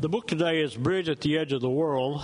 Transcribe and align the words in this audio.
The 0.00 0.08
book 0.08 0.28
today 0.28 0.60
is 0.60 0.76
Bridge 0.76 1.08
at 1.08 1.22
the 1.22 1.36
Edge 1.36 1.52
of 1.52 1.60
the 1.60 1.68
World 1.68 2.22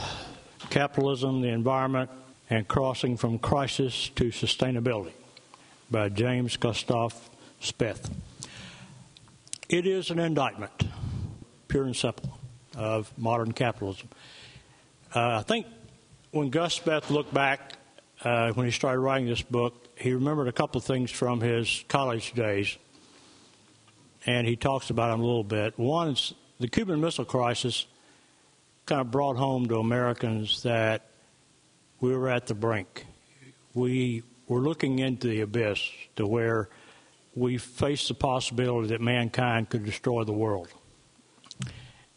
Capitalism, 0.70 1.40
the 1.40 1.48
Environment, 1.48 2.08
and 2.48 2.68
Crossing 2.68 3.16
from 3.16 3.40
Crisis 3.40 4.10
to 4.10 4.26
Sustainability 4.26 5.10
by 5.90 6.08
James 6.08 6.56
Gustav 6.56 7.12
Speth. 7.60 8.12
It 9.68 9.88
is 9.88 10.10
an 10.10 10.20
indictment, 10.20 10.84
pure 11.66 11.82
and 11.82 11.96
simple, 11.96 12.38
of 12.76 13.12
modern 13.18 13.50
capitalism. 13.50 14.08
Uh, 15.12 15.38
I 15.38 15.42
think 15.42 15.66
when 16.30 16.50
Gus 16.50 16.78
Speth 16.78 17.10
looked 17.10 17.34
back 17.34 17.72
uh, 18.22 18.52
when 18.52 18.66
he 18.66 18.70
started 18.70 19.00
writing 19.00 19.26
this 19.26 19.42
book, 19.42 19.74
he 19.98 20.12
remembered 20.12 20.46
a 20.46 20.52
couple 20.52 20.78
of 20.78 20.84
things 20.84 21.10
from 21.10 21.40
his 21.40 21.84
college 21.88 22.34
days, 22.34 22.78
and 24.26 24.46
he 24.46 24.54
talks 24.54 24.90
about 24.90 25.10
them 25.10 25.22
a 25.22 25.26
little 25.26 25.42
bit. 25.42 25.76
One 25.76 26.10
is 26.10 26.34
the 26.60 26.68
Cuban 26.68 27.00
Missile 27.00 27.24
Crisis 27.24 27.86
kind 28.86 29.00
of 29.00 29.10
brought 29.10 29.36
home 29.36 29.66
to 29.68 29.78
Americans 29.78 30.62
that 30.62 31.06
we 32.00 32.14
were 32.14 32.28
at 32.28 32.46
the 32.46 32.54
brink. 32.54 33.06
We 33.74 34.22
were 34.46 34.60
looking 34.60 34.98
into 34.98 35.26
the 35.28 35.40
abyss 35.40 35.80
to 36.16 36.26
where 36.26 36.68
we 37.34 37.58
faced 37.58 38.08
the 38.08 38.14
possibility 38.14 38.88
that 38.88 39.00
mankind 39.00 39.70
could 39.70 39.84
destroy 39.84 40.24
the 40.24 40.32
world. 40.32 40.68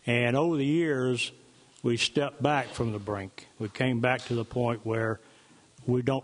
And 0.05 0.35
over 0.35 0.57
the 0.57 0.65
years, 0.65 1.31
we 1.83 1.97
stepped 1.97 2.41
back 2.41 2.67
from 2.67 2.91
the 2.91 2.99
brink. 2.99 3.47
We 3.59 3.69
came 3.69 3.99
back 3.99 4.21
to 4.25 4.35
the 4.35 4.45
point 4.45 4.85
where 4.85 5.19
we 5.85 6.01
don't 6.01 6.23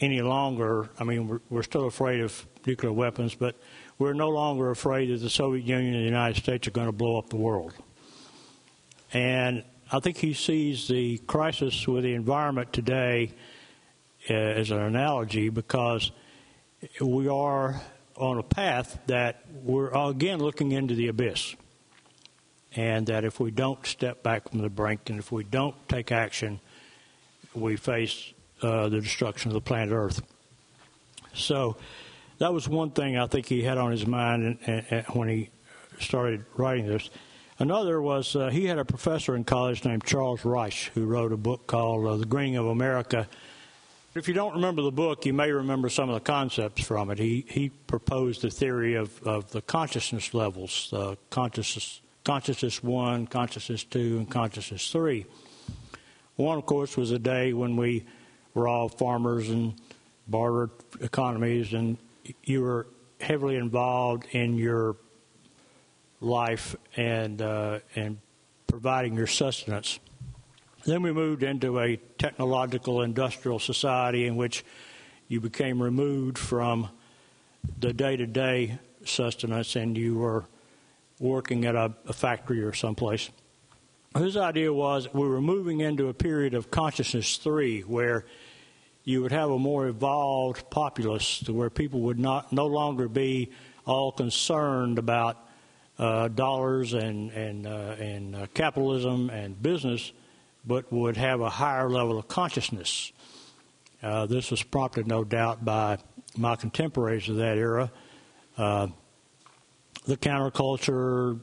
any 0.00 0.20
longer, 0.20 0.90
I 0.98 1.04
mean, 1.04 1.28
we're, 1.28 1.40
we're 1.48 1.62
still 1.62 1.86
afraid 1.86 2.20
of 2.20 2.46
nuclear 2.66 2.92
weapons, 2.92 3.34
but 3.34 3.56
we're 4.02 4.14
no 4.14 4.30
longer 4.30 4.68
afraid 4.72 5.10
that 5.10 5.18
the 5.18 5.30
Soviet 5.30 5.64
Union 5.64 5.94
and 5.94 6.02
the 6.02 6.06
United 6.06 6.36
States 6.36 6.66
are 6.66 6.72
going 6.72 6.88
to 6.88 6.92
blow 6.92 7.18
up 7.18 7.28
the 7.28 7.36
world. 7.36 7.72
And 9.12 9.62
I 9.92 10.00
think 10.00 10.16
he 10.16 10.34
sees 10.34 10.88
the 10.88 11.18
crisis 11.18 11.86
with 11.86 12.02
the 12.02 12.14
environment 12.14 12.72
today 12.72 13.32
uh, 14.28 14.32
as 14.32 14.72
an 14.72 14.80
analogy 14.80 15.50
because 15.50 16.10
we 17.00 17.28
are 17.28 17.80
on 18.16 18.38
a 18.38 18.42
path 18.42 18.98
that 19.06 19.44
we're 19.62 19.90
again 19.90 20.40
looking 20.40 20.72
into 20.72 20.96
the 20.96 21.06
abyss. 21.06 21.54
And 22.74 23.06
that 23.06 23.24
if 23.24 23.38
we 23.38 23.52
don't 23.52 23.86
step 23.86 24.24
back 24.24 24.48
from 24.48 24.62
the 24.62 24.70
brink 24.70 25.10
and 25.10 25.20
if 25.20 25.30
we 25.30 25.44
don't 25.44 25.76
take 25.88 26.10
action, 26.10 26.58
we 27.54 27.76
face 27.76 28.32
uh, 28.62 28.88
the 28.88 29.00
destruction 29.00 29.50
of 29.50 29.54
the 29.54 29.60
planet 29.60 29.94
Earth. 29.94 30.22
So 31.34 31.76
that 32.38 32.52
was 32.52 32.68
one 32.68 32.90
thing 32.90 33.16
I 33.16 33.26
think 33.26 33.46
he 33.46 33.62
had 33.62 33.78
on 33.78 33.90
his 33.90 34.06
mind 34.06 34.58
when 35.12 35.28
he 35.28 35.50
started 36.00 36.44
writing 36.56 36.86
this. 36.86 37.10
Another 37.58 38.02
was 38.02 38.34
uh, 38.34 38.48
he 38.48 38.64
had 38.66 38.78
a 38.78 38.84
professor 38.84 39.36
in 39.36 39.44
college 39.44 39.84
named 39.84 40.04
Charles 40.04 40.44
Reich 40.44 40.90
who 40.94 41.04
wrote 41.06 41.32
a 41.32 41.36
book 41.36 41.66
called 41.66 42.06
uh, 42.06 42.16
The 42.16 42.26
Greening 42.26 42.56
of 42.56 42.66
America. 42.66 43.28
If 44.14 44.26
you 44.26 44.34
don't 44.34 44.54
remember 44.54 44.82
the 44.82 44.90
book, 44.90 45.24
you 45.24 45.32
may 45.32 45.52
remember 45.52 45.88
some 45.88 46.08
of 46.10 46.14
the 46.14 46.20
concepts 46.20 46.84
from 46.84 47.10
it. 47.10 47.18
He 47.18 47.46
he 47.48 47.68
proposed 47.68 48.42
the 48.42 48.50
theory 48.50 48.94
of, 48.94 49.22
of 49.22 49.50
the 49.52 49.62
consciousness 49.62 50.34
levels, 50.34 50.92
uh, 50.92 51.14
consciousness 51.30 52.00
consciousness 52.24 52.82
one, 52.82 53.26
consciousness 53.26 53.84
two, 53.84 54.18
and 54.18 54.30
consciousness 54.30 54.90
three. 54.90 55.26
One, 56.36 56.58
of 56.58 56.66
course, 56.66 56.96
was 56.96 57.10
a 57.10 57.18
day 57.18 57.52
when 57.52 57.76
we 57.76 58.04
were 58.54 58.68
all 58.68 58.88
farmers 58.88 59.48
and 59.50 59.74
barter 60.26 60.70
economies, 61.00 61.72
and 61.72 61.96
you 62.44 62.62
were 62.62 62.86
heavily 63.20 63.56
involved 63.56 64.26
in 64.32 64.56
your 64.56 64.96
life 66.20 66.76
and 66.96 67.40
uh, 67.42 67.80
and 67.94 68.18
providing 68.66 69.14
your 69.14 69.26
sustenance. 69.26 69.98
Then 70.84 71.02
we 71.02 71.12
moved 71.12 71.42
into 71.42 71.78
a 71.78 71.96
technological 72.18 73.02
industrial 73.02 73.58
society 73.58 74.26
in 74.26 74.36
which 74.36 74.64
you 75.28 75.40
became 75.40 75.80
removed 75.80 76.38
from 76.38 76.88
the 77.78 77.92
day 77.92 78.16
to 78.16 78.26
day 78.26 78.78
sustenance 79.04 79.76
and 79.76 79.96
you 79.96 80.18
were 80.18 80.44
working 81.20 81.64
at 81.64 81.76
a, 81.76 81.92
a 82.06 82.12
factory 82.12 82.62
or 82.62 82.72
someplace. 82.72 83.30
His 84.16 84.36
idea 84.36 84.72
was 84.72 85.12
we 85.14 85.26
were 85.26 85.40
moving 85.40 85.80
into 85.80 86.08
a 86.08 86.14
period 86.14 86.54
of 86.54 86.70
consciousness 86.70 87.36
three 87.36 87.80
where 87.80 88.26
you 89.04 89.22
would 89.22 89.32
have 89.32 89.50
a 89.50 89.58
more 89.58 89.86
evolved 89.88 90.70
populace 90.70 91.40
to 91.40 91.52
where 91.52 91.70
people 91.70 92.00
would 92.00 92.18
not 92.18 92.52
no 92.52 92.66
longer 92.66 93.08
be 93.08 93.50
all 93.84 94.12
concerned 94.12 94.98
about 94.98 95.38
uh, 95.98 96.28
dollars 96.28 96.94
and 96.94 97.30
and 97.32 97.66
uh, 97.66 97.96
and 97.98 98.34
uh, 98.34 98.46
capitalism 98.54 99.30
and 99.30 99.60
business, 99.60 100.12
but 100.64 100.90
would 100.92 101.16
have 101.16 101.40
a 101.40 101.50
higher 101.50 101.90
level 101.90 102.18
of 102.18 102.28
consciousness. 102.28 103.12
Uh, 104.02 104.26
this 104.26 104.50
was 104.50 104.62
prompted, 104.62 105.06
no 105.06 105.22
doubt, 105.22 105.64
by 105.64 105.98
my 106.36 106.56
contemporaries 106.56 107.28
of 107.28 107.36
that 107.36 107.56
era, 107.56 107.90
uh, 108.58 108.88
the 110.06 110.16
counterculture, 110.16 111.38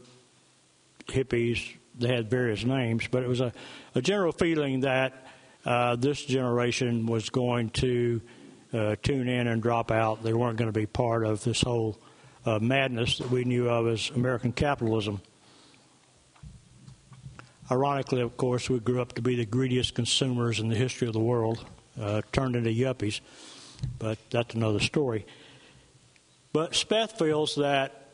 hippies. 1.08 1.76
They 1.98 2.08
had 2.08 2.30
various 2.30 2.64
names, 2.64 3.08
but 3.10 3.24
it 3.24 3.30
was 3.30 3.42
a, 3.42 3.52
a 3.94 4.02
general 4.02 4.32
feeling 4.32 4.82
that 4.82 5.26
uh, 5.70 5.96
this 5.96 6.26
generation 6.26 7.06
was 7.06 7.30
going 7.30 7.70
to 7.70 8.20
uh, 8.74 8.96
tune 9.04 9.30
in 9.30 9.46
and 9.46 9.62
drop 9.62 9.92
out. 9.92 10.24
They 10.24 10.34
weren't 10.34 10.58
going 10.58 10.72
to 10.72 10.78
be 10.78 10.88
part 10.88 11.24
of 11.24 11.44
this 11.44 11.62
whole 11.62 12.00
uh, 12.44 12.58
madness 12.58 13.20
that 13.20 13.30
we 13.30 13.44
knew 13.44 13.70
of 13.70 13.88
as 13.88 14.10
American 14.10 14.52
capitalism. 14.52 15.22
Ironically, 17.70 18.22
of 18.22 18.36
course, 18.36 18.68
we 18.68 18.80
grew 18.80 19.00
up 19.00 19.14
to 19.14 19.22
be 19.22 19.36
the 19.36 19.46
greediest 19.46 19.94
consumers 19.94 20.60
in 20.60 20.70
the 20.70 20.76
history 20.76 21.08
of 21.08 21.14
the 21.14 21.20
world, 21.20 21.64
uh, 22.02 22.24
turned 22.32 22.56
into 22.56 22.72
yuppies, 22.72 23.20
but 24.00 24.18
that's 24.32 24.56
another 24.56 24.80
story. 24.80 25.28
But 26.52 26.72
Speth 26.72 27.20
feels 27.20 27.58
that 27.58 28.08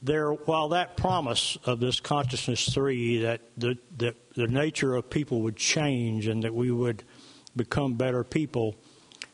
there, 0.00 0.30
while 0.32 0.70
that 0.70 0.96
promise 0.96 1.58
of 1.66 1.80
this 1.80 2.00
consciousness 2.00 2.72
three, 2.72 3.18
that 3.22 3.42
the, 3.58 3.76
that 3.98 4.16
the 4.38 4.46
nature 4.46 4.94
of 4.94 5.10
people 5.10 5.42
would 5.42 5.56
change 5.56 6.28
and 6.28 6.44
that 6.44 6.54
we 6.54 6.70
would 6.70 7.02
become 7.56 7.94
better 7.94 8.22
people, 8.22 8.76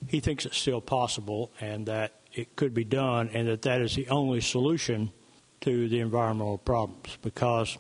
he 0.08 0.18
thinks 0.18 0.46
it's 0.46 0.56
still 0.56 0.80
possible 0.80 1.52
and 1.60 1.84
that 1.84 2.14
it 2.32 2.56
could 2.56 2.72
be 2.72 2.84
done, 2.84 3.28
and 3.34 3.46
that 3.46 3.62
that 3.62 3.82
is 3.82 3.94
the 3.94 4.08
only 4.08 4.40
solution 4.40 5.12
to 5.60 5.88
the 5.90 6.00
environmental 6.00 6.56
problems. 6.56 7.18
Because, 7.20 7.76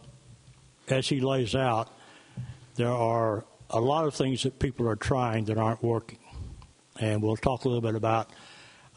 as 0.88 1.08
he 1.08 1.20
lays 1.20 1.54
out, 1.54 1.88
there 2.76 2.92
are 2.92 3.46
a 3.70 3.80
lot 3.80 4.04
of 4.04 4.14
things 4.14 4.42
that 4.42 4.58
people 4.58 4.86
are 4.86 4.94
trying 4.94 5.46
that 5.46 5.56
aren't 5.56 5.82
working, 5.82 6.18
and 7.00 7.22
we'll 7.22 7.36
talk 7.36 7.64
a 7.64 7.68
little 7.68 7.80
bit 7.80 7.94
about 7.94 8.30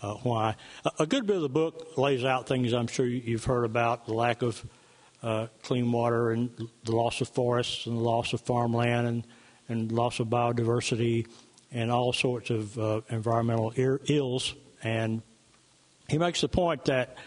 uh, 0.02 0.16
why. 0.16 0.56
A, 1.00 1.08
good 1.08 1.26
bit 1.26 1.38
of 1.38 1.42
the 1.44 1.50
book 1.50 1.98
lays 1.98 2.26
out 2.26 2.46
things 2.46 2.74
I'm 2.74 2.88
sure 2.88 3.06
you've 3.06 3.46
heard 3.46 3.64
about 3.64 4.06
the 4.06 4.14
lack 4.14 4.42
of 4.42 4.64
uh, 5.24 5.48
clean 5.64 5.92
water 5.92 6.32
and 6.32 6.50
the 6.84 6.92
loss 6.92 7.22
of 7.22 7.30
forests 7.30 7.86
and 7.86 7.98
the 7.98 8.02
loss 8.02 8.34
of 8.34 8.42
farmland 8.42 9.08
and, 9.08 9.28
and 9.70 9.92
loss 9.92 10.20
of 10.20 10.28
biodiversity 10.28 11.28
and 11.72 11.92
all 11.92 12.14
sorts 12.14 12.50
of 12.50 12.78
uh, 12.78 13.02
environmental 13.10 13.72
ir- 13.76 14.02
ills. 14.08 14.54
And 14.84 15.22
he 16.08 16.18
makes 16.18 16.42
the 16.42 16.48
point 16.48 16.86
that 16.86 17.18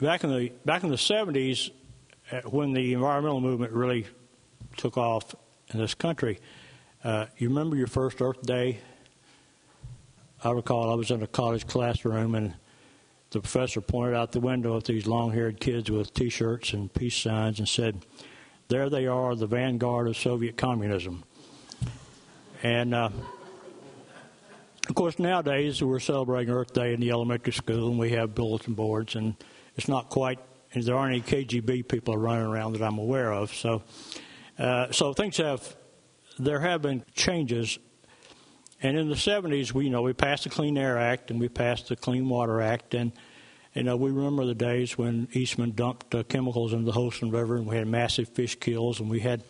back 0.00 0.24
in 0.24 0.30
the 0.30 0.52
back 0.64 0.84
in 0.84 0.90
the 0.90 0.96
70s, 0.96 1.70
uh, 2.30 2.40
when 2.42 2.72
the 2.72 2.92
environmental 2.92 3.40
movement 3.40 3.72
really 3.72 4.06
took 4.76 4.96
off 4.96 5.34
in 5.72 5.80
this 5.80 5.94
country, 5.94 6.38
uh, 7.02 7.26
you 7.38 7.48
remember 7.48 7.76
your 7.76 7.86
first 7.88 8.20
Earth 8.20 8.42
Day 8.42 8.80
I 10.44 10.50
recall 10.50 10.90
I 10.90 10.94
was 10.94 11.12
in 11.12 11.22
a 11.22 11.28
college 11.28 11.68
classroom 11.68 12.34
and 12.34 12.54
the 13.32 13.40
professor 13.40 13.80
pointed 13.80 14.14
out 14.14 14.32
the 14.32 14.40
window 14.40 14.76
at 14.76 14.84
these 14.84 15.06
long 15.06 15.32
haired 15.32 15.58
kids 15.58 15.90
with 15.90 16.12
t 16.12 16.28
shirts 16.28 16.74
and 16.74 16.92
peace 16.92 17.16
signs 17.16 17.58
and 17.58 17.68
said, 17.68 18.04
There 18.68 18.90
they 18.90 19.06
are, 19.06 19.34
the 19.34 19.46
vanguard 19.46 20.06
of 20.06 20.16
Soviet 20.16 20.56
communism. 20.56 21.24
And 22.62 22.94
uh, 22.94 23.08
of 24.88 24.94
course, 24.94 25.18
nowadays 25.18 25.82
we're 25.82 25.98
celebrating 25.98 26.52
Earth 26.52 26.74
Day 26.74 26.92
in 26.92 27.00
the 27.00 27.10
elementary 27.10 27.54
school 27.54 27.88
and 27.88 27.98
we 27.98 28.10
have 28.10 28.34
bulletin 28.34 28.74
boards, 28.74 29.16
and 29.16 29.34
it's 29.76 29.88
not 29.88 30.10
quite, 30.10 30.38
there 30.74 30.96
aren't 30.96 31.14
any 31.14 31.44
KGB 31.44 31.88
people 31.88 32.16
running 32.16 32.46
around 32.46 32.74
that 32.74 32.82
I'm 32.82 32.98
aware 32.98 33.32
of. 33.32 33.54
So, 33.54 33.82
uh, 34.58 34.92
so 34.92 35.14
things 35.14 35.38
have, 35.38 35.74
there 36.38 36.60
have 36.60 36.82
been 36.82 37.02
changes 37.14 37.78
and 38.82 38.98
in 38.98 39.08
the 39.08 39.14
70s, 39.14 39.72
we 39.72 39.84
you 39.84 39.90
know 39.90 40.02
we 40.02 40.12
passed 40.12 40.44
the 40.44 40.50
Clean 40.50 40.76
Air 40.76 40.98
Act 40.98 41.30
and 41.30 41.40
we 41.40 41.48
passed 41.48 41.88
the 41.88 41.96
Clean 41.96 42.28
Water 42.28 42.60
Act, 42.60 42.94
and 42.94 43.12
you 43.74 43.82
know 43.82 43.96
we 43.96 44.10
remember 44.10 44.44
the 44.44 44.54
days 44.54 44.98
when 44.98 45.28
Eastman 45.32 45.72
dumped 45.72 46.14
uh, 46.14 46.22
chemicals 46.24 46.72
into 46.72 46.84
the 46.84 46.92
Holston 46.92 47.30
River, 47.30 47.56
and 47.56 47.66
we 47.66 47.76
had 47.76 47.86
massive 47.86 48.28
fish 48.28 48.56
kills, 48.58 49.00
and 49.00 49.08
we 49.08 49.20
had 49.20 49.42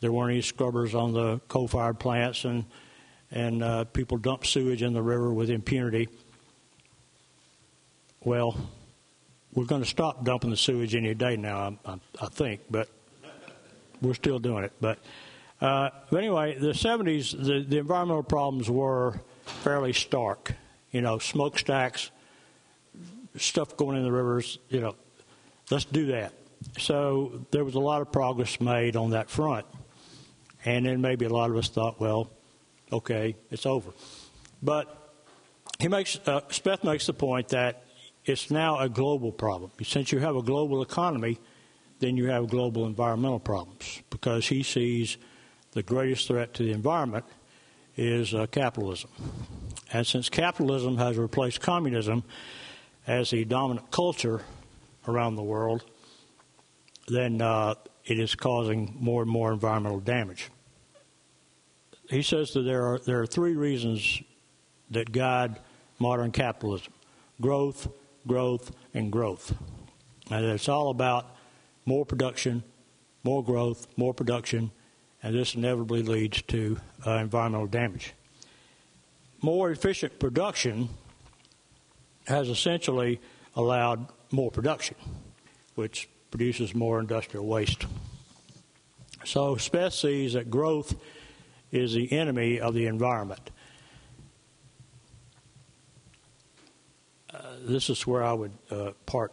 there 0.00 0.12
weren't 0.12 0.32
any 0.32 0.42
scrubbers 0.42 0.94
on 0.94 1.12
the 1.12 1.40
coal-fired 1.48 1.98
plants, 1.98 2.44
and 2.44 2.64
and 3.30 3.62
uh, 3.62 3.84
people 3.84 4.18
dumped 4.18 4.46
sewage 4.46 4.82
in 4.82 4.92
the 4.92 5.02
river 5.02 5.32
with 5.32 5.50
impunity. 5.50 6.08
Well, 8.24 8.56
we're 9.54 9.64
going 9.64 9.82
to 9.82 9.88
stop 9.88 10.24
dumping 10.24 10.50
the 10.50 10.56
sewage 10.56 10.94
any 10.94 11.14
day 11.14 11.36
now, 11.36 11.76
I, 11.86 11.92
I, 11.92 12.00
I 12.20 12.26
think, 12.26 12.62
but 12.70 12.88
we're 14.00 14.14
still 14.14 14.38
doing 14.38 14.64
it. 14.64 14.72
But, 14.80 14.98
uh, 15.60 15.90
but 16.10 16.18
anyway, 16.18 16.56
the 16.58 16.72
70s, 16.72 17.32
the, 17.32 17.64
the 17.64 17.78
environmental 17.78 18.22
problems 18.22 18.70
were 18.70 19.20
fairly 19.44 19.92
stark. 19.92 20.54
You 20.90 21.00
know, 21.00 21.18
smokestacks, 21.18 22.10
stuff 23.36 23.76
going 23.76 23.96
in 23.96 24.04
the 24.04 24.12
rivers, 24.12 24.58
you 24.68 24.80
know, 24.80 24.94
let's 25.70 25.84
do 25.84 26.06
that. 26.06 26.32
So 26.78 27.44
there 27.50 27.64
was 27.64 27.74
a 27.74 27.80
lot 27.80 28.00
of 28.00 28.10
progress 28.10 28.60
made 28.60 28.96
on 28.96 29.10
that 29.10 29.30
front. 29.30 29.66
And 30.64 30.86
then 30.86 31.00
maybe 31.00 31.24
a 31.24 31.28
lot 31.28 31.50
of 31.50 31.56
us 31.56 31.68
thought, 31.68 32.00
well, 32.00 32.30
okay, 32.92 33.36
it's 33.50 33.66
over. 33.66 33.90
But 34.62 35.12
he 35.78 35.88
makes, 35.88 36.18
uh, 36.26 36.40
Speth 36.48 36.84
makes 36.84 37.06
the 37.06 37.12
point 37.12 37.48
that 37.48 37.84
it's 38.24 38.50
now 38.50 38.78
a 38.78 38.88
global 38.88 39.30
problem. 39.32 39.70
Since 39.82 40.12
you 40.12 40.18
have 40.18 40.36
a 40.36 40.42
global 40.42 40.82
economy, 40.82 41.38
then 42.00 42.16
you 42.16 42.26
have 42.26 42.48
global 42.48 42.86
environmental 42.86 43.38
problems 43.38 44.02
because 44.10 44.48
he 44.48 44.62
sees 44.62 45.16
the 45.78 45.82
greatest 45.84 46.26
threat 46.26 46.54
to 46.54 46.64
the 46.64 46.72
environment 46.72 47.24
is 47.96 48.34
uh, 48.34 48.48
capitalism. 48.50 49.08
And 49.92 50.04
since 50.04 50.28
capitalism 50.28 50.98
has 50.98 51.16
replaced 51.16 51.60
communism 51.60 52.24
as 53.06 53.30
the 53.30 53.44
dominant 53.44 53.88
culture 53.92 54.42
around 55.06 55.36
the 55.36 55.44
world, 55.44 55.84
then 57.06 57.40
uh, 57.40 57.76
it 58.04 58.18
is 58.18 58.34
causing 58.34 58.96
more 58.98 59.22
and 59.22 59.30
more 59.30 59.52
environmental 59.52 60.00
damage. 60.00 60.50
He 62.10 62.22
says 62.22 62.50
that 62.54 62.62
there 62.62 62.84
are 62.84 62.98
there 62.98 63.20
are 63.20 63.26
three 63.26 63.54
reasons 63.54 64.20
that 64.90 65.12
guide 65.12 65.60
modern 66.00 66.32
capitalism: 66.32 66.92
growth, 67.40 67.86
growth, 68.26 68.72
and 68.94 69.12
growth. 69.12 69.54
And 70.28 70.44
it's 70.44 70.68
all 70.68 70.90
about 70.90 71.36
more 71.84 72.04
production, 72.04 72.64
more 73.22 73.44
growth, 73.44 73.86
more 73.96 74.12
production, 74.12 74.72
and 75.22 75.34
this 75.34 75.54
inevitably 75.54 76.02
leads 76.02 76.42
to 76.42 76.78
uh, 77.06 77.12
environmental 77.12 77.66
damage. 77.66 78.14
More 79.40 79.70
efficient 79.70 80.18
production 80.18 80.88
has 82.26 82.48
essentially 82.48 83.20
allowed 83.56 84.06
more 84.30 84.50
production, 84.50 84.96
which 85.74 86.08
produces 86.30 86.74
more 86.74 87.00
industrial 87.00 87.46
waste. 87.46 87.86
So 89.24 89.56
Speth 89.56 89.92
sees 89.92 90.34
that 90.34 90.50
growth 90.50 90.94
is 91.72 91.94
the 91.94 92.12
enemy 92.12 92.60
of 92.60 92.74
the 92.74 92.86
environment. 92.86 93.50
Uh, 97.32 97.42
this 97.62 97.90
is 97.90 98.06
where 98.06 98.22
I 98.22 98.32
would 98.32 98.52
uh, 98.70 98.92
part. 99.06 99.32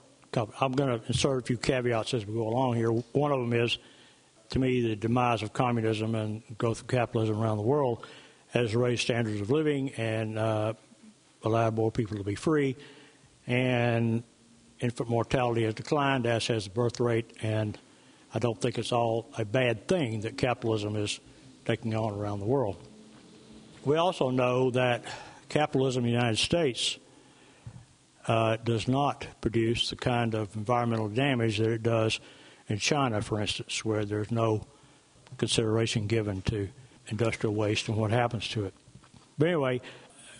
I'm 0.60 0.74
going 0.74 1.00
to 1.00 1.08
insert 1.08 1.44
a 1.44 1.46
few 1.46 1.58
caveats 1.58 2.14
as 2.14 2.26
we 2.26 2.34
go 2.34 2.48
along 2.48 2.76
here. 2.76 2.92
One 2.92 3.32
of 3.32 3.40
them 3.40 3.54
is, 3.54 3.78
to 4.50 4.60
me, 4.60 4.82
the 4.82 4.96
demise 4.96 5.42
of 5.42 5.54
communism 5.54 6.16
and 6.16 6.42
growth 6.58 6.82
of 6.82 6.88
capitalism 6.88 7.40
around 7.42 7.58
the 7.58 7.64
world 7.64 8.06
has 8.50 8.76
raised 8.76 9.02
standards 9.02 9.42
of 9.42 9.50
living 9.50 9.92
and 9.98 10.38
uh, 10.38 10.74
allowed 11.44 11.76
more 11.76 11.92
people 11.92 12.18
to 12.18 12.24
be 12.24 12.36
free. 12.36 12.76
And 13.48 14.24
infant 14.80 15.10
mortality 15.10 15.64
has 15.64 15.74
declined, 15.74 16.26
as 16.26 16.48
has 16.48 16.66
the 16.66 16.70
birth 16.70 17.00
rate, 17.00 17.32
and 17.42 17.78
I 18.34 18.40
don't 18.40 18.60
think 18.60 18.78
it's 18.78 18.92
all 18.92 19.30
a 19.38 19.46
bad 19.46 19.88
thing 19.88 20.22
that 20.22 20.38
capitalism 20.38 20.96
is 20.96 21.20
taking 21.66 21.96
on 21.96 22.14
around 22.14 22.40
the 22.40 22.46
world. 22.46 22.78
We 23.84 23.98
also 23.98 24.30
know 24.30 24.72
that 24.72 25.06
capitalism 25.50 26.06
in 26.06 26.12
the 26.12 26.18
United 26.18 26.38
States 26.38 26.98
uh, 28.28 28.58
does 28.58 28.88
not 28.88 29.28
produce 29.42 29.90
the 29.90 29.96
kind 29.96 30.34
of 30.34 30.56
environmental 30.56 31.08
damage 31.08 31.60
that 31.60 31.70
it 31.70 31.84
does 31.84 32.20
in 32.68 32.78
China, 32.78 33.22
for 33.22 33.40
instance, 33.40 33.86
where 33.86 34.06
there's 34.06 34.32
no 34.32 34.66
consideration 35.38 36.08
given 36.08 36.42
to 36.44 36.68
industrial 37.08 37.54
waste 37.54 37.88
and 37.88 37.98
what 37.98 38.12
happens 38.12 38.48
to 38.50 38.66
it. 38.66 38.74
But 39.38 39.48
anyway, 39.50 39.82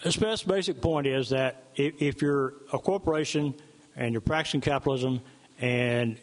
the 0.04 0.44
basic 0.48 0.82
point 0.82 1.08
is 1.08 1.30
that 1.30 1.64
if, 1.76 2.02
if 2.02 2.22
you're 2.22 2.54
a 2.74 2.80
corporation 2.80 3.54
and 3.96 4.14
you're 4.14 4.22
practicing 4.22 4.62
capitalism 4.62 5.22
and 5.60 6.18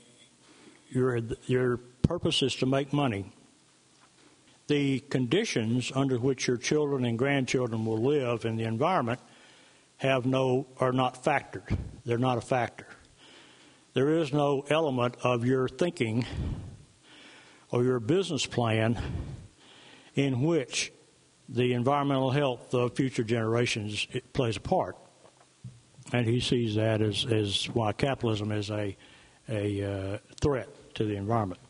your, 0.91 1.21
your 1.47 1.79
purpose 2.03 2.43
is 2.43 2.55
to 2.57 2.67
make 2.67 2.93
money, 2.93 3.33
the 4.69 5.01
conditions 5.01 5.93
under 5.95 6.19
which 6.19 6.47
your 6.47 6.57
children 6.57 7.05
and 7.05 7.19
grandchildren 7.19 7.85
will 7.85 8.03
live 8.03 8.45
in 8.45 8.57
the 8.57 8.65
environment 8.65 9.21
have 9.99 10.27
no 10.27 10.67
are 10.79 10.93
not 10.93 11.23
factored. 11.23 11.77
They're 12.05 12.19
not 12.19 12.39
a 12.39 12.41
factor. 12.41 12.87
There 13.95 14.09
is 14.09 14.33
no 14.33 14.65
element 14.71 15.17
of 15.23 15.45
your 15.45 15.69
thinking 15.69 16.25
or 17.71 17.85
your 17.85 18.01
business 18.01 18.47
plan 18.47 18.99
in 20.15 20.41
which 20.41 20.93
the 21.49 21.75
environmental 21.75 22.31
health 22.31 22.73
of 22.73 22.97
future 22.97 23.23
generations 23.23 24.07
plays 24.33 24.57
a 24.57 24.61
part 24.61 24.97
and 26.13 26.27
he 26.27 26.41
sees 26.41 26.75
that 26.77 27.03
as, 27.03 27.27
as 27.27 27.67
why 27.67 27.93
capitalism 27.93 28.51
is 28.51 28.71
a, 28.71 28.97
a 29.49 29.83
uh, 29.83 30.19
threat 30.41 30.69
to 30.95 31.05
the 31.05 31.17
environment. 31.17 31.61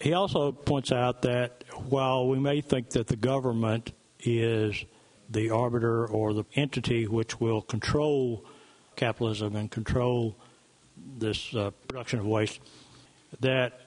He 0.00 0.12
also 0.12 0.50
points 0.50 0.90
out 0.90 1.22
that 1.22 1.64
while 1.88 2.28
we 2.28 2.38
may 2.38 2.60
think 2.60 2.90
that 2.90 3.06
the 3.06 3.16
government 3.16 3.92
is 4.20 4.84
the 5.30 5.50
arbiter 5.50 6.06
or 6.06 6.34
the 6.34 6.44
entity 6.54 7.06
which 7.06 7.40
will 7.40 7.62
control 7.62 8.44
capitalism 8.96 9.56
and 9.56 9.70
control 9.70 10.36
this 11.18 11.54
uh, 11.54 11.70
production 11.88 12.18
of 12.18 12.26
waste, 12.26 12.60
that 13.40 13.80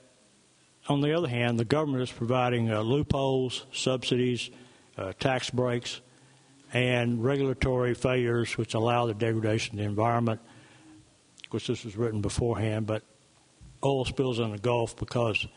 on 0.87 1.01
the 1.01 1.15
other 1.15 1.27
hand, 1.27 1.59
the 1.59 1.65
government 1.65 2.03
is 2.03 2.11
providing 2.11 2.71
uh, 2.71 2.81
loopholes, 2.81 3.65
subsidies, 3.71 4.49
uh, 4.97 5.13
tax 5.19 5.49
breaks 5.49 6.01
and 6.73 7.23
regulatory 7.23 7.93
failures 7.93 8.57
which 8.57 8.73
allow 8.73 9.05
the 9.05 9.13
degradation 9.13 9.75
of 9.75 9.79
the 9.79 9.85
environment. 9.85 10.39
Of 11.43 11.49
course, 11.49 11.67
this 11.67 11.83
was 11.83 11.97
written 11.97 12.21
beforehand, 12.21 12.85
but 12.85 13.03
oil 13.83 14.05
spills 14.05 14.39
in 14.39 14.51
the 14.51 14.57
Gulf 14.57 14.95
because 14.95 15.47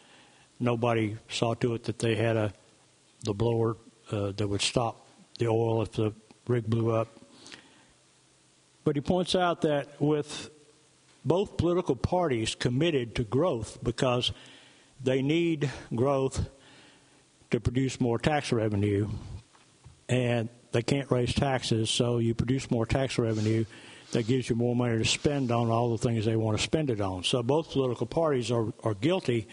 nobody 0.58 1.16
saw 1.28 1.54
to 1.54 1.74
it 1.74 1.84
that 1.84 1.98
they 1.98 2.14
had 2.14 2.36
a 2.36 2.52
the 3.24 3.32
blower 3.32 3.76
uh, 4.10 4.32
that 4.32 4.48
would 4.48 4.60
stop 4.60 5.06
the 5.38 5.46
oil 5.46 5.82
if 5.82 5.92
the 5.92 6.12
rig 6.48 6.66
blew 6.66 6.90
up. 6.90 7.21
But 8.84 8.96
he 8.96 9.02
points 9.02 9.34
out 9.34 9.62
that 9.62 10.00
with 10.00 10.50
both 11.24 11.56
political 11.56 11.94
parties 11.94 12.54
committed 12.54 13.14
to 13.16 13.24
growth 13.24 13.78
because 13.82 14.32
they 15.02 15.22
need 15.22 15.70
growth 15.94 16.48
to 17.50 17.60
produce 17.60 18.00
more 18.00 18.18
tax 18.18 18.50
revenue, 18.50 19.08
and 20.08 20.48
they 20.72 20.82
can't 20.82 21.10
raise 21.10 21.34
taxes, 21.34 21.90
so 21.90 22.18
you 22.18 22.34
produce 22.34 22.70
more 22.70 22.86
tax 22.86 23.18
revenue 23.18 23.64
that 24.12 24.26
gives 24.26 24.48
you 24.48 24.56
more 24.56 24.74
money 24.74 24.98
to 24.98 25.04
spend 25.04 25.50
on 25.50 25.70
all 25.70 25.90
the 25.90 25.98
things 25.98 26.24
they 26.24 26.36
want 26.36 26.56
to 26.56 26.62
spend 26.62 26.90
it 26.90 27.00
on. 27.00 27.24
So 27.24 27.42
both 27.42 27.70
political 27.70 28.06
parties 28.06 28.50
are, 28.50 28.72
are 28.82 28.94
guilty 28.94 29.48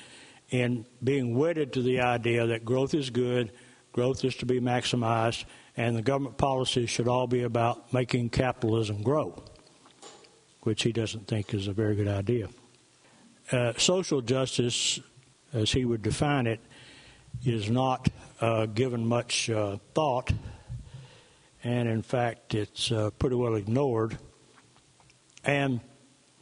in 0.49 0.85
being 1.03 1.37
wedded 1.37 1.73
to 1.73 1.81
the 1.81 2.01
idea 2.01 2.47
that 2.47 2.65
growth 2.65 2.93
is 2.93 3.09
good, 3.09 3.51
growth 3.91 4.23
is 4.23 4.35
to 4.37 4.45
be 4.45 4.59
maximized, 4.59 5.45
and 5.77 5.95
the 5.95 6.01
government 6.01 6.37
policies 6.37 6.89
should 6.89 7.07
all 7.07 7.27
be 7.27 7.43
about 7.43 7.91
making 7.93 8.29
capitalism 8.29 9.01
grow, 9.01 9.43
which 10.61 10.83
he 10.83 10.91
doesn't 10.91 11.27
think 11.27 11.53
is 11.53 11.67
a 11.67 11.73
very 11.73 11.95
good 11.95 12.07
idea. 12.07 12.49
Uh, 13.51 13.73
social 13.77 14.21
justice, 14.21 14.99
as 15.53 15.71
he 15.71 15.85
would 15.85 16.01
define 16.01 16.47
it, 16.47 16.59
is 17.43 17.69
not 17.69 18.09
uh, 18.41 18.65
given 18.67 19.05
much 19.05 19.49
uh, 19.49 19.77
thought 19.93 20.31
and 21.63 21.89
in 21.89 22.01
fact, 22.01 22.55
it's 22.55 22.91
uh, 22.91 23.09
pretty 23.11 23.35
well 23.35 23.55
ignored. 23.55 24.17
And 25.43 25.81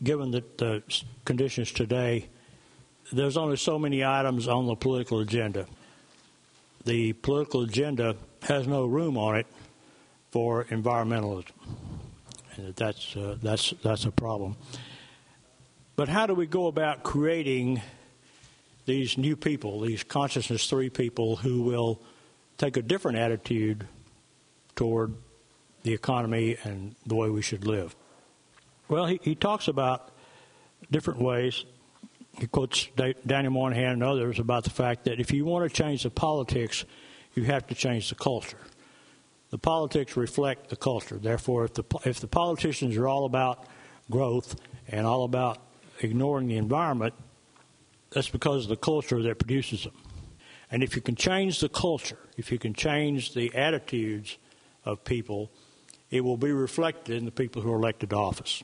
given 0.04 0.32
that 0.32 0.58
the 0.58 0.84
conditions 1.26 1.72
today, 1.72 2.30
there's 3.12 3.38
only 3.38 3.58
so 3.58 3.80
many 3.80 4.04
items 4.04 4.48
on 4.48 4.68
the 4.68 4.76
political 4.76 5.20
agenda. 5.20 5.66
The 6.88 7.12
political 7.12 7.64
agenda 7.64 8.16
has 8.44 8.66
no 8.66 8.86
room 8.86 9.18
on 9.18 9.36
it 9.36 9.48
for 10.32 10.64
environmentalism, 10.64 11.52
and 12.56 12.74
that's 12.78 13.14
uh, 13.14 13.36
that's 13.44 13.74
that's 13.84 14.06
a 14.06 14.12
problem. 14.12 14.56
But 15.98 16.08
how 16.08 16.28
do 16.28 16.34
we 16.34 16.48
go 16.48 16.68
about 16.68 17.04
creating 17.04 17.82
these 18.86 19.18
new 19.18 19.36
people, 19.36 19.82
these 19.82 20.02
consciousness 20.06 20.70
three 20.70 20.90
people 20.90 21.36
who 21.36 21.62
will 21.62 22.02
take 22.58 22.78
a 22.78 22.82
different 22.82 23.18
attitude 23.18 23.86
toward 24.78 25.14
the 25.84 25.94
economy 25.94 26.56
and 26.64 26.96
the 27.06 27.16
way 27.16 27.30
we 27.30 27.42
should 27.42 27.68
live. 27.68 27.98
Well, 28.88 29.08
he, 29.08 29.20
he 29.22 29.36
talks 29.36 29.68
about 29.68 30.12
different 30.90 31.22
ways. 31.22 31.66
He 32.40 32.48
quotes 32.48 32.88
Daniel 33.26 33.54
Moynihan 33.54 33.94
and 33.94 34.04
others 34.04 34.38
about 34.40 34.64
the 34.64 34.70
fact 34.70 35.06
that 35.06 35.20
if 35.20 35.32
you 35.32 35.46
want 35.46 35.70
to 35.70 35.76
change 35.76 36.04
the 36.04 36.12
politics, 36.12 36.86
you 37.34 37.44
have 37.44 37.66
to 37.68 37.76
change 37.76 38.10
the 38.10 38.16
culture. 38.16 38.60
The 39.50 39.58
politics 39.58 40.16
reflect 40.16 40.70
the 40.70 40.76
culture. 40.76 41.18
Therefore, 41.18 41.66
if 41.66 41.74
the 41.74 41.84
if 42.06 42.20
the 42.20 42.28
politicians 42.28 42.96
are 42.98 43.08
all 43.08 43.26
about 43.26 43.66
growth 44.12 44.56
and 44.88 45.08
all 45.08 45.24
about 45.24 45.60
ignoring 46.02 46.48
the 46.48 46.58
environment, 46.58 47.14
that's 48.12 48.30
because 48.30 48.64
of 48.64 48.70
the 48.70 48.78
culture 48.78 49.22
that 49.24 49.40
produces 49.40 49.84
them. 49.84 49.94
And 50.70 50.84
if 50.84 50.96
you 50.96 51.02
can 51.02 51.16
change 51.16 51.60
the 51.60 51.70
culture, 51.70 52.20
if 52.38 52.52
you 52.52 52.60
can 52.60 52.74
change 52.74 53.34
the 53.34 53.56
attitudes 53.56 54.38
of 54.84 55.04
people, 55.04 55.50
it 56.12 56.22
will 56.22 56.38
be 56.38 56.52
reflected 56.52 57.16
in 57.16 57.26
the 57.26 57.32
people 57.32 57.62
who 57.62 57.72
are 57.72 57.78
elected 57.78 58.10
to 58.12 58.18
office. 58.18 58.64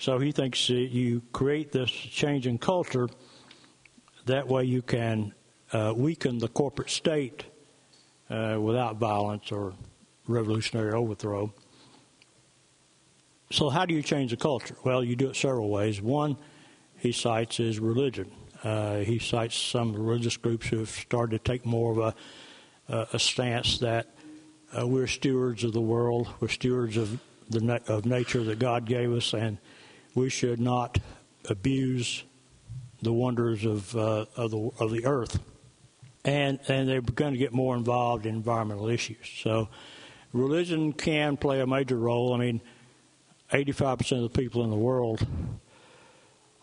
So 0.00 0.18
he 0.18 0.32
thinks 0.32 0.66
that 0.68 0.88
you 0.88 1.20
create 1.30 1.72
this 1.72 1.90
change 1.90 2.46
in 2.46 2.56
culture. 2.56 3.06
That 4.24 4.48
way, 4.48 4.64
you 4.64 4.80
can 4.80 5.34
uh, 5.74 5.92
weaken 5.94 6.38
the 6.38 6.48
corporate 6.48 6.88
state 6.88 7.44
uh, 8.30 8.56
without 8.58 8.96
violence 8.96 9.52
or 9.52 9.74
revolutionary 10.26 10.92
overthrow. 10.92 11.52
So, 13.50 13.68
how 13.68 13.84
do 13.84 13.92
you 13.92 14.02
change 14.02 14.30
the 14.30 14.38
culture? 14.38 14.74
Well, 14.84 15.04
you 15.04 15.16
do 15.16 15.28
it 15.28 15.36
several 15.36 15.68
ways. 15.68 16.00
One, 16.00 16.38
he 16.96 17.12
cites 17.12 17.60
is 17.60 17.78
religion. 17.78 18.32
Uh, 18.64 19.00
he 19.00 19.18
cites 19.18 19.54
some 19.54 19.92
religious 19.92 20.38
groups 20.38 20.68
who 20.68 20.78
have 20.78 20.88
started 20.88 21.44
to 21.44 21.52
take 21.52 21.66
more 21.66 21.92
of 21.92 22.14
a, 22.88 23.08
a 23.12 23.18
stance 23.18 23.78
that 23.80 24.14
uh, 24.78 24.86
we're 24.86 25.06
stewards 25.06 25.62
of 25.62 25.74
the 25.74 25.80
world, 25.80 26.32
we're 26.40 26.48
stewards 26.48 26.96
of 26.96 27.20
the 27.50 27.82
of 27.86 28.06
nature 28.06 28.42
that 28.44 28.58
God 28.58 28.86
gave 28.86 29.12
us, 29.12 29.34
and 29.34 29.58
we 30.14 30.28
should 30.28 30.60
not 30.60 30.98
abuse 31.48 32.24
the 33.02 33.12
wonders 33.12 33.64
of 33.64 33.96
uh, 33.96 34.26
of 34.36 34.50
the 34.50 34.70
of 34.78 34.90
the 34.90 35.06
earth. 35.06 35.40
And 36.24 36.58
and 36.68 36.88
they're 36.88 37.00
going 37.00 37.32
to 37.32 37.38
get 37.38 37.52
more 37.52 37.76
involved 37.76 38.26
in 38.26 38.34
environmental 38.34 38.88
issues. 38.88 39.28
So, 39.42 39.68
religion 40.32 40.92
can 40.92 41.36
play 41.36 41.60
a 41.60 41.66
major 41.66 41.96
role. 41.96 42.34
I 42.34 42.38
mean 42.38 42.60
85% 43.52 44.24
of 44.24 44.32
the 44.32 44.40
people 44.40 44.62
in 44.62 44.70
the 44.70 44.76
world 44.76 45.26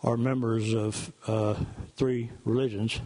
are 0.02 0.16
members 0.16 0.74
of 0.74 1.12
uh, 1.26 1.54
three 1.96 2.30
religions. 2.44 3.00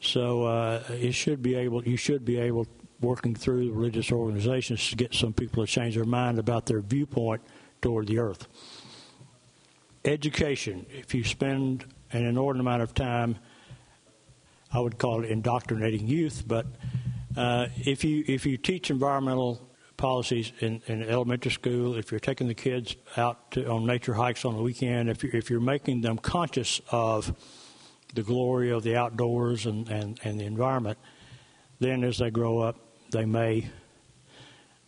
So 0.00 0.44
uh, 0.44 0.82
it 0.88 1.12
should 1.12 1.42
be 1.42 1.54
able, 1.54 1.84
you 1.84 1.96
should 1.96 2.24
be 2.24 2.38
able, 2.38 2.66
working 3.00 3.34
through 3.34 3.72
religious 3.72 4.10
organizations, 4.12 4.90
to 4.90 4.96
get 4.96 5.14
some 5.14 5.32
people 5.32 5.64
to 5.64 5.70
change 5.70 5.94
their 5.94 6.04
mind 6.04 6.38
about 6.38 6.66
their 6.66 6.80
viewpoint 6.80 7.42
toward 7.80 8.08
the 8.08 8.18
earth. 8.18 8.46
Education. 10.04 10.86
If 10.90 11.14
you 11.14 11.24
spend 11.24 11.84
an 12.12 12.24
inordinate 12.24 12.62
amount 12.62 12.82
of 12.82 12.94
time, 12.94 13.36
I 14.72 14.80
would 14.80 14.98
call 14.98 15.24
it 15.24 15.30
indoctrinating 15.30 16.06
youth, 16.06 16.44
but 16.46 16.66
uh, 17.36 17.66
if 17.76 18.02
you 18.04 18.24
if 18.26 18.46
you 18.46 18.56
teach 18.56 18.90
environmental 18.90 19.70
policies 19.96 20.52
in, 20.60 20.80
in 20.86 21.02
elementary 21.02 21.52
school, 21.52 21.96
if 21.96 22.10
you're 22.10 22.18
taking 22.18 22.48
the 22.48 22.54
kids 22.54 22.96
out 23.18 23.50
to, 23.50 23.68
on 23.68 23.84
nature 23.84 24.14
hikes 24.14 24.46
on 24.46 24.56
the 24.56 24.62
weekend, 24.62 25.10
if 25.10 25.22
you're, 25.22 25.36
if 25.36 25.50
you're 25.50 25.60
making 25.60 26.00
them 26.00 26.16
conscious 26.16 26.80
of 26.90 27.36
the 28.14 28.22
glory 28.22 28.70
of 28.70 28.82
the 28.82 28.96
outdoors 28.96 29.66
and, 29.66 29.88
and, 29.90 30.18
and 30.24 30.40
the 30.40 30.44
environment, 30.44 30.98
then 31.78 32.02
as 32.02 32.16
they 32.16 32.30
grow 32.30 32.60
up, 32.60 32.76
they 33.10 33.26
may, 33.26 33.68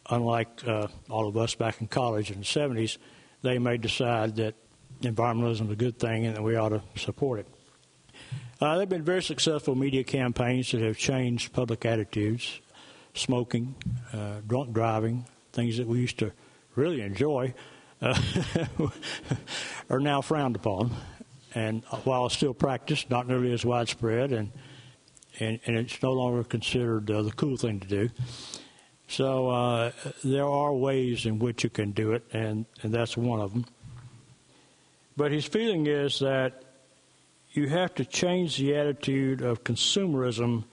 unlike 0.09 0.67
uh, 0.67 0.89
all 1.11 1.29
of 1.29 1.37
us 1.37 1.55
back 1.55 1.81
in 1.83 1.89
college 1.89 2.31
in 2.31 2.39
the 2.39 2.45
70s, 2.45 2.97
they 3.43 3.59
may 3.59 3.77
decide 3.77 4.37
that 4.37 4.55
environmentalism 5.03 5.67
is 5.67 5.73
a 5.73 5.77
good 5.77 5.99
thing 5.99 6.27
and 6.27 6.37
that 6.37 6.43
we 6.43 6.57
ought 6.57 6.71
to 6.71 6.83
support 6.97 7.41
it. 7.41 7.47
Uh, 8.61 8.73
there 8.73 8.81
have 8.81 8.89
been 8.89 9.03
very 9.03 9.23
successful 9.23 9.75
media 9.75 10.05
campaigns 10.05 10.71
that 10.71 10.81
have 10.81 10.97
changed 10.97 11.53
public 11.53 11.85
attitudes 11.85 12.61
smoking, 13.15 13.75
uh, 14.13 14.41
drunk 14.47 14.73
driving, 14.73 15.27
things 15.53 15.77
that 15.77 15.87
we 15.87 16.01
used 16.01 16.19
to 16.19 16.33
really 16.77 17.03
enjoy, 17.03 17.53
uh, 18.01 18.19
are 19.91 20.01
now 20.01 20.21
frowned 20.21 20.57
upon. 20.57 20.91
And 21.55 21.83
while 22.05 22.29
still 22.31 22.55
practiced, 22.55 23.11
not 23.11 23.29
nearly 23.29 23.53
as 23.53 23.65
widespread, 23.65 24.33
and 24.33 24.53
and, 25.39 25.61
and 25.67 25.77
it's 25.77 26.03
no 26.03 26.13
longer 26.13 26.45
considered 26.45 27.11
uh, 27.11 27.23
the 27.23 27.33
cool 27.33 27.57
thing 27.57 27.81
to 27.81 27.89
do. 27.89 28.11
So 29.09 29.51
uh, 29.51 29.93
there 30.25 30.47
are 30.47 30.73
ways 30.73 31.27
in 31.27 31.39
which 31.39 31.65
you 31.65 31.71
can 31.71 31.93
do 31.93 32.13
it, 32.13 32.25
and, 32.33 32.67
and 32.83 32.93
that's 32.93 33.17
one 33.17 33.41
of 33.41 33.53
them. 33.53 33.67
But 35.17 35.33
his 35.33 35.45
feeling 35.45 35.87
is 35.87 36.21
that 36.21 36.63
you 37.51 37.69
have 37.69 37.95
to 37.97 38.05
change 38.05 38.57
the 38.57 38.77
attitude 38.77 39.43
of 39.43 39.63
consumerism 39.63 40.65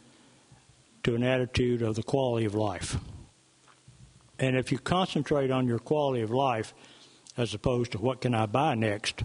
to 1.03 1.15
an 1.15 1.23
attitude 1.23 1.81
of 1.81 1.95
the 1.95 2.03
quality 2.03 2.45
of 2.45 2.55
life. 2.55 2.97
And 4.37 4.55
if 4.55 4.71
you 4.71 4.79
concentrate 4.79 5.51
on 5.51 5.67
your 5.67 5.79
quality 5.79 6.21
of 6.21 6.31
life 6.31 6.73
as 7.35 7.53
opposed 7.53 7.91
to 7.91 7.97
what 7.97 8.21
can 8.21 8.33
I 8.33 8.45
buy 8.45 8.75
next, 8.75 9.23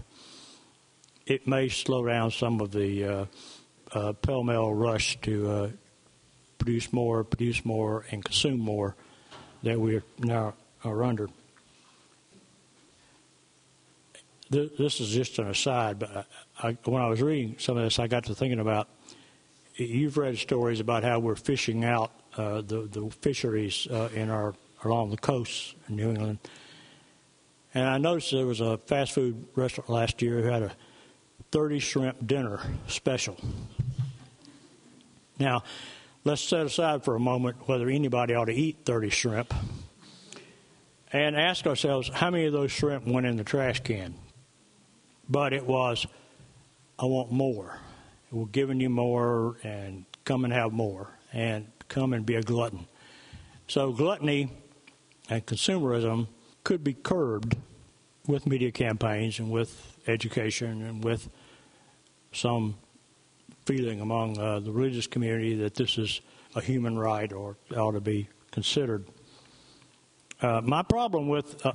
it 1.25 1.47
may 1.47 1.69
slow 1.69 2.05
down 2.05 2.31
some 2.31 2.59
of 2.59 2.71
the 2.71 3.03
uh, 3.03 3.25
uh, 3.93 4.13
pell 4.13 4.43
mell 4.43 4.73
rush 4.73 5.19
to 5.21 5.49
uh, 5.49 5.69
produce 6.57 6.91
more, 6.91 7.23
produce 7.23 7.63
more, 7.63 8.05
and 8.11 8.23
consume 8.23 8.59
more 8.59 8.95
that 9.63 9.79
we 9.79 10.01
now 10.19 10.53
are 10.83 11.03
under. 11.03 11.29
This 14.55 15.01
is 15.01 15.09
just 15.09 15.37
an 15.39 15.47
aside, 15.47 15.99
but 15.99 16.27
I, 16.63 16.77
when 16.85 17.01
I 17.01 17.07
was 17.07 17.21
reading 17.21 17.57
some 17.59 17.77
of 17.77 17.83
this, 17.83 17.99
I 17.99 18.07
got 18.07 18.23
to 18.25 18.35
thinking 18.35 18.59
about 18.59 18.87
you've 19.75 20.17
read 20.17 20.37
stories 20.37 20.79
about 20.79 21.03
how 21.03 21.19
we're 21.19 21.35
fishing 21.35 21.83
out 21.83 22.11
uh, 22.37 22.61
the 22.61 22.87
the 22.89 23.09
fisheries 23.21 23.85
uh, 23.91 24.09
in 24.13 24.29
our 24.29 24.53
along 24.85 25.09
the 25.09 25.17
coasts 25.17 25.75
in 25.89 25.97
New 25.97 26.09
England. 26.09 26.39
And 27.73 27.85
I 27.85 27.97
noticed 27.97 28.31
there 28.31 28.45
was 28.45 28.61
a 28.61 28.77
fast 28.77 29.11
food 29.11 29.45
restaurant 29.55 29.89
last 29.89 30.21
year 30.21 30.41
who 30.41 30.47
had 30.47 30.63
a 30.63 30.71
30 31.51 31.79
shrimp 31.79 32.25
dinner 32.25 32.61
special. 32.87 33.37
Now, 35.37 35.63
let's 36.23 36.41
set 36.41 36.65
aside 36.65 37.03
for 37.03 37.15
a 37.15 37.19
moment 37.19 37.67
whether 37.67 37.89
anybody 37.89 38.33
ought 38.33 38.45
to 38.45 38.53
eat 38.53 38.77
30 38.85 39.09
shrimp 39.09 39.53
and 41.11 41.35
ask 41.35 41.67
ourselves 41.67 42.09
how 42.13 42.29
many 42.29 42.45
of 42.45 42.53
those 42.53 42.71
shrimp 42.71 43.05
went 43.05 43.25
in 43.25 43.35
the 43.35 43.43
trash 43.43 43.81
can. 43.81 44.15
But 45.29 45.53
it 45.53 45.65
was, 45.65 46.05
I 46.99 47.05
want 47.05 47.31
more 47.31 47.79
we're 48.35 48.45
giving 48.47 48.81
you 48.81 48.89
more 48.89 49.57
and 49.63 50.03
come 50.25 50.43
and 50.43 50.53
have 50.53 50.73
more 50.73 51.17
and 51.31 51.71
come 51.87 52.11
and 52.11 52.25
be 52.25 52.35
a 52.35 52.41
glutton. 52.41 52.85
So 53.67 53.93
gluttony 53.93 54.49
and 55.29 55.45
consumerism 55.45 56.27
could 56.65 56.83
be 56.83 56.93
curbed 56.93 57.55
with 58.27 58.45
media 58.45 58.71
campaigns 58.71 59.39
and 59.39 59.49
with 59.49 59.97
education 60.07 60.81
and 60.81 61.01
with 61.01 61.29
some 62.33 62.75
feeling 63.65 64.01
among 64.01 64.37
uh, 64.37 64.59
the 64.59 64.71
religious 64.71 65.07
community 65.07 65.55
that 65.55 65.75
this 65.75 65.97
is 65.97 66.19
a 66.55 66.61
human 66.61 66.97
right 66.97 67.31
or 67.31 67.55
ought 67.77 67.93
to 67.93 68.01
be 68.01 68.27
considered. 68.51 69.05
Uh, 70.41 70.59
my 70.61 70.83
problem 70.83 71.29
with 71.29 71.65
uh, 71.65 71.71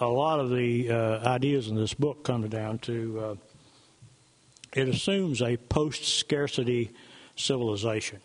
a 0.00 0.06
lot 0.06 0.40
of 0.40 0.50
the 0.50 0.90
uh, 0.90 1.28
ideas 1.28 1.68
in 1.68 1.76
this 1.76 1.94
book 1.94 2.24
come 2.24 2.48
down 2.48 2.78
to 2.78 3.20
uh, 3.20 3.34
it 4.72 4.88
assumes 4.88 5.42
a 5.42 5.56
post 5.56 6.04
scarcity 6.04 6.90
civilization. 7.36 8.20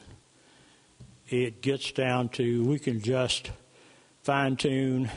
It 1.28 1.62
gets 1.62 1.92
down 1.92 2.30
to 2.30 2.64
we 2.64 2.80
can 2.80 3.02
just 3.02 3.52
fine 4.24 4.56
tune 4.56 5.10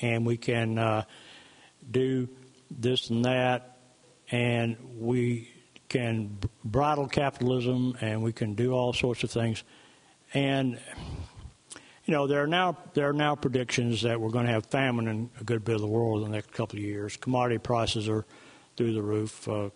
and 0.00 0.24
we 0.24 0.36
can 0.36 0.78
uh, 0.78 1.04
do 1.90 2.28
this 2.70 3.10
and 3.10 3.24
that, 3.24 3.78
and 4.30 4.76
we 4.98 5.50
can 5.88 6.38
bridle 6.64 7.08
capitalism 7.08 7.96
and 8.00 8.22
we 8.22 8.32
can 8.32 8.54
do 8.54 8.72
all 8.72 8.92
sorts 8.92 9.22
of 9.24 9.30
things. 9.30 9.64
And 10.34 10.78
you 12.08 12.14
know, 12.14 12.26
there 12.26 12.42
are 12.42 12.46
now 12.46 12.74
there 12.94 13.10
are 13.10 13.12
now 13.12 13.36
predictions 13.36 14.00
that 14.00 14.18
we're 14.18 14.30
going 14.30 14.46
to 14.46 14.52
have 14.52 14.64
famine 14.64 15.08
in 15.08 15.30
a 15.42 15.44
good 15.44 15.62
bit 15.62 15.74
of 15.74 15.82
the 15.82 15.86
world 15.86 16.24
in 16.24 16.30
the 16.30 16.36
next 16.36 16.50
couple 16.52 16.78
of 16.78 16.82
years. 16.82 17.18
Commodity 17.18 17.58
prices 17.58 18.08
are 18.08 18.24
through 18.78 18.94
the 18.94 19.02
roof. 19.02 19.46
Uh, 19.46 19.68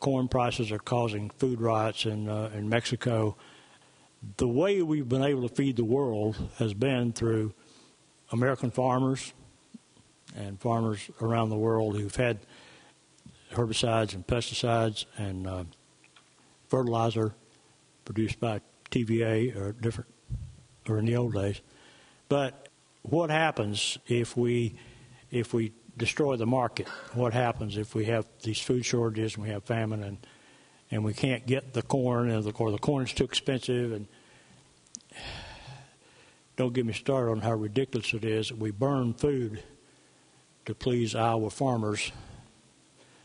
corn 0.00 0.26
prices 0.26 0.72
are 0.72 0.80
causing 0.80 1.30
food 1.30 1.60
riots 1.60 2.06
in 2.06 2.28
uh, 2.28 2.50
in 2.54 2.68
Mexico. 2.68 3.36
The 4.36 4.48
way 4.48 4.82
we've 4.82 5.08
been 5.08 5.22
able 5.22 5.48
to 5.48 5.54
feed 5.54 5.76
the 5.76 5.84
world 5.84 6.36
has 6.58 6.74
been 6.74 7.12
through 7.12 7.54
American 8.32 8.72
farmers 8.72 9.32
and 10.36 10.60
farmers 10.60 11.08
around 11.20 11.50
the 11.50 11.56
world 11.56 11.96
who've 11.96 12.16
had 12.16 12.40
herbicides 13.52 14.12
and 14.12 14.26
pesticides 14.26 15.04
and 15.16 15.46
uh, 15.46 15.64
fertilizer 16.66 17.32
produced 18.04 18.40
by 18.40 18.60
TVA 18.90 19.54
or 19.54 19.70
different 19.70 20.13
or 20.88 20.98
in 20.98 21.06
the 21.06 21.16
old 21.16 21.34
days. 21.34 21.60
But 22.28 22.68
what 23.02 23.30
happens 23.30 23.98
if 24.06 24.36
we 24.36 24.76
if 25.30 25.52
we 25.52 25.72
destroy 25.96 26.36
the 26.36 26.46
market. 26.46 26.88
What 27.12 27.32
happens 27.32 27.76
if 27.76 27.94
we 27.94 28.06
have 28.06 28.26
these 28.42 28.60
food 28.60 28.84
shortages 28.84 29.34
and 29.34 29.44
we 29.44 29.50
have 29.50 29.64
famine 29.64 30.02
and 30.02 30.18
and 30.90 31.04
we 31.04 31.14
can't 31.14 31.46
get 31.46 31.72
the 31.72 31.82
corn 31.82 32.30
and 32.30 32.44
the, 32.44 32.52
or 32.52 32.70
the 32.70 32.78
corn 32.78 33.04
is 33.04 33.12
too 33.12 33.24
expensive 33.24 33.92
and 33.92 34.06
don't 36.56 36.72
get 36.72 36.86
me 36.86 36.92
started 36.92 37.32
on 37.32 37.40
how 37.40 37.52
ridiculous 37.52 38.14
it 38.14 38.24
is 38.24 38.48
that 38.48 38.58
we 38.58 38.70
burn 38.70 39.12
food 39.12 39.62
to 40.66 40.74
please 40.74 41.14
Iowa 41.14 41.50
farmers. 41.50 42.12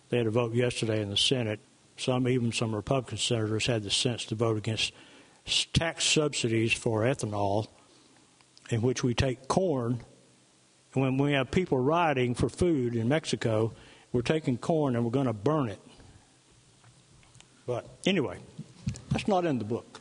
They 0.09 0.17
had 0.17 0.25
a 0.25 0.31
vote 0.31 0.53
yesterday 0.53 1.01
in 1.01 1.09
the 1.09 1.17
Senate 1.17 1.59
some 1.99 2.27
even 2.27 2.51
some 2.51 2.73
Republican 2.73 3.17
senators 3.17 3.65
had 3.65 3.83
the 3.83 3.91
sense 3.91 4.25
to 4.25 4.35
vote 4.35 4.57
against 4.57 4.93
tax 5.73 6.05
subsidies 6.05 6.73
for 6.73 7.01
ethanol, 7.01 7.67
in 8.69 8.81
which 8.81 9.03
we 9.03 9.13
take 9.13 9.47
corn. 9.47 10.03
And 10.93 11.03
when 11.03 11.17
we 11.17 11.33
have 11.33 11.51
people 11.51 11.79
rioting 11.79 12.35
for 12.35 12.49
food 12.49 12.95
in 12.95 13.07
Mexico, 13.07 13.73
we're 14.11 14.21
taking 14.21 14.57
corn 14.57 14.95
and 14.95 15.05
we're 15.05 15.11
going 15.11 15.27
to 15.27 15.33
burn 15.33 15.69
it. 15.69 15.79
But 17.65 17.87
anyway, 18.05 18.39
that's 19.09 19.27
not 19.27 19.45
in 19.45 19.59
the 19.59 19.65
book. 19.65 19.99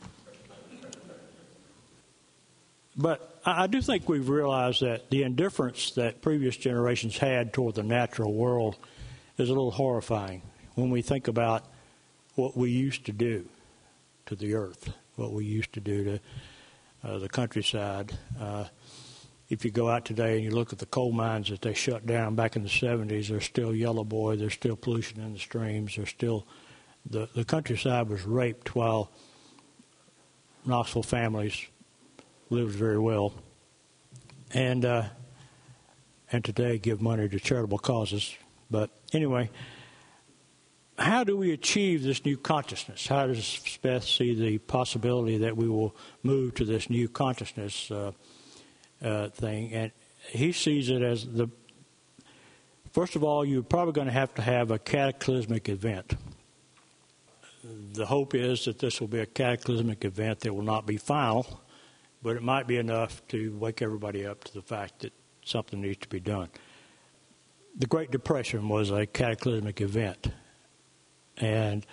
But 2.95 3.39
I 3.45 3.67
do 3.67 3.81
think 3.81 4.09
we've 4.09 4.27
realized 4.27 4.81
that 4.81 5.09
the 5.09 5.23
indifference 5.23 5.91
that 5.91 6.21
previous 6.21 6.57
generations 6.57 7.17
had 7.17 7.53
toward 7.53 7.75
the 7.75 7.83
natural 7.83 8.33
world 8.33 8.75
is 9.37 9.49
a 9.49 9.53
little 9.53 9.71
horrifying 9.71 10.41
when 10.75 10.89
we 10.89 11.01
think 11.01 11.27
about 11.27 11.63
what 12.35 12.57
we 12.57 12.71
used 12.71 13.05
to 13.05 13.11
do 13.11 13.45
to 14.25 14.35
the 14.35 14.53
earth, 14.53 14.93
what 15.19 15.33
we 15.33 15.45
used 15.45 15.73
to 15.73 15.79
do 15.79 16.03
to 16.03 16.19
uh, 17.03 17.19
the 17.19 17.29
countryside. 17.29 18.17
Uh, 18.39 18.65
if 19.49 19.65
you 19.65 19.71
go 19.71 19.89
out 19.89 20.05
today 20.05 20.35
and 20.35 20.43
you 20.43 20.51
look 20.51 20.71
at 20.71 20.79
the 20.79 20.85
coal 20.85 21.11
mines 21.11 21.49
that 21.49 21.61
they 21.61 21.73
shut 21.73 22.05
down 22.05 22.35
back 22.35 22.55
in 22.55 22.63
the 22.63 22.69
70s, 22.69 23.27
there's 23.27 23.45
still 23.45 23.75
yellow 23.75 24.03
boy, 24.03 24.35
there's 24.35 24.53
still 24.53 24.75
pollution 24.75 25.19
in 25.21 25.33
the 25.33 25.39
streams, 25.39 25.95
there's 25.95 26.09
still 26.09 26.45
the, 27.09 27.27
the 27.35 27.43
countryside 27.43 28.09
was 28.09 28.23
raped 28.25 28.75
while 28.75 29.11
Knoxville 30.65 31.03
families 31.03 31.65
lived 32.49 32.75
very 32.75 32.99
well, 32.99 33.33
and 34.53 34.85
uh, 34.85 35.03
and 36.31 36.43
today 36.43 36.77
give 36.77 37.01
money 37.01 37.27
to 37.27 37.39
charitable 37.39 37.79
causes. 37.79 38.35
But 38.69 38.91
anyway, 39.13 39.49
how 40.99 41.23
do 41.23 41.37
we 41.37 41.51
achieve 41.51 42.03
this 42.03 42.25
new 42.25 42.37
consciousness? 42.37 43.07
How 43.07 43.27
does 43.27 43.39
Speth 43.39 44.03
see 44.03 44.35
the 44.35 44.57
possibility 44.59 45.37
that 45.37 45.55
we 45.55 45.67
will 45.67 45.95
move 46.23 46.55
to 46.55 46.65
this 46.65 46.89
new 46.89 47.07
consciousness 47.07 47.89
uh, 47.89 48.11
uh, 49.01 49.29
thing? 49.29 49.73
And 49.73 49.91
he 50.29 50.51
sees 50.51 50.89
it 50.89 51.01
as 51.01 51.25
the 51.25 51.49
first 52.91 53.15
of 53.15 53.23
all, 53.23 53.45
you're 53.45 53.63
probably 53.63 53.93
going 53.93 54.07
to 54.07 54.13
have 54.13 54.33
to 54.35 54.41
have 54.41 54.71
a 54.71 54.79
cataclysmic 54.79 55.69
event. 55.69 56.15
The 57.93 58.05
hope 58.05 58.35
is 58.35 58.65
that 58.65 58.79
this 58.79 58.99
will 58.99 59.07
be 59.07 59.19
a 59.19 59.25
cataclysmic 59.25 60.05
event 60.05 60.41
that 60.41 60.53
will 60.53 60.63
not 60.63 60.85
be 60.85 60.97
final 60.97 61.61
but 62.21 62.35
it 62.35 62.43
might 62.43 62.67
be 62.67 62.77
enough 62.77 63.25
to 63.29 63.55
wake 63.57 63.81
everybody 63.81 64.25
up 64.25 64.43
to 64.43 64.53
the 64.53 64.61
fact 64.61 64.99
that 64.99 65.13
something 65.43 65.81
needs 65.81 65.99
to 65.99 66.09
be 66.09 66.19
done. 66.19 66.49
The 67.77 67.87
Great 67.87 68.11
Depression 68.11 68.67
was 68.67 68.91
a 68.91 69.05
cataclysmic 69.05 69.79
event, 69.79 70.27
and 71.39 71.85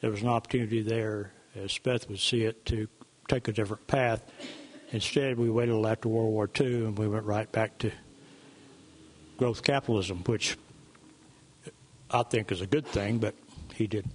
there 0.00 0.10
was 0.10 0.22
an 0.22 0.28
opportunity 0.28 0.82
there, 0.82 1.32
as 1.54 1.70
Speth 1.70 2.08
would 2.08 2.18
see 2.18 2.42
it, 2.42 2.64
to 2.66 2.88
take 3.28 3.48
a 3.48 3.52
different 3.52 3.86
path. 3.86 4.22
Instead, 4.90 5.38
we 5.38 5.48
waited 5.48 5.74
until 5.74 5.88
after 5.88 6.08
World 6.08 6.32
War 6.32 6.50
II 6.60 6.86
and 6.86 6.98
we 6.98 7.08
went 7.08 7.24
right 7.24 7.50
back 7.50 7.78
to 7.78 7.90
growth 9.38 9.62
capitalism, 9.62 10.18
which 10.24 10.56
I 12.10 12.22
think 12.24 12.52
is 12.52 12.60
a 12.60 12.66
good 12.66 12.86
thing, 12.86 13.18
but 13.18 13.34
he 13.74 13.86
did. 13.86 14.06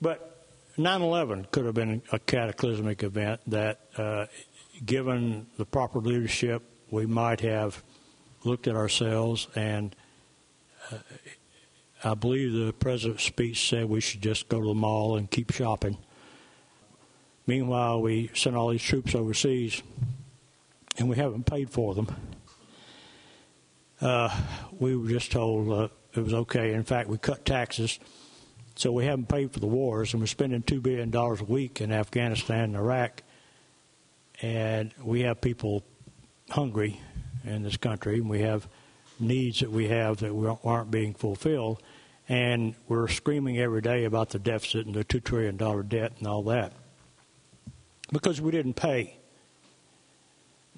But 0.00 0.46
9 0.76 1.02
11 1.02 1.48
could 1.50 1.64
have 1.64 1.74
been 1.74 2.02
a 2.12 2.18
cataclysmic 2.18 3.02
event 3.02 3.40
that, 3.46 3.80
uh, 3.96 4.26
given 4.84 5.46
the 5.56 5.64
proper 5.64 6.00
leadership, 6.00 6.62
we 6.90 7.06
might 7.06 7.40
have 7.40 7.82
looked 8.44 8.66
at 8.66 8.74
ourselves 8.74 9.48
and 9.54 9.94
uh, 10.90 10.96
I 12.04 12.14
believe 12.14 12.52
the 12.52 12.72
president's 12.72 13.24
speech 13.24 13.68
said 13.68 13.88
we 13.88 14.00
should 14.00 14.22
just 14.22 14.48
go 14.48 14.60
to 14.60 14.66
the 14.68 14.74
mall 14.74 15.16
and 15.16 15.30
keep 15.30 15.52
shopping. 15.52 15.98
Meanwhile, 17.46 18.02
we 18.02 18.30
sent 18.34 18.56
all 18.56 18.68
these 18.68 18.82
troops 18.82 19.14
overseas 19.14 19.82
and 20.98 21.08
we 21.08 21.16
haven't 21.16 21.46
paid 21.46 21.70
for 21.70 21.94
them. 21.94 22.14
Uh, 24.00 24.34
we 24.78 24.96
were 24.96 25.08
just 25.08 25.32
told 25.32 25.70
uh, 25.72 25.88
it 26.14 26.20
was 26.20 26.34
okay. 26.34 26.72
In 26.72 26.84
fact, 26.84 27.08
we 27.08 27.18
cut 27.18 27.44
taxes 27.44 27.98
so 28.78 28.92
we 28.92 29.06
haven't 29.06 29.28
paid 29.28 29.50
for 29.50 29.58
the 29.58 29.66
wars, 29.66 30.12
and 30.12 30.22
we're 30.22 30.28
spending 30.28 30.62
$2 30.62 30.80
billion 30.80 31.12
a 31.12 31.44
week 31.44 31.80
in 31.80 31.90
Afghanistan 31.90 32.62
and 32.62 32.76
Iraq. 32.76 33.24
And 34.40 34.94
we 35.02 35.22
have 35.22 35.40
people 35.40 35.82
hungry 36.48 37.00
in 37.42 37.64
this 37.64 37.76
country, 37.76 38.18
and 38.18 38.30
we 38.30 38.42
have 38.42 38.68
needs 39.20 39.60
that 39.60 39.70
we 39.70 39.88
have 39.88 40.18
that 40.18 40.58
aren't 40.64 40.90
being 40.90 41.14
fulfilled. 41.14 41.82
And 42.28 42.74
we're 42.88 43.08
screaming 43.08 43.58
every 43.58 43.80
day 43.80 44.04
about 44.04 44.30
the 44.30 44.38
deficit 44.38 44.86
and 44.86 44.94
the 44.94 45.04
$2 45.04 45.24
trillion 45.24 45.56
debt 45.88 46.12
and 46.18 46.26
all 46.26 46.42
that 46.44 46.72
because 48.12 48.40
we 48.40 48.50
didn't 48.50 48.74
pay. 48.74 49.16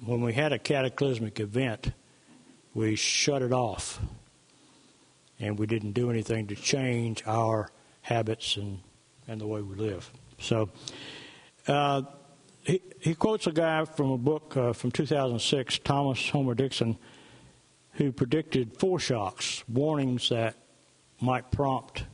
When 0.03 0.21
we 0.21 0.33
had 0.33 0.53
a 0.53 0.59
cataclysmic 0.59 1.39
event, 1.39 1.91
we 2.73 2.95
shut 2.95 3.41
it 3.41 3.51
off 3.51 3.99
and 5.39 5.59
we 5.59 5.65
didn't 5.65 5.91
do 5.91 6.09
anything 6.09 6.47
to 6.47 6.55
change 6.55 7.23
our 7.25 7.69
habits 8.01 8.57
and, 8.57 8.79
and 9.27 9.41
the 9.41 9.47
way 9.47 9.61
we 9.61 9.75
live. 9.75 10.09
So 10.39 10.69
uh, 11.67 12.03
he, 12.63 12.81
he 12.99 13.15
quotes 13.15 13.47
a 13.47 13.51
guy 13.51 13.85
from 13.85 14.11
a 14.11 14.17
book 14.17 14.55
uh, 14.55 14.73
from 14.73 14.91
2006, 14.91 15.79
Thomas 15.79 16.29
Homer 16.29 16.53
Dixon, 16.55 16.97
who 17.93 18.11
predicted 18.11 18.77
foreshocks, 18.77 19.63
warnings 19.67 20.29
that 20.29 20.55
might 21.19 21.51
prompt 21.51 22.05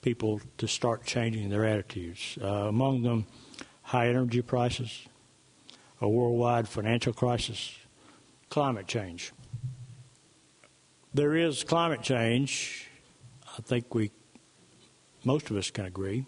people 0.00 0.40
to 0.58 0.66
start 0.66 1.04
changing 1.04 1.48
their 1.48 1.64
attitudes. 1.64 2.38
Uh, 2.42 2.46
among 2.46 3.02
them, 3.02 3.26
high 3.82 4.08
energy 4.08 4.42
prices, 4.42 5.06
a 6.00 6.08
worldwide 6.08 6.68
financial 6.68 7.12
crisis, 7.12 7.76
climate 8.48 8.86
change. 8.86 9.32
There 11.14 11.36
is 11.36 11.62
climate 11.62 12.02
change. 12.02 12.88
I 13.58 13.62
think 13.62 13.94
we 13.94 14.10
most 15.24 15.50
of 15.50 15.56
us 15.56 15.70
can 15.70 15.84
agree, 15.84 16.26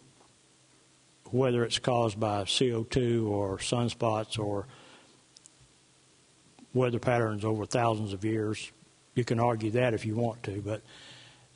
whether 1.30 1.64
it's 1.64 1.80
caused 1.80 2.20
by 2.20 2.44
CO2 2.44 3.28
or 3.28 3.58
sunspots 3.58 4.38
or 4.38 4.66
weather 6.74 6.98
patterns 6.98 7.44
over 7.44 7.64
thousands 7.64 8.12
of 8.12 8.24
years. 8.24 8.70
You 9.14 9.24
can 9.24 9.40
argue 9.40 9.70
that 9.72 9.94
if 9.94 10.04
you 10.04 10.16
want 10.16 10.42
to, 10.42 10.60
but 10.60 10.82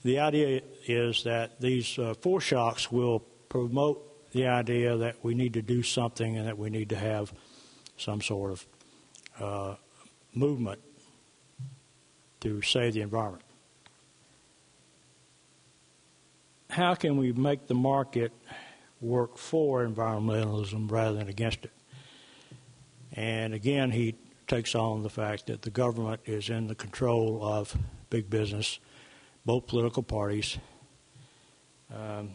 the 0.04 0.20
idea 0.20 0.62
is 0.86 1.24
that 1.24 1.60
these 1.60 1.98
uh, 1.98 2.14
foreshocks 2.22 2.90
will 2.90 3.20
promote 3.48 4.30
the 4.32 4.46
idea 4.46 4.96
that 4.96 5.16
we 5.22 5.34
need 5.34 5.54
to 5.54 5.62
do 5.62 5.82
something 5.82 6.36
and 6.36 6.46
that 6.46 6.56
we 6.56 6.70
need 6.70 6.90
to 6.90 6.96
have 6.96 7.32
some 7.96 8.20
sort 8.20 8.52
of 8.52 8.66
uh, 9.40 9.74
movement 10.34 10.80
to 12.40 12.62
save 12.62 12.94
the 12.94 13.00
environment. 13.00 13.42
how 16.70 16.94
can 16.94 17.16
we 17.16 17.32
make 17.32 17.66
the 17.66 17.74
market 17.74 18.32
work 19.00 19.38
for 19.38 19.86
environmentalism 19.86 20.90
rather 20.90 21.16
than 21.16 21.28
against 21.28 21.64
it? 21.64 21.72
And 23.12 23.54
again, 23.54 23.90
he 23.90 24.14
takes 24.48 24.74
on 24.74 25.02
the 25.02 25.10
fact 25.10 25.46
that 25.46 25.62
the 25.62 25.70
government 25.70 26.20
is 26.24 26.48
in 26.48 26.66
the 26.66 26.74
control 26.74 27.40
of 27.42 27.76
big 28.10 28.28
business, 28.28 28.78
both 29.44 29.66
political 29.66 30.02
parties. 30.02 30.58
Um, 31.94 32.30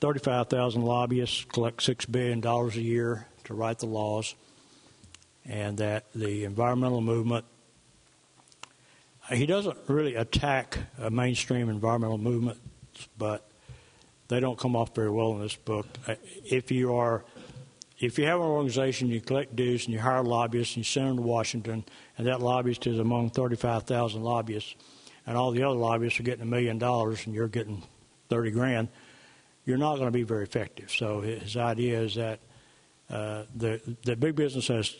35,000 0.00 0.82
lobbyists 0.82 1.44
collect 1.44 1.78
$6 1.78 2.10
billion 2.10 2.44
a 2.44 2.68
year 2.80 3.26
to 3.44 3.54
write 3.54 3.78
the 3.78 3.86
laws, 3.86 4.34
and 5.46 5.78
that 5.78 6.04
the 6.14 6.44
environmental 6.44 7.00
movement, 7.00 7.44
he 9.30 9.46
doesn't 9.46 9.78
really 9.88 10.14
attack 10.14 10.78
a 10.98 11.10
mainstream 11.10 11.68
environmental 11.68 12.18
movement, 12.18 12.58
but 13.16 13.48
they 14.28 14.40
don't 14.40 14.58
come 14.58 14.74
off 14.76 14.94
very 14.94 15.10
well 15.10 15.32
in 15.32 15.40
this 15.40 15.56
book. 15.56 15.86
Uh, 16.06 16.14
if 16.44 16.70
you 16.70 16.94
are, 16.94 17.24
if 17.98 18.18
you 18.18 18.26
have 18.26 18.40
an 18.40 18.46
organization, 18.46 19.08
you 19.08 19.20
collect 19.20 19.54
dues 19.54 19.84
and 19.84 19.94
you 19.94 20.00
hire 20.00 20.22
lobbyists 20.22 20.74
and 20.74 20.78
you 20.78 20.84
send 20.84 21.08
them 21.08 21.16
to 21.18 21.22
Washington, 21.22 21.84
and 22.18 22.26
that 22.26 22.40
lobbyist 22.40 22.86
is 22.86 22.98
among 22.98 23.30
35,000 23.30 24.22
lobbyists, 24.22 24.74
and 25.26 25.36
all 25.36 25.52
the 25.52 25.62
other 25.62 25.76
lobbyists 25.76 26.18
are 26.18 26.24
getting 26.24 26.42
a 26.42 26.46
million 26.46 26.78
dollars 26.78 27.24
and 27.26 27.34
you're 27.34 27.48
getting 27.48 27.82
30 28.30 28.50
grand, 28.50 28.88
you're 29.64 29.78
not 29.78 29.96
going 29.96 30.08
to 30.08 30.12
be 30.12 30.24
very 30.24 30.42
effective. 30.42 30.90
So 30.90 31.20
his 31.20 31.56
idea 31.56 32.00
is 32.00 32.16
that 32.16 32.40
uh, 33.10 33.44
the 33.54 33.80
the 34.04 34.16
big 34.16 34.34
business 34.34 34.68
has 34.68 34.94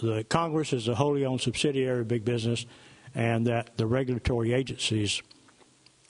the 0.00 0.24
Congress 0.24 0.72
is 0.72 0.88
a 0.88 0.94
wholly 0.94 1.24
owned 1.24 1.40
subsidiary 1.40 2.00
of 2.00 2.08
big 2.08 2.24
business, 2.24 2.66
and 3.14 3.46
that 3.46 3.76
the 3.76 3.86
regulatory 3.86 4.52
agencies 4.52 5.22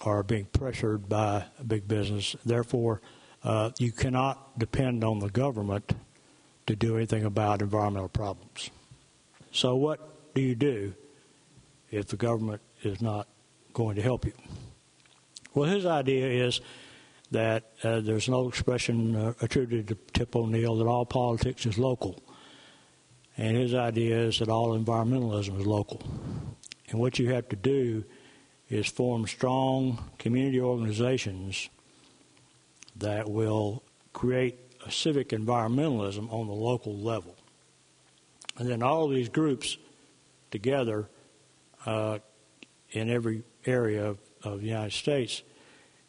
are 0.03 0.23
being 0.23 0.45
pressured 0.47 1.09
by 1.09 1.45
big 1.67 1.89
business. 1.89 2.37
Therefore, 2.45 3.01
uh, 3.45 3.71
you 3.79 3.93
cannot 3.93 4.59
depend 4.59 5.05
on 5.05 5.19
the 5.19 5.31
government 5.31 5.95
to 6.67 6.77
do 6.77 6.97
anything 6.97 7.25
about 7.25 7.63
environmental 7.63 8.09
problems. 8.09 8.71
So, 9.51 9.77
what 9.77 10.35
do 10.35 10.41
you 10.41 10.55
do 10.55 10.95
if 11.91 12.07
the 12.07 12.17
government 12.17 12.63
is 12.83 13.01
not 13.01 13.29
going 13.73 13.97
to 13.97 14.03
help 14.03 14.25
you? 14.25 14.33
Well, 15.55 15.69
his 15.69 15.85
idea 15.85 16.47
is 16.47 16.61
that 17.31 17.73
uh, 17.83 18.01
there's 18.01 18.29
an 18.29 18.35
old 18.35 18.49
expression 18.49 19.17
uh, 19.17 19.35
attributed 19.41 19.89
to 19.89 20.13
Tip 20.13 20.37
O'Neill 20.37 20.77
that 20.77 20.87
all 20.87 21.05
politics 21.05 21.67
is 21.67 21.79
local. 21.79 22.23
And 23.37 23.57
his 23.57 23.75
idea 23.75 24.19
is 24.19 24.39
that 24.39 24.49
all 24.49 24.79
environmentalism 24.79 25.59
is 25.59 25.67
local. 25.67 26.03
And 26.91 27.01
what 27.01 27.19
you 27.19 27.33
have 27.33 27.49
to 27.49 27.57
do 27.57 28.05
is 28.69 28.87
form 28.87 29.27
strong 29.27 30.11
community 30.19 30.61
organizations 30.61 31.69
that 32.97 33.31
will 33.31 33.83
create 34.13 34.72
civic 34.91 35.31
environmentalism 35.31 36.33
on 36.33 36.47
the 36.47 36.53
local 36.53 36.97
level. 36.97 37.37
And 38.59 38.69
then 38.69 38.83
all 38.83 39.09
these 39.09 39.29
groups 39.29 39.77
together 40.51 41.09
uh, 41.87 42.19
in 42.91 43.11
every 43.11 43.43
area 43.67 44.07
of, 44.07 44.19
of 44.43 44.61
the 44.61 44.67
United 44.67 44.93
States 44.93 45.43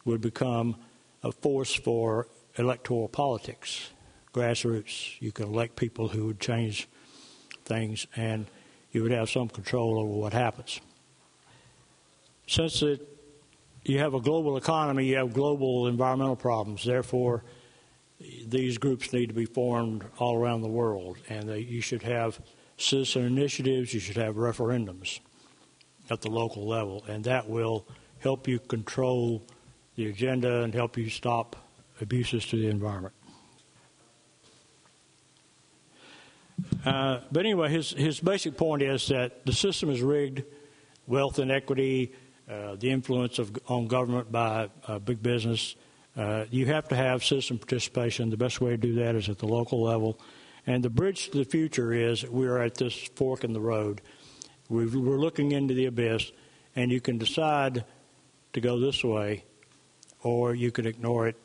would 0.04 0.20
become 0.20 0.76
a 1.22 1.32
force 1.32 1.74
for 1.74 2.28
electoral 2.56 3.08
politics, 3.08 3.90
grassroots. 4.32 5.20
You 5.20 5.32
can 5.32 5.46
elect 5.46 5.76
people 5.76 6.08
who 6.08 6.26
would 6.26 6.40
change 6.40 6.88
things, 7.64 8.06
and 8.14 8.46
you 8.92 9.02
would 9.02 9.12
have 9.12 9.30
some 9.30 9.48
control 9.48 9.98
over 9.98 10.12
what 10.12 10.32
happens. 10.32 10.80
Since 12.46 12.82
it, 12.82 13.08
you 13.84 13.98
have 13.98 14.14
a 14.14 14.20
global 14.20 14.56
economy, 14.56 15.06
you 15.06 15.16
have 15.16 15.32
global 15.32 15.86
environmental 15.86 16.36
problems. 16.36 16.84
Therefore, 16.84 17.42
these 18.18 18.78
groups 18.78 19.12
need 19.12 19.26
to 19.26 19.34
be 19.34 19.46
formed 19.46 20.04
all 20.18 20.36
around 20.36 20.62
the 20.62 20.68
world, 20.68 21.18
and 21.28 21.48
they, 21.48 21.58
you 21.58 21.80
should 21.80 22.02
have 22.02 22.40
citizen 22.76 23.24
initiatives, 23.24 23.92
you 23.92 24.00
should 24.00 24.16
have 24.16 24.36
referendums 24.36 25.20
at 26.10 26.20
the 26.20 26.30
local 26.30 26.66
level, 26.66 27.04
and 27.08 27.24
that 27.24 27.48
will 27.48 27.86
help 28.20 28.46
you 28.48 28.58
control 28.58 29.42
the 29.96 30.08
agenda 30.08 30.62
and 30.62 30.74
help 30.74 30.96
you 30.96 31.08
stop 31.08 31.56
abuses 32.00 32.44
to 32.46 32.56
the 32.56 32.68
environment. 32.68 33.14
Uh, 36.84 37.20
but 37.32 37.40
anyway, 37.40 37.68
his, 37.68 37.90
his 37.90 38.20
basic 38.20 38.56
point 38.56 38.82
is 38.82 39.08
that 39.08 39.44
the 39.44 39.52
system 39.52 39.90
is 39.90 40.02
rigged, 40.02 40.42
wealth 41.06 41.38
inequity, 41.38 42.12
uh, 42.48 42.76
the 42.76 42.90
influence 42.90 43.38
of, 43.38 43.56
on 43.68 43.86
government 43.86 44.30
by 44.30 44.68
uh, 44.86 44.98
big 44.98 45.22
business. 45.22 45.76
Uh, 46.16 46.44
you 46.50 46.66
have 46.66 46.88
to 46.88 46.96
have 46.96 47.24
citizen 47.24 47.58
participation. 47.58 48.30
The 48.30 48.36
best 48.36 48.60
way 48.60 48.70
to 48.70 48.76
do 48.76 48.94
that 48.96 49.16
is 49.16 49.28
at 49.28 49.38
the 49.38 49.46
local 49.46 49.82
level. 49.82 50.20
And 50.66 50.82
the 50.82 50.90
bridge 50.90 51.30
to 51.30 51.38
the 51.38 51.44
future 51.44 51.92
is 51.92 52.24
we're 52.24 52.62
at 52.62 52.76
this 52.76 52.94
fork 53.16 53.44
in 53.44 53.52
the 53.52 53.60
road. 53.60 54.00
we 54.68 54.86
we're 54.86 55.18
looking 55.18 55.52
into 55.52 55.74
the 55.74 55.86
abyss, 55.86 56.32
and 56.76 56.90
you 56.90 57.00
can 57.00 57.18
decide 57.18 57.84
to 58.52 58.60
go 58.60 58.78
this 58.78 59.02
way 59.04 59.44
or 60.22 60.54
you 60.54 60.72
could 60.72 60.86
ignore 60.86 61.28
it 61.28 61.36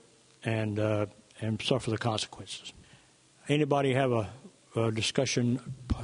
and 0.44 0.80
uh, 0.80 1.06
and 1.42 1.62
suffer 1.62 1.92
the 1.92 1.98
consequences. 1.98 2.74
Anybody 3.48 3.94
have 3.94 4.12
a, 4.12 4.30
a 4.76 4.92
discussion 4.92 5.60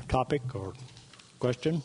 topic 0.08 0.56
or 0.56 0.74
question? 1.40 1.82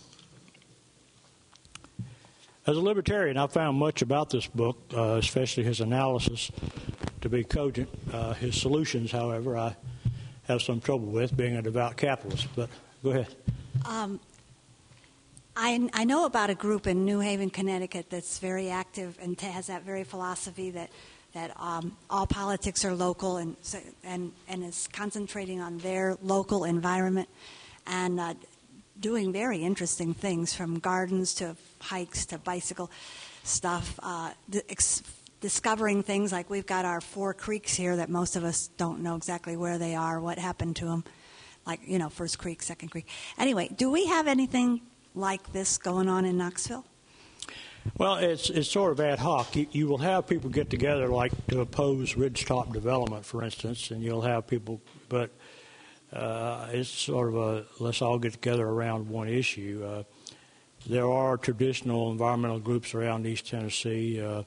As 2.71 2.77
a 2.77 2.81
libertarian, 2.81 3.37
I 3.37 3.49
found 3.49 3.79
much 3.79 4.01
about 4.01 4.31
this 4.31 4.47
book, 4.47 4.79
uh, 4.97 5.15
especially 5.15 5.65
his 5.65 5.81
analysis, 5.81 6.53
to 7.21 7.29
be 7.29 7.43
cogent. 7.43 7.89
Uh, 8.13 8.33
his 8.35 8.61
solutions, 8.61 9.11
however, 9.11 9.59
I 9.59 9.75
have 10.45 10.63
some 10.63 10.81
trouble 10.81 11.09
with, 11.09 11.37
being 11.37 11.57
a 11.57 11.63
devout 11.63 11.97
capitalist. 11.97 12.47
But 12.55 12.69
go 13.03 13.11
ahead. 13.11 13.35
Um, 13.85 14.21
I, 15.57 15.91
I 15.93 16.05
know 16.05 16.27
about 16.27 16.49
a 16.49 16.55
group 16.55 16.87
in 16.87 17.05
New 17.05 17.19
Haven, 17.19 17.51
Connecticut 17.51 18.09
that's 18.09 18.39
very 18.39 18.71
active 18.71 19.19
and 19.21 19.41
has 19.41 19.67
that 19.67 19.83
very 19.83 20.05
philosophy 20.05 20.71
that 20.71 20.91
that 21.35 21.51
um, 21.61 21.97
all 22.09 22.29
politics 22.29 22.85
are 22.85 22.95
local 22.95 23.39
and 23.39 23.57
and 24.05 24.31
and 24.47 24.63
is 24.63 24.89
concentrating 24.93 25.61
on 25.61 25.79
their 25.79 26.17
local 26.23 26.63
environment 26.63 27.29
and 27.89 28.21
uh, 28.21 28.35
doing 29.01 29.33
very 29.33 29.59
interesting 29.59 30.15
things 30.15 30.55
from 30.55 30.79
gardens 30.79 31.35
to 31.35 31.57
hikes 31.81 32.27
to 32.27 32.39
bicycle 32.39 32.91
stuff. 33.43 33.99
Uh, 34.03 34.33
ex- 34.69 35.03
discovering 35.41 36.03
things 36.03 36.33
like 36.33 36.51
we've 36.51 36.67
got 36.67 36.85
our 36.85 37.01
four 37.01 37.33
creeks 37.35 37.75
here 37.75 37.97
that 37.97 38.09
most 38.09 38.37
of 38.37 38.45
us 38.45 38.69
don't 38.77 39.01
know 39.01 39.17
exactly 39.17 39.57
where 39.57 39.79
they 39.79 39.95
are, 39.95 40.21
what 40.21 40.39
happened 40.39 40.77
to 40.77 40.85
them, 40.85 41.05
like 41.67 41.81
you 41.87 41.99
know 41.99 42.09
first 42.09 42.39
creek, 42.39 42.63
second 42.63 42.89
creek. 42.91 43.09
Anyway, 43.39 43.69
do 43.77 43.91
we 43.91 44.07
have 44.07 44.27
anything 44.27 44.83
like 45.15 45.53
this 45.53 45.79
going 45.79 46.09
on 46.09 46.25
in 46.25 46.37
Knoxville? 46.37 46.85
Well, 47.97 48.17
it's 48.17 48.51
it's 48.51 48.71
sort 48.71 48.93
of 48.93 49.01
ad 49.01 49.19
hoc. 49.19 49.57
You, 49.57 49.67
you, 49.73 49.89
will 49.89 49.99
have 49.99 50.27
people 50.27 50.51
get 50.51 50.69
together, 50.69 51.09
like 51.09 51.33
to 51.49 51.61
oppose 51.61 52.15
ridgetop 52.15 52.73
development, 52.73 53.25
for 53.25 53.43
instance, 53.43 53.91
and 53.91 54.03
you'll 54.03 54.21
have 54.21 54.47
people, 54.47 54.81
but 55.09 55.31
uh, 56.13 56.69
it's 56.73 56.91
sort 56.91 57.29
of 57.29 57.37
a 57.37 57.65
let's 57.79 58.03
all 58.03 58.19
get 58.19 58.33
together 58.35 58.67
around 58.67 59.09
one 59.09 59.29
issue. 59.29 59.83
Uh, 59.85 60.03
there 60.87 61.11
are 61.11 61.37
traditional 61.37 62.11
environmental 62.11 62.59
groups 62.59 62.95
around 62.95 63.27
East 63.27 63.49
Tennessee. 63.49 64.21
Uh, 64.21 64.43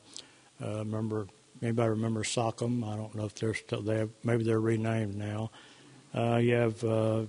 uh 0.64 0.80
remember 0.80 1.28
anybody 1.62 1.90
remember 1.90 2.24
SOCM? 2.24 2.84
I 2.88 2.96
don't 2.96 3.16
know 3.16 3.26
if 3.26 3.36
they're 3.36 3.54
still 3.54 3.82
there. 3.82 4.10
Maybe 4.24 4.44
they're 4.44 4.60
renamed 4.60 5.16
now. 5.16 5.52
Uh, 6.14 6.38
you 6.38 6.54
have 6.54 6.84
uh, 6.84 7.24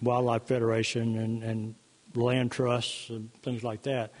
Wildlife 0.00 0.44
Federation 0.44 1.18
and, 1.18 1.42
and 1.42 1.74
land 2.14 2.52
trusts 2.52 3.10
and 3.10 3.32
things 3.42 3.62
like 3.62 3.82
that. 3.82 4.12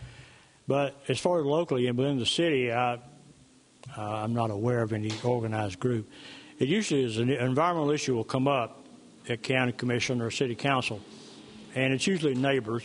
But 0.66 1.00
as 1.08 1.18
far 1.18 1.40
as 1.40 1.46
locally 1.46 1.86
and 1.86 1.96
within 1.96 2.18
the 2.18 2.26
city, 2.26 2.72
I, 2.72 2.98
I'm 3.96 4.34
not 4.34 4.50
aware 4.50 4.82
of 4.82 4.92
any 4.92 5.10
organized 5.24 5.80
group. 5.80 6.08
It 6.58 6.68
usually 6.68 7.02
is 7.02 7.18
an 7.18 7.30
environmental 7.30 7.90
issue 7.90 8.14
will 8.14 8.24
come 8.24 8.46
up 8.46 8.84
at 9.28 9.42
county 9.42 9.72
commission 9.72 10.20
or 10.20 10.30
city 10.30 10.54
council, 10.54 11.00
and 11.74 11.92
it's 11.92 12.06
usually 12.06 12.34
neighbors, 12.34 12.82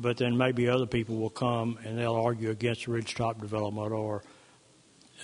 but 0.00 0.16
then 0.16 0.36
maybe 0.36 0.68
other 0.68 0.86
people 0.86 1.16
will 1.16 1.30
come 1.30 1.78
and 1.84 1.98
they'll 1.98 2.14
argue 2.14 2.50
against 2.50 2.86
ridgetop 2.86 3.40
development 3.40 3.92
or 3.92 4.22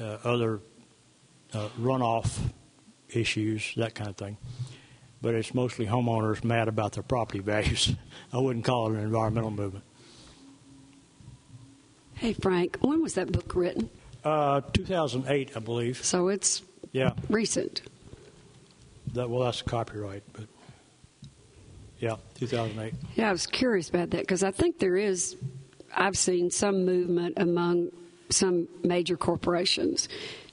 uh, 0.00 0.18
other 0.24 0.60
uh, 1.52 1.68
runoff 1.80 2.38
issues, 3.08 3.72
that 3.76 3.94
kind 3.94 4.10
of 4.10 4.16
thing 4.16 4.36
but 5.24 5.34
it's 5.34 5.54
mostly 5.54 5.86
homeowners 5.86 6.44
mad 6.44 6.68
about 6.68 6.92
their 6.92 7.02
property 7.02 7.38
values. 7.38 7.94
I 8.32 8.38
wouldn't 8.38 8.66
call 8.66 8.88
it 8.92 8.98
an 8.98 9.04
environmental 9.04 9.50
movement. 9.50 9.82
Hey, 12.12 12.34
Frank, 12.34 12.76
when 12.82 13.02
was 13.02 13.14
that 13.14 13.32
book 13.32 13.54
written? 13.54 13.88
Uh, 14.22 14.60
2008, 14.74 15.52
I 15.56 15.60
believe. 15.60 16.04
So 16.04 16.28
it's 16.28 16.62
yeah 16.92 17.14
recent. 17.30 17.80
That 19.14 19.30
well, 19.30 19.44
that's 19.44 19.62
copyright, 19.62 20.24
but 20.34 20.44
yeah, 22.04 22.16
2008. 22.34 22.92
Yeah, 23.14 23.30
I 23.30 23.32
was 23.32 23.46
curious 23.46 23.88
about 23.88 24.10
that 24.10 24.20
because 24.20 24.44
I 24.44 24.50
think 24.50 24.78
there 24.78 24.96
is. 24.96 25.36
I've 25.96 26.18
seen 26.18 26.50
some 26.50 26.84
movement 26.84 27.34
among 27.38 27.92
some 28.28 28.68
major 28.82 29.16
corporations 29.16 30.10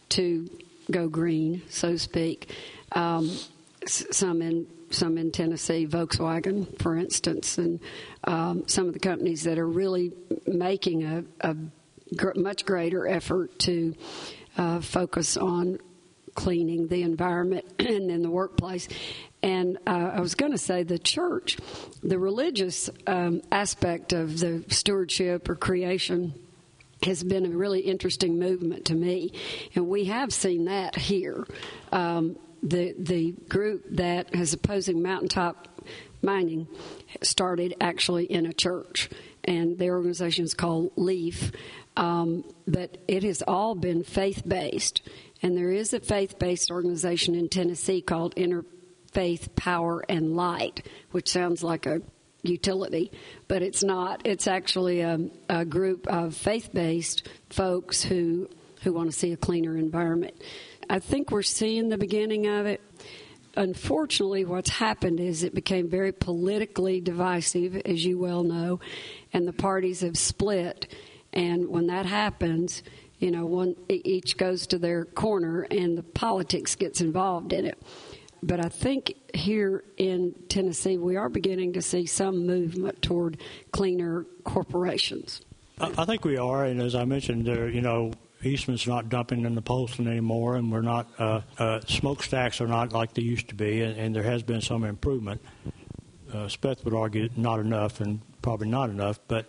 to 0.10 0.50
go 0.90 1.10
green, 1.10 1.62
so 1.68 1.92
to 1.92 2.00
speak. 2.00 2.56
Um, 2.94 3.30
some 3.86 4.42
in 4.42 4.66
some 4.92 5.18
in 5.18 5.32
Tennessee, 5.32 5.86
Volkswagen, 5.86 6.82
for 6.82 6.96
instance, 6.96 7.58
and 7.58 7.82
um, 8.24 8.66
some 8.68 8.88
of 8.88 8.94
the 8.94 9.00
companies 9.00 9.44
that 9.44 9.60
are 9.60 9.68
really 9.68 10.14
making 10.48 11.04
a, 11.04 11.24
a 11.42 11.56
gr- 12.16 12.38
much 12.38 12.66
greater 12.66 13.08
effort 13.08 13.60
to 13.60 13.94
uh, 14.58 14.80
focus 14.80 15.36
on 15.36 15.80
cleaning 16.36 16.88
the 16.88 17.04
environment 17.04 17.66
and 17.80 18.10
in 18.10 18.22
the 18.22 18.30
workplace. 18.30 18.88
And 19.44 19.78
uh, 19.88 20.12
I 20.16 20.20
was 20.20 20.36
going 20.36 20.52
to 20.52 20.58
say 20.58 20.84
the 20.84 21.00
church, 21.00 21.58
the 22.04 22.20
religious 22.20 22.90
um, 23.08 23.42
aspect 23.52 24.14
of 24.14 24.40
the 24.40 24.64
stewardship 24.70 25.50
or 25.50 25.56
creation 25.56 26.34
has 27.04 27.24
been 27.24 27.46
a 27.46 27.50
really 27.50 27.80
interesting 27.80 28.38
movement 28.38 28.86
to 28.86 28.96
me, 28.96 29.34
and 29.74 29.88
we 29.88 30.06
have 30.06 30.32
seen 30.34 30.66
that 30.66 30.96
here. 30.96 31.46
Um, 31.92 32.38
the 32.62 32.94
the 32.98 33.32
group 33.50 33.86
that 33.92 34.36
is 34.36 34.54
opposing 34.54 35.02
mountaintop 35.02 35.68
mining 36.22 36.68
started 37.24 37.74
actually 37.82 38.26
in 38.26 38.46
a 38.46 38.54
church, 38.54 39.10
and 39.44 39.80
the 39.80 39.90
organization 39.90 40.46
is 40.46 40.54
called 40.54 40.92
Leaf. 40.96 41.52
Um, 41.98 42.46
but 42.68 43.00
it 43.08 43.24
has 43.24 43.42
all 43.42 43.76
been 43.76 44.04
faith 44.04 44.44
based, 44.48 45.02
and 45.42 45.58
there 45.58 45.72
is 45.72 45.94
a 45.94 46.00
faith 46.00 46.38
based 46.38 46.70
organization 46.70 47.36
in 47.36 47.50
Tennessee 47.50 48.02
called 48.02 48.34
Interfaith 49.12 49.56
Power 49.56 50.04
and 50.08 50.36
Light, 50.36 50.88
which 51.12 51.30
sounds 51.30 51.64
like 51.64 51.86
a 51.86 52.02
utility, 52.44 53.12
but 53.48 53.62
it's 53.62 53.84
not. 53.84 54.22
It's 54.26 54.48
actually 54.48 55.02
a, 55.02 55.20
a 55.50 55.66
group 55.66 56.08
of 56.08 56.36
faith 56.36 56.70
based 56.74 57.28
folks 57.50 58.04
who 58.04 58.50
who 58.84 58.94
want 58.94 59.12
to 59.12 59.18
see 59.18 59.32
a 59.32 59.38
cleaner 59.38 59.78
environment. 59.78 60.34
I 60.90 61.00
think 61.00 61.30
we're 61.30 61.44
seeing 61.44 61.90
the 61.90 61.98
beginning 61.98 62.48
of 62.48 62.66
it. 62.66 62.82
Unfortunately, 63.56 64.44
what's 64.44 64.72
happened 64.72 65.20
is 65.20 65.44
it 65.44 65.54
became 65.54 65.88
very 65.90 66.12
politically 66.12 67.00
divisive, 67.00 67.76
as 67.76 68.04
you 68.04 68.18
well 68.18 68.44
know, 68.44 68.80
and 69.34 69.48
the 69.48 69.54
parties 69.54 70.02
have 70.02 70.18
split. 70.18 70.88
And 71.34 71.70
when 71.70 71.88
that 71.88 72.06
happens, 72.06 72.82
you 73.20 73.30
know, 73.30 73.46
one 73.46 73.76
each 73.88 74.36
goes 74.36 74.66
to 74.68 74.80
their 74.80 75.06
corner 75.06 75.68
and 75.70 75.98
the 75.98 76.04
politics 76.04 76.76
gets 76.76 77.02
involved 77.02 77.54
in 77.54 77.66
it. 77.66 77.78
But 78.44 78.64
I 78.64 78.70
think 78.70 79.16
here 79.34 79.84
in 79.98 80.34
Tennessee, 80.50 80.98
we 80.98 81.16
are 81.16 81.30
beginning 81.30 81.74
to 81.74 81.82
see 81.82 82.06
some 82.06 82.48
movement 82.48 83.02
toward 83.02 83.38
cleaner 83.72 84.26
corporations. 84.44 85.42
I 85.80 86.06
think 86.06 86.26
we 86.26 86.38
are, 86.38 86.66
and 86.66 86.80
as 86.82 86.94
I 86.94 87.06
mentioned, 87.06 87.46
there, 87.46 87.68
you 87.68 87.82
know, 87.82 88.14
Eastman's 88.44 88.88
not 88.88 89.10
dumping 89.10 89.46
in 89.46 89.56
the 89.56 89.64
Holston 89.66 90.08
anymore, 90.08 90.56
and 90.56 90.72
we're 90.72 90.82
not 90.82 91.10
uh, 91.20 91.42
uh, 91.58 91.82
smokestacks 91.82 92.62
are 92.62 92.68
not 92.68 92.92
like 92.94 93.14
they 93.14 93.22
used 93.22 93.50
to 93.50 93.56
be, 93.56 93.82
and, 93.82 93.98
and 93.98 94.16
there 94.16 94.24
has 94.24 94.44
been 94.44 94.62
some 94.62 94.84
improvement. 94.84 95.42
Uh, 96.32 96.48
Speth 96.48 96.84
would 96.86 96.94
argue 96.94 97.30
not 97.36 97.60
enough, 97.60 98.00
and 98.00 98.22
probably 98.42 98.68
not 98.68 98.90
enough. 98.90 99.20
But 99.28 99.48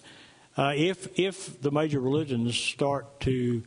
uh, 0.56 0.72
if 0.76 1.18
if 1.18 1.60
the 1.60 1.70
major 1.70 2.00
religions 2.00 2.56
start 2.56 3.20
to 3.20 3.62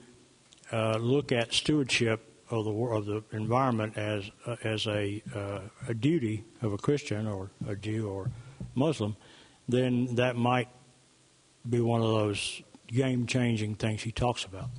uh, 0.71 0.97
look 0.97 1.31
at 1.31 1.53
stewardship 1.53 2.34
of 2.49 2.65
the 2.65 2.71
of 2.71 3.05
the 3.05 3.23
environment 3.31 3.97
as 3.97 4.29
uh, 4.45 4.55
as 4.63 4.87
a 4.87 5.21
uh, 5.33 5.61
a 5.87 5.93
duty 5.93 6.43
of 6.61 6.73
a 6.73 6.77
Christian 6.77 7.27
or 7.27 7.49
a 7.67 7.75
Jew 7.75 8.07
or 8.07 8.29
Muslim, 8.75 9.15
then 9.67 10.15
that 10.15 10.35
might 10.35 10.69
be 11.67 11.81
one 11.81 12.01
of 12.01 12.07
those 12.07 12.61
game 12.87 13.25
changing 13.25 13.75
things 13.75 14.03
he 14.03 14.11
talks 14.11 14.43
about. 14.45 14.69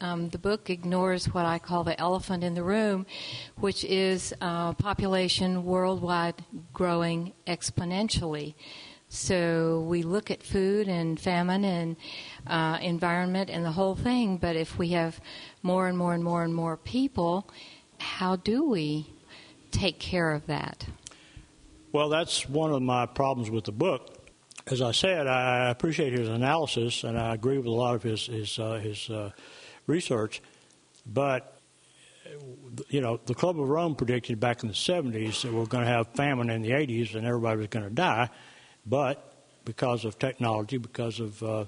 Um, 0.00 0.28
the 0.28 0.38
book 0.38 0.70
ignores 0.70 1.26
what 1.26 1.46
I 1.46 1.58
call 1.58 1.82
the 1.82 1.98
elephant 1.98 2.44
in 2.44 2.54
the 2.54 2.62
room, 2.62 3.06
which 3.56 3.84
is 3.84 4.34
uh, 4.40 4.74
population 4.74 5.64
worldwide 5.64 6.44
growing 6.72 7.32
exponentially. 7.46 8.54
So 9.08 9.86
we 9.88 10.02
look 10.02 10.30
at 10.30 10.42
food 10.42 10.88
and 10.88 11.18
famine 11.18 11.64
and 11.64 11.96
uh, 12.46 12.78
environment 12.82 13.48
and 13.48 13.64
the 13.64 13.70
whole 13.70 13.94
thing, 13.94 14.38
but 14.38 14.56
if 14.56 14.76
we 14.76 14.88
have 14.88 15.20
more 15.64 15.88
and 15.88 15.98
more 15.98 16.14
and 16.14 16.22
more 16.22 16.44
and 16.44 16.54
more 16.54 16.76
people, 16.76 17.48
how 17.98 18.36
do 18.36 18.62
we 18.68 19.10
take 19.72 19.98
care 19.98 20.30
of 20.30 20.46
that? 20.46 20.86
Well, 21.90 22.08
that's 22.10 22.48
one 22.48 22.72
of 22.72 22.82
my 22.82 23.06
problems 23.06 23.50
with 23.50 23.64
the 23.64 23.72
book. 23.72 24.20
As 24.66 24.80
I 24.80 24.92
said, 24.92 25.26
I 25.26 25.70
appreciate 25.70 26.12
his 26.12 26.28
analysis, 26.28 27.02
and 27.02 27.18
I 27.18 27.34
agree 27.34 27.56
with 27.56 27.66
a 27.66 27.70
lot 27.70 27.94
of 27.94 28.02
his 28.02 28.26
his 28.26 28.58
uh, 28.58 28.74
his 28.74 29.10
uh, 29.10 29.30
research, 29.86 30.42
but 31.06 31.50
you 32.88 33.00
know, 33.00 33.20
the 33.26 33.34
Club 33.34 33.60
of 33.60 33.68
Rome 33.68 33.94
predicted 33.94 34.40
back 34.40 34.62
in 34.62 34.68
the 34.68 34.74
70s 34.74 35.42
that 35.42 35.52
we're 35.52 35.66
going 35.66 35.84
to 35.84 35.90
have 35.90 36.08
famine 36.08 36.50
in 36.50 36.62
the 36.62 36.70
80s 36.70 37.14
and 37.14 37.26
everybody 37.26 37.58
was 37.58 37.68
going 37.68 37.84
to 37.84 37.94
die. 37.94 38.30
But 38.86 39.32
because 39.64 40.04
of 40.04 40.18
technology, 40.18 40.78
because 40.78 41.20
of 41.20 41.42
uh, 41.42 41.64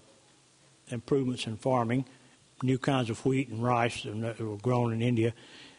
improvements 0.88 1.46
in 1.46 1.56
farming, 1.56 2.06
new 2.62 2.78
kinds 2.78 3.10
of 3.10 3.24
wheat 3.24 3.48
and 3.48 3.62
rice 3.62 4.06
uh, 4.06 4.12
that 4.16 4.40
were 4.40 4.56
grown 4.56 4.92
in 4.92 5.02
India, 5.02 5.34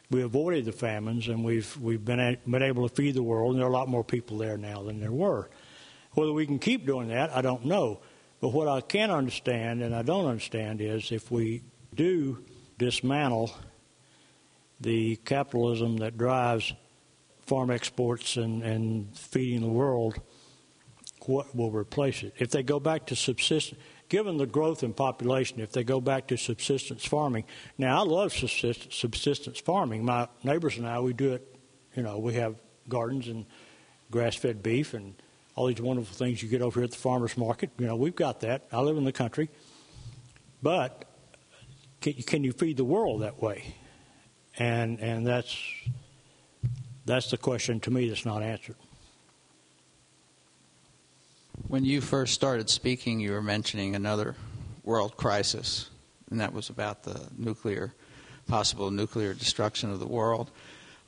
we 0.09 0.21
avoided 0.21 0.65
the 0.65 0.71
famines 0.71 1.27
and 1.27 1.43
we've 1.43 1.75
we've 1.77 2.03
been 2.03 2.37
been 2.47 2.63
able 2.63 2.87
to 2.87 2.95
feed 2.95 3.15
the 3.15 3.23
world. 3.23 3.51
And 3.51 3.59
there 3.59 3.67
are 3.67 3.71
a 3.71 3.73
lot 3.73 3.89
more 3.89 4.03
people 4.03 4.37
there 4.37 4.57
now 4.57 4.83
than 4.83 4.99
there 4.99 5.11
were. 5.11 5.49
Whether 6.13 6.33
we 6.33 6.45
can 6.45 6.59
keep 6.59 6.85
doing 6.85 7.09
that, 7.09 7.35
I 7.35 7.41
don't 7.41 7.65
know. 7.65 7.99
But 8.39 8.49
what 8.49 8.67
I 8.67 8.81
can 8.81 9.11
understand 9.11 9.81
and 9.81 9.95
I 9.95 10.03
don't 10.03 10.25
understand 10.25 10.81
is 10.81 11.11
if 11.11 11.31
we 11.31 11.63
do 11.93 12.43
dismantle 12.77 13.51
the 14.79 15.15
capitalism 15.17 15.97
that 15.97 16.17
drives 16.17 16.73
farm 17.45 17.71
exports 17.71 18.37
and, 18.37 18.61
and 18.61 19.17
feeding 19.17 19.61
the 19.61 19.67
world, 19.67 20.19
what 21.21 21.55
will 21.55 21.71
replace 21.71 22.23
it? 22.23 22.33
If 22.37 22.51
they 22.51 22.61
go 22.61 22.79
back 22.79 23.07
to 23.07 23.15
subsistence, 23.15 23.79
given 24.09 24.37
the 24.37 24.45
growth 24.45 24.83
in 24.83 24.93
population, 24.93 25.59
if 25.59 25.71
they 25.71 25.83
go 25.83 25.99
back 25.99 26.27
to 26.27 26.37
subsistence 26.37 27.05
farming, 27.05 27.45
now 27.77 28.01
I 28.01 28.05
love 28.05 28.33
subsistence 28.33 29.59
farming. 29.59 30.05
My 30.05 30.27
neighbors 30.43 30.77
and 30.77 30.87
I, 30.87 30.99
we 30.99 31.13
do 31.13 31.33
it, 31.33 31.55
you 31.95 32.03
know, 32.03 32.17
we 32.17 32.33
have 32.35 32.55
gardens 32.87 33.27
and 33.27 33.45
grass 34.09 34.35
fed 34.35 34.63
beef 34.63 34.93
and 34.93 35.15
all 35.55 35.65
these 35.65 35.81
wonderful 35.81 36.15
things 36.15 36.41
you 36.41 36.49
get 36.49 36.61
over 36.61 36.79
here 36.79 36.85
at 36.85 36.91
the 36.91 36.97
farmer's 36.97 37.35
market. 37.35 37.71
You 37.77 37.87
know, 37.87 37.95
we've 37.95 38.15
got 38.15 38.41
that. 38.41 38.67
I 38.71 38.79
live 38.79 38.97
in 38.97 39.03
the 39.03 39.11
country. 39.11 39.49
But 40.61 41.05
can, 41.99 42.13
can 42.13 42.43
you 42.43 42.51
feed 42.51 42.77
the 42.77 42.85
world 42.85 43.21
that 43.21 43.41
way? 43.41 43.75
And 44.57 44.99
and 44.99 45.25
that's 45.25 45.55
that's 47.05 47.31
the 47.31 47.37
question 47.37 47.79
to 47.81 47.91
me 47.91 48.09
that's 48.09 48.25
not 48.25 48.41
answered. 48.43 48.75
When 51.67 51.83
you 51.83 51.99
first 51.99 52.33
started 52.33 52.69
speaking, 52.69 53.19
you 53.19 53.33
were 53.33 53.41
mentioning 53.41 53.93
another 53.93 54.35
world 54.85 55.17
crisis, 55.17 55.89
and 56.31 56.39
that 56.39 56.53
was 56.53 56.69
about 56.69 57.03
the 57.03 57.19
nuclear, 57.37 57.93
possible 58.47 58.89
nuclear 58.89 59.33
destruction 59.33 59.91
of 59.91 59.99
the 59.99 60.07
world. 60.07 60.49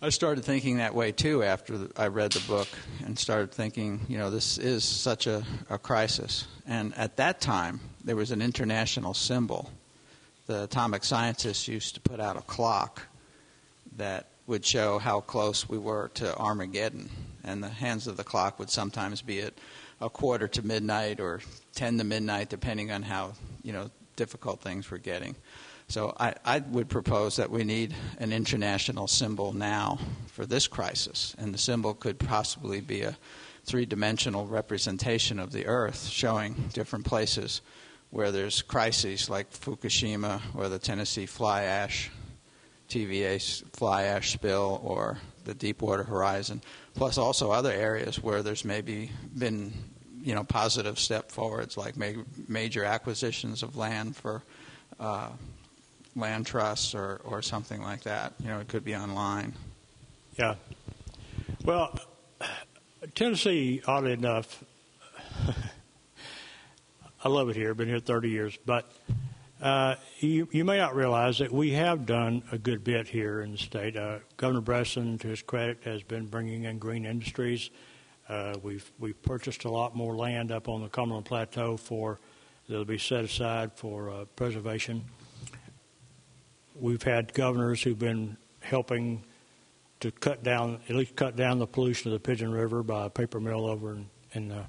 I 0.02 0.10
started 0.10 0.43
thinking 0.43 0.78
that 0.78 0.93
way 0.93 1.13
too 1.13 1.43
after 1.43 1.88
I 1.95 2.08
read 2.08 2.34
the 2.34 2.45
book 2.45 2.67
and 3.06 3.17
started 3.17 3.54
thinking, 3.54 4.02
you 4.10 4.17
know, 4.17 4.30
this 4.30 4.58
is 4.58 4.84
such 4.84 5.28
a, 5.28 5.45
a 5.69 5.78
crisis. 5.78 6.45
And 6.67 6.93
at 6.98 7.15
that 7.15 7.39
time, 7.39 7.80
there 8.04 8.17
was 8.17 8.32
an 8.32 8.41
international 8.41 9.13
symbol 9.13 9.72
the 10.48 10.63
atomic 10.63 11.06
scientists 11.06 11.67
used 11.69 11.93
to 11.93 12.02
put 12.02 12.19
out 12.19 12.36
a 12.36 12.41
clock 12.41 13.04
that 13.95 14.26
would 14.48 14.65
show 14.65 14.98
how 14.98 15.22
close 15.22 15.69
we 15.69 15.78
were 15.78 16.10
to 16.15 16.36
Armageddon. 16.36 17.10
And 17.43 17.63
the 17.63 17.69
hands 17.69 18.08
of 18.08 18.17
the 18.17 18.24
clock 18.24 18.58
would 18.58 18.72
sometimes 18.72 19.22
be 19.22 19.41
at 19.41 19.54
a 20.01 20.09
quarter 20.09 20.47
to 20.47 20.62
midnight 20.62 21.19
or 21.19 21.41
10 21.75 21.97
to 21.97 22.03
midnight, 22.03 22.49
depending 22.49 22.91
on 22.91 23.03
how 23.03 23.33
you 23.63 23.73
know 23.73 23.89
difficult 24.15 24.62
things 24.62 24.89
were 24.89 24.97
getting. 24.97 25.35
So 25.89 26.15
I, 26.19 26.35
I 26.45 26.59
would 26.59 26.88
propose 26.88 27.38
that 27.38 27.49
we 27.49 27.63
need 27.63 27.95
an 28.19 28.31
international 28.31 29.07
symbol 29.07 29.53
now 29.53 29.97
for 30.27 30.45
this 30.45 30.67
crisis. 30.67 31.35
And 31.39 31.51
the 31.51 31.57
symbol 31.57 31.95
could 31.95 32.19
possibly 32.19 32.79
be 32.79 33.01
a 33.01 33.17
three 33.65 33.88
dimensional 33.88 34.45
representation 34.45 35.39
of 35.39 35.51
the 35.51 35.65
Earth, 35.65 36.05
showing 36.05 36.69
different 36.73 37.05
places 37.05 37.62
where 38.12 38.31
there's 38.31 38.62
crises 38.62 39.29
like 39.29 39.51
Fukushima 39.51 40.41
or 40.55 40.69
the 40.69 40.79
Tennessee 40.79 41.25
fly 41.25 41.63
ash, 41.63 42.12
TVA 42.88 43.63
fly 43.75 44.03
ash 44.03 44.33
spill, 44.33 44.79
or 44.83 45.17
the 45.45 45.55
Deepwater 45.55 46.03
Horizon, 46.03 46.62
plus 46.99 47.17
also 47.17 47.49
other 47.51 47.71
areas 47.71 48.21
where 48.21 48.43
there's 48.43 48.65
maybe 48.65 49.09
been 49.38 49.71
you 50.21 50.35
know 50.35 50.43
positive 50.43 50.99
step 50.99 51.31
forwards 51.31 51.77
like 51.77 51.95
ma- 51.95 52.23
major 52.49 52.83
acquisitions 52.83 53.63
of 53.63 53.77
land 53.77 54.17
for 54.17 54.43
uh, 54.99 55.29
land 56.17 56.45
trusts 56.45 56.93
or, 56.93 57.21
or 57.23 57.41
something 57.41 57.81
like 57.81 58.01
that. 58.01 58.33
You 58.41 58.49
know, 58.49 58.59
it 58.59 58.67
could 58.67 58.83
be 58.83 58.97
online. 58.97 59.53
Yeah. 60.38 60.55
Well, 61.63 61.97
Tennessee, 63.15 63.81
oddly 63.88 64.12
enough, 64.12 64.62
I 67.23 67.29
love 67.29 67.47
it 67.47 67.55
here. 67.55 67.73
Been 67.73 67.88
here 67.88 68.01
30 68.01 68.29
years, 68.29 68.57
but 68.65 68.91
uh, 69.62 69.95
you, 70.19 70.48
you 70.52 70.63
may 70.63 70.78
not 70.78 70.95
realize 70.95 71.39
that 71.39 71.52
we 71.52 71.72
have 71.72 72.06
done 72.06 72.43
a 72.52 72.58
good 72.58 72.84
bit 72.84 73.08
here 73.08 73.41
in 73.41 73.52
the 73.52 73.58
state. 73.58 73.98
Uh, 73.98 74.19
Governor 74.38 74.62
Bredesen, 74.62 75.19
to 75.19 75.28
his 75.28 75.41
credit, 75.41 75.80
has 75.84 76.02
been 76.02 76.28
bringing 76.28 76.63
in 76.63 76.78
green 76.80 77.06
industries. 77.06 77.69
Uh, 78.30 78.54
we've 78.62 78.89
we've 79.00 79.22
purchased 79.24 79.65
a 79.65 79.69
lot 79.69 79.95
more 79.95 80.15
land 80.15 80.52
up 80.52 80.69
on 80.69 80.82
the 80.82 80.88
Cumberland 80.88 81.26
Plateau 81.26 81.76
for 81.76 82.19
that'll 82.69 82.86
be 82.86 82.98
set 82.98 83.26
aside 83.26 83.74
for 83.74 84.10
uh, 84.10 84.26
preservation. 84.36 85.04
We've 86.80 87.04
had 87.04 87.34
governors 87.34 87.82
who've 87.82 88.00
been 88.00 88.38
helping 88.62 89.24
to 90.00 90.12
cut 90.12 90.43
down, 90.43 90.80
at 90.88 90.95
least 90.95 91.15
cut 91.15 91.36
down 91.36 91.60
the 91.60 91.67
pollution 91.67 92.12
of 92.12 92.13
the 92.13 92.26
Pigeon 92.26 92.52
River 92.52 92.84
by 92.84 93.08
a 93.08 93.10
paper 93.10 93.39
mill 93.39 93.65
over 93.65 93.93
in, 93.93 94.10
in 94.34 94.52
uh, 94.52 94.65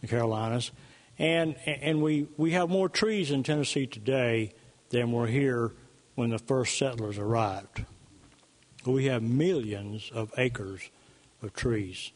the 0.00 0.06
Carolinas. 0.06 0.70
And, 1.18 1.56
and 1.66 2.02
we, 2.02 2.26
we 2.36 2.52
have 2.52 2.68
more 2.68 2.88
trees 2.88 3.30
in 3.30 3.42
Tennessee 3.42 3.86
today 3.86 4.52
than 4.90 5.12
were 5.12 5.26
here 5.26 5.72
when 6.14 6.30
the 6.30 6.38
first 6.38 6.78
settlers 6.78 7.18
arrived. 7.18 7.84
We 8.84 9.06
have 9.06 9.22
millions 9.22 10.10
of 10.12 10.32
acres 10.36 10.90
of 11.42 11.54
trees. 11.54 12.12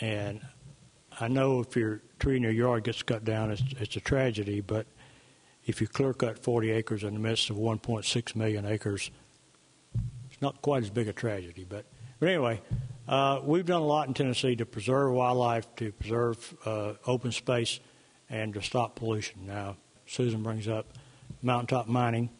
And 0.00 0.40
I 1.20 1.28
know 1.28 1.60
if 1.60 1.76
your 1.76 2.02
tree 2.18 2.36
in 2.36 2.42
your 2.42 2.52
yard 2.52 2.84
gets 2.84 3.02
cut 3.02 3.24
down, 3.24 3.50
it's, 3.50 3.62
it's 3.78 3.96
a 3.96 4.00
tragedy, 4.00 4.60
but 4.60 4.86
if 5.66 5.80
you 5.80 5.86
clear 5.86 6.14
cut 6.14 6.38
40 6.38 6.70
acres 6.70 7.02
in 7.02 7.14
the 7.14 7.20
midst 7.20 7.50
of 7.50 7.56
1.6 7.56 8.36
million 8.36 8.64
acres, 8.64 9.10
it's 10.30 10.40
not 10.40 10.62
quite 10.62 10.82
as 10.82 10.90
big 10.90 11.08
a 11.08 11.12
tragedy. 11.12 11.66
But, 11.68 11.84
but 12.20 12.28
anyway, 12.28 12.62
uh, 13.08 13.40
we've 13.42 13.66
done 13.66 13.82
a 13.82 13.86
lot 13.86 14.08
in 14.08 14.14
Tennessee 14.14 14.56
to 14.56 14.66
preserve 14.66 15.12
wildlife, 15.12 15.74
to 15.76 15.92
preserve 15.92 16.54
uh, 16.64 16.94
open 17.06 17.32
space, 17.32 17.80
and 18.30 18.54
to 18.54 18.62
stop 18.62 18.96
pollution. 18.96 19.46
Now, 19.46 19.76
Susan 20.06 20.42
brings 20.42 20.68
up 20.68 20.86
mountaintop 21.42 21.86
mining. 21.86 22.30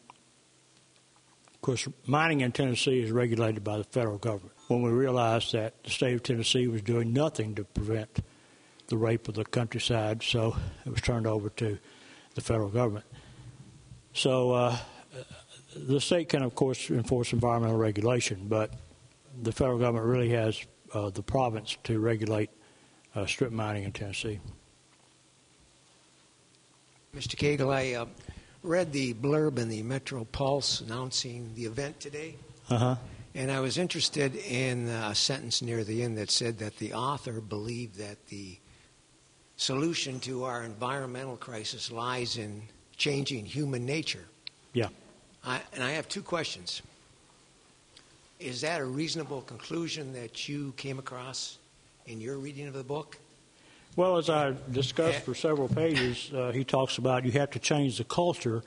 Of 1.55 1.61
course, 1.61 1.89
mining 2.07 2.41
in 2.41 2.53
Tennessee 2.53 3.01
is 3.01 3.11
regulated 3.11 3.65
by 3.65 3.79
the 3.79 3.85
federal 3.85 4.19
government. 4.19 4.55
When 4.69 4.83
we 4.83 4.91
realized 4.91 5.53
that 5.53 5.83
the 5.83 5.91
state 5.91 6.15
of 6.15 6.23
Tennessee 6.23 6.69
was 6.69 6.83
doing 6.83 7.13
nothing 7.13 7.55
to 7.57 7.65
prevent 7.65 8.21
the 8.89 8.97
rape 8.97 9.29
of 9.29 9.35
the 9.35 9.45
countryside, 9.45 10.23
so 10.23 10.57
it 10.87 10.91
was 10.91 11.01
turned 11.01 11.27
over 11.27 11.51
to 11.51 11.79
the 12.35 12.41
federal 12.41 12.69
government. 12.69 13.05
So 14.13 14.53
uh, 14.53 14.77
the 15.77 16.01
state 16.01 16.29
can, 16.29 16.43
of 16.43 16.55
course, 16.55 16.91
enforce 16.91 17.33
environmental 17.33 17.77
regulation, 17.77 18.47
but 18.49 18.73
the 19.43 19.53
federal 19.53 19.79
government 19.79 20.07
really 20.07 20.31
has 20.31 20.61
uh, 20.95 21.11
the 21.11 21.23
province 21.23 21.77
to 21.85 21.99
regulate 21.99 22.51
uh, 23.15 23.27
strip 23.27 23.53
mining 23.53 23.85
in 23.85 23.93
Tennessee. 23.93 24.41
Mr. 27.15 27.37
Cagle, 27.37 27.73
I 27.73 27.95
uh, 27.95 28.07
read 28.63 28.93
the 28.93 29.15
blurb 29.15 29.59
in 29.59 29.69
the 29.69 29.83
Metro 29.83 30.25
Pulse 30.25 30.81
announcing 30.81 31.51
the 31.55 31.65
event 31.65 31.99
today, 32.01 32.37
Uh 32.71 32.79
huh. 32.79 32.97
and 33.35 33.51
I 33.51 33.61
was 33.61 33.79
interested 33.79 34.37
in 34.37 34.89
a 34.89 35.15
sentence 35.15 35.63
near 35.63 35.85
the 35.85 36.03
end 36.03 36.19
that 36.19 36.31
said 36.31 36.59
that 36.59 36.77
the 36.77 36.93
author 36.93 37.41
believed 37.41 37.97
that 37.97 38.27
the 38.29 38.59
solution 39.57 40.21
to 40.21 40.45
our 40.45 40.63
environmental 40.65 41.37
crisis 41.37 41.91
lies 41.91 42.37
in 42.37 42.63
changing 42.97 43.45
human 43.47 43.85
nature. 43.87 44.27
Yeah. 44.73 44.89
I, 45.45 45.61
and 45.73 45.83
I 45.83 45.93
have 45.93 46.09
two 46.09 46.23
questions. 46.23 46.83
Is 48.39 48.61
that 48.61 48.81
a 48.81 48.85
reasonable 48.85 49.41
conclusion 49.43 50.13
that 50.13 50.49
you 50.49 50.73
came 50.77 50.99
across 50.99 51.59
in 52.07 52.21
your 52.21 52.37
reading 52.37 52.69
of 52.69 52.75
the 52.75 52.85
book? 52.85 53.19
Well, 53.99 54.17
as 54.17 54.31
I 54.31 54.55
discussed 54.71 55.23
for 55.23 55.35
several 55.35 55.67
pages, 55.67 56.31
uh, 56.33 56.53
he 56.53 56.63
talks 56.63 56.99
about 56.99 57.25
you 57.25 57.33
have 57.33 57.51
to 57.51 57.59
change 57.59 57.99
the 57.99 58.05
culture 58.05 58.63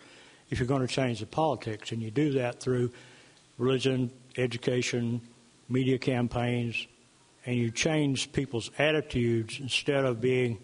if 0.49 0.59
you're 0.59 0.67
going 0.67 0.85
to 0.85 0.93
change 0.93 1.21
the 1.21 1.25
politics, 1.25 1.93
and 1.93 2.01
you 2.01 2.11
do 2.11 2.33
that 2.33 2.59
through 2.59 2.91
religion, 3.57 4.11
education, 4.37 5.21
media 5.69 5.97
campaigns, 5.97 6.85
and 7.45 7.55
you 7.55 7.71
change 7.71 8.33
people's 8.33 8.71
attitudes 8.77 9.57
instead 9.61 10.03
of 10.03 10.19
being 10.19 10.57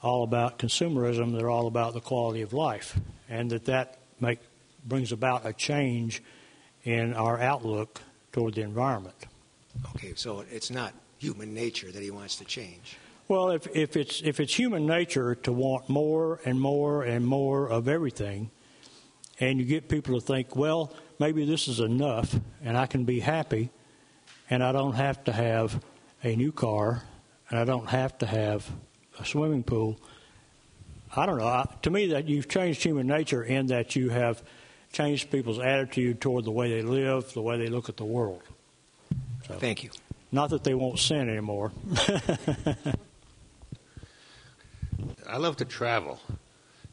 all 0.00 0.22
about 0.22 0.60
consumerism. 0.60 1.36
They're 1.36 1.50
all 1.50 1.66
about 1.66 1.92
the 1.92 2.00
quality 2.00 2.42
of 2.42 2.52
life, 2.52 2.96
and 3.28 3.50
that 3.50 3.64
that 3.64 3.98
make, 4.20 4.38
brings 4.86 5.10
about 5.10 5.44
a 5.44 5.52
change 5.52 6.22
in 6.84 7.14
our 7.14 7.40
outlook 7.40 8.00
toward 8.30 8.54
the 8.54 8.62
environment. 8.62 9.26
Okay, 9.96 10.12
so 10.14 10.44
it's 10.52 10.70
not 10.70 10.94
human 11.18 11.52
nature 11.52 11.90
that 11.90 12.00
he 12.00 12.12
wants 12.12 12.36
to 12.36 12.44
change. 12.44 12.96
Well, 13.26 13.50
if, 13.50 13.66
if 13.74 13.96
it's 13.96 14.20
if 14.22 14.38
it's 14.38 14.54
human 14.54 14.86
nature 14.86 15.34
to 15.34 15.52
want 15.52 15.88
more 15.88 16.40
and 16.44 16.60
more 16.60 17.02
and 17.02 17.26
more 17.26 17.68
of 17.68 17.88
everything, 17.88 18.50
and 19.40 19.58
you 19.58 19.64
get 19.64 19.88
people 19.88 20.20
to 20.20 20.26
think, 20.26 20.54
well, 20.54 20.92
maybe 21.18 21.46
this 21.46 21.66
is 21.66 21.80
enough, 21.80 22.38
and 22.62 22.76
I 22.76 22.86
can 22.86 23.04
be 23.04 23.20
happy, 23.20 23.70
and 24.50 24.62
I 24.62 24.72
don't 24.72 24.94
have 24.94 25.24
to 25.24 25.32
have 25.32 25.82
a 26.22 26.36
new 26.36 26.52
car, 26.52 27.02
and 27.48 27.58
I 27.58 27.64
don't 27.64 27.88
have 27.88 28.18
to 28.18 28.26
have 28.26 28.70
a 29.18 29.24
swimming 29.24 29.62
pool. 29.62 29.98
I 31.16 31.24
don't 31.24 31.38
know. 31.38 31.46
I, 31.46 31.66
to 31.82 31.90
me, 31.90 32.08
that 32.08 32.28
you've 32.28 32.48
changed 32.48 32.82
human 32.82 33.06
nature 33.06 33.42
in 33.42 33.68
that 33.68 33.96
you 33.96 34.10
have 34.10 34.42
changed 34.92 35.30
people's 35.30 35.58
attitude 35.58 36.20
toward 36.20 36.44
the 36.44 36.50
way 36.50 36.70
they 36.70 36.82
live, 36.82 37.32
the 37.32 37.42
way 37.42 37.56
they 37.56 37.68
look 37.68 37.88
at 37.88 37.96
the 37.96 38.04
world. 38.04 38.42
So, 39.46 39.54
Thank 39.54 39.84
you. 39.84 39.90
Not 40.32 40.50
that 40.50 40.64
they 40.64 40.74
won't 40.74 40.98
sin 40.98 41.28
anymore. 41.28 41.72
I 45.28 45.36
love 45.38 45.56
to 45.56 45.64
travel, 45.64 46.20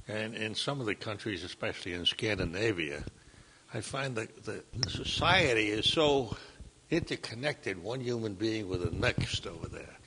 and 0.07 0.35
in 0.35 0.55
some 0.55 0.79
of 0.79 0.85
the 0.85 0.95
countries, 0.95 1.43
especially 1.43 1.93
in 1.93 2.05
Scandinavia, 2.05 3.03
I 3.73 3.81
find 3.81 4.15
that 4.15 4.43
the, 4.45 4.63
society 4.89 5.69
is 5.69 5.85
so 5.85 6.35
interconnected, 6.89 7.81
one 7.81 8.01
human 8.01 8.33
being 8.33 8.67
with 8.67 8.83
the 8.83 8.91
next 8.91 9.47
over 9.47 9.67
there. 9.67 9.97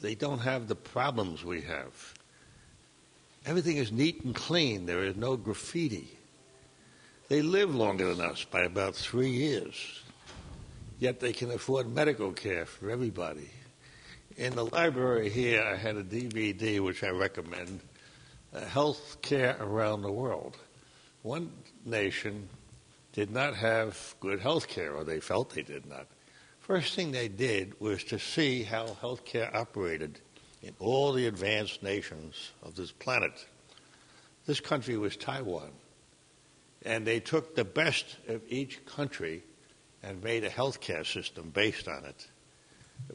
They 0.00 0.14
don't 0.14 0.38
have 0.38 0.68
the 0.68 0.74
problems 0.74 1.44
we 1.44 1.60
have. 1.62 2.14
Everything 3.44 3.76
is 3.76 3.92
neat 3.92 4.24
and 4.24 4.34
clean. 4.34 4.86
There 4.86 5.04
is 5.04 5.16
no 5.16 5.36
graffiti. 5.36 6.08
They 7.28 7.42
live 7.42 7.74
longer 7.74 8.14
than 8.14 8.24
us 8.24 8.44
by 8.44 8.62
about 8.62 8.94
three 8.94 9.30
years, 9.30 10.02
yet 10.98 11.20
they 11.20 11.32
can 11.32 11.50
afford 11.50 11.92
medical 11.92 12.32
care 12.32 12.66
for 12.66 12.90
everybody. 12.90 13.50
In 14.36 14.54
the 14.54 14.66
library 14.66 15.30
here, 15.30 15.62
I 15.62 15.76
had 15.76 15.96
a 15.96 16.04
DVD 16.04 16.78
which 16.80 17.02
I 17.02 17.08
recommend 17.08 17.80
uh, 18.52 18.60
Health 18.66 19.16
Care 19.22 19.56
Around 19.58 20.02
the 20.02 20.12
World. 20.12 20.58
One 21.22 21.50
nation 21.86 22.46
did 23.14 23.30
not 23.30 23.56
have 23.56 24.14
good 24.20 24.40
health 24.40 24.68
care, 24.68 24.92
or 24.92 25.04
they 25.04 25.20
felt 25.20 25.54
they 25.54 25.62
did 25.62 25.86
not. 25.86 26.06
First 26.60 26.94
thing 26.94 27.12
they 27.12 27.28
did 27.28 27.80
was 27.80 28.04
to 28.04 28.18
see 28.18 28.62
how 28.62 28.92
health 29.00 29.24
care 29.24 29.50
operated 29.56 30.20
in 30.62 30.74
all 30.80 31.14
the 31.14 31.28
advanced 31.28 31.82
nations 31.82 32.50
of 32.62 32.74
this 32.74 32.92
planet. 32.92 33.46
This 34.44 34.60
country 34.60 34.98
was 34.98 35.16
Taiwan. 35.16 35.70
And 36.84 37.06
they 37.06 37.20
took 37.20 37.54
the 37.54 37.64
best 37.64 38.18
of 38.28 38.42
each 38.50 38.84
country 38.84 39.44
and 40.02 40.22
made 40.22 40.44
a 40.44 40.50
healthcare 40.50 41.06
system 41.06 41.48
based 41.54 41.88
on 41.88 42.04
it. 42.04 42.26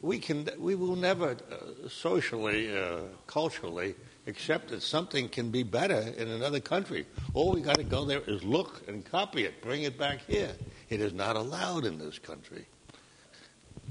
We 0.00 0.18
can, 0.18 0.48
we 0.58 0.74
will 0.74 0.96
never 0.96 1.30
uh, 1.30 1.88
socially, 1.88 2.76
uh, 2.76 3.00
culturally 3.26 3.94
accept 4.26 4.68
that 4.68 4.82
something 4.82 5.28
can 5.28 5.50
be 5.50 5.62
better 5.62 6.00
in 6.16 6.28
another 6.28 6.60
country. 6.60 7.06
All 7.34 7.52
we 7.52 7.60
got 7.60 7.76
to 7.76 7.84
go 7.84 8.04
there 8.04 8.22
is 8.26 8.42
look 8.42 8.82
and 8.88 9.04
copy 9.04 9.44
it, 9.44 9.62
bring 9.62 9.82
it 9.82 9.98
back 9.98 10.20
here. 10.26 10.52
It 10.88 11.00
is 11.00 11.12
not 11.12 11.36
allowed 11.36 11.84
in 11.84 11.98
this 11.98 12.18
country. 12.18 12.66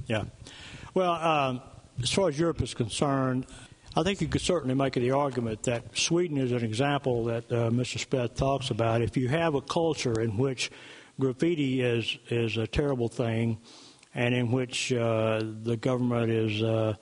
Yeah. 0.07 0.23
Well, 0.93 1.13
um, 1.13 1.61
as 2.01 2.11
far 2.11 2.29
as 2.29 2.39
Europe 2.39 2.61
is 2.61 2.73
concerned, 2.73 3.45
I 3.95 4.03
think 4.03 4.21
you 4.21 4.27
could 4.27 4.41
certainly 4.41 4.75
make 4.75 4.93
the 4.93 5.11
argument 5.11 5.63
that 5.63 5.97
Sweden 5.97 6.37
is 6.37 6.53
an 6.53 6.63
example 6.63 7.25
that 7.25 7.51
uh, 7.51 7.69
Mr. 7.69 8.03
Speth 8.03 8.35
talks 8.35 8.69
about. 8.69 9.01
If 9.01 9.17
you 9.17 9.27
have 9.27 9.53
a 9.53 9.61
culture 9.61 10.21
in 10.21 10.37
which 10.37 10.71
graffiti 11.19 11.81
is 11.81 12.17
is 12.29 12.55
a 12.55 12.65
terrible 12.65 13.09
thing, 13.09 13.57
and 14.13 14.33
in 14.33 14.51
which 14.51 14.91
uh, 14.93 15.41
the 15.63 15.77
government 15.77 16.31
is 16.31 16.61
uh, 16.61 16.95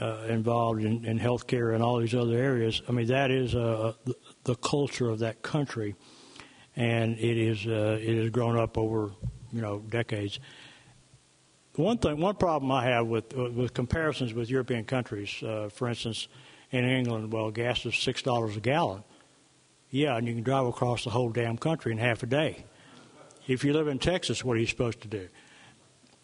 uh, 0.00 0.26
involved 0.28 0.82
in, 0.82 1.04
in 1.04 1.18
health 1.18 1.46
care 1.46 1.72
and 1.72 1.82
all 1.82 1.98
these 1.98 2.14
other 2.14 2.36
areas, 2.36 2.82
I 2.88 2.92
mean 2.92 3.06
that 3.06 3.30
is 3.30 3.54
uh, 3.54 3.92
the 4.44 4.54
culture 4.56 5.08
of 5.08 5.20
that 5.20 5.42
country, 5.42 5.94
and 6.76 7.18
it 7.18 7.36
is 7.38 7.66
uh, 7.66 7.98
it 8.00 8.16
has 8.16 8.30
grown 8.30 8.58
up 8.58 8.76
over 8.78 9.12
you 9.52 9.60
know 9.60 9.78
decades 9.78 10.38
one 11.76 11.98
thing, 11.98 12.20
one 12.20 12.36
problem 12.36 12.70
I 12.70 12.84
have 12.84 13.06
with 13.06 13.32
with 13.34 13.74
comparisons 13.74 14.32
with 14.32 14.48
European 14.48 14.84
countries, 14.84 15.42
uh, 15.42 15.68
for 15.72 15.88
instance, 15.88 16.28
in 16.70 16.84
England, 16.84 17.32
well, 17.32 17.50
gas 17.50 17.84
is 17.84 17.96
six 17.96 18.22
dollars 18.22 18.56
a 18.56 18.60
gallon. 18.60 19.02
Yeah, 19.90 20.16
and 20.16 20.26
you 20.26 20.34
can 20.34 20.42
drive 20.42 20.66
across 20.66 21.04
the 21.04 21.10
whole 21.10 21.30
damn 21.30 21.56
country 21.56 21.92
in 21.92 21.98
half 21.98 22.22
a 22.22 22.26
day. 22.26 22.64
If 23.46 23.64
you 23.64 23.72
live 23.72 23.88
in 23.88 23.98
Texas, 23.98 24.44
what 24.44 24.56
are 24.56 24.60
you 24.60 24.66
supposed 24.66 25.00
to 25.02 25.08
do? 25.08 25.28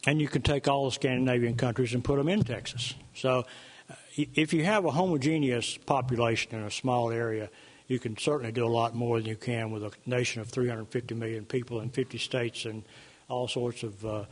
And 0.06 0.20
you 0.20 0.28
can 0.28 0.42
take 0.42 0.66
all 0.66 0.86
the 0.86 0.92
Scandinavian 0.92 1.56
countries 1.56 1.92
and 1.92 2.02
put 2.02 2.16
them 2.16 2.28
in 2.28 2.42
Texas. 2.42 2.94
So, 3.14 3.44
uh, 3.90 3.94
if 4.16 4.52
you 4.52 4.64
have 4.64 4.84
a 4.84 4.90
homogeneous 4.90 5.76
population 5.76 6.54
in 6.54 6.62
a 6.62 6.70
small 6.70 7.10
area, 7.10 7.50
you 7.86 7.98
can 7.98 8.16
certainly 8.16 8.52
do 8.52 8.64
a 8.64 8.68
lot 8.68 8.94
more 8.94 9.18
than 9.18 9.28
you 9.28 9.36
can 9.36 9.70
with 9.70 9.82
a 9.82 9.90
nation 10.06 10.40
of 10.40 10.48
350 10.48 11.14
million 11.14 11.44
people 11.44 11.80
in 11.80 11.90
50 11.90 12.18
states 12.18 12.64
and 12.64 12.84
all 13.28 13.48
sorts 13.48 13.82
of 13.82 14.04
uh, 14.04 14.24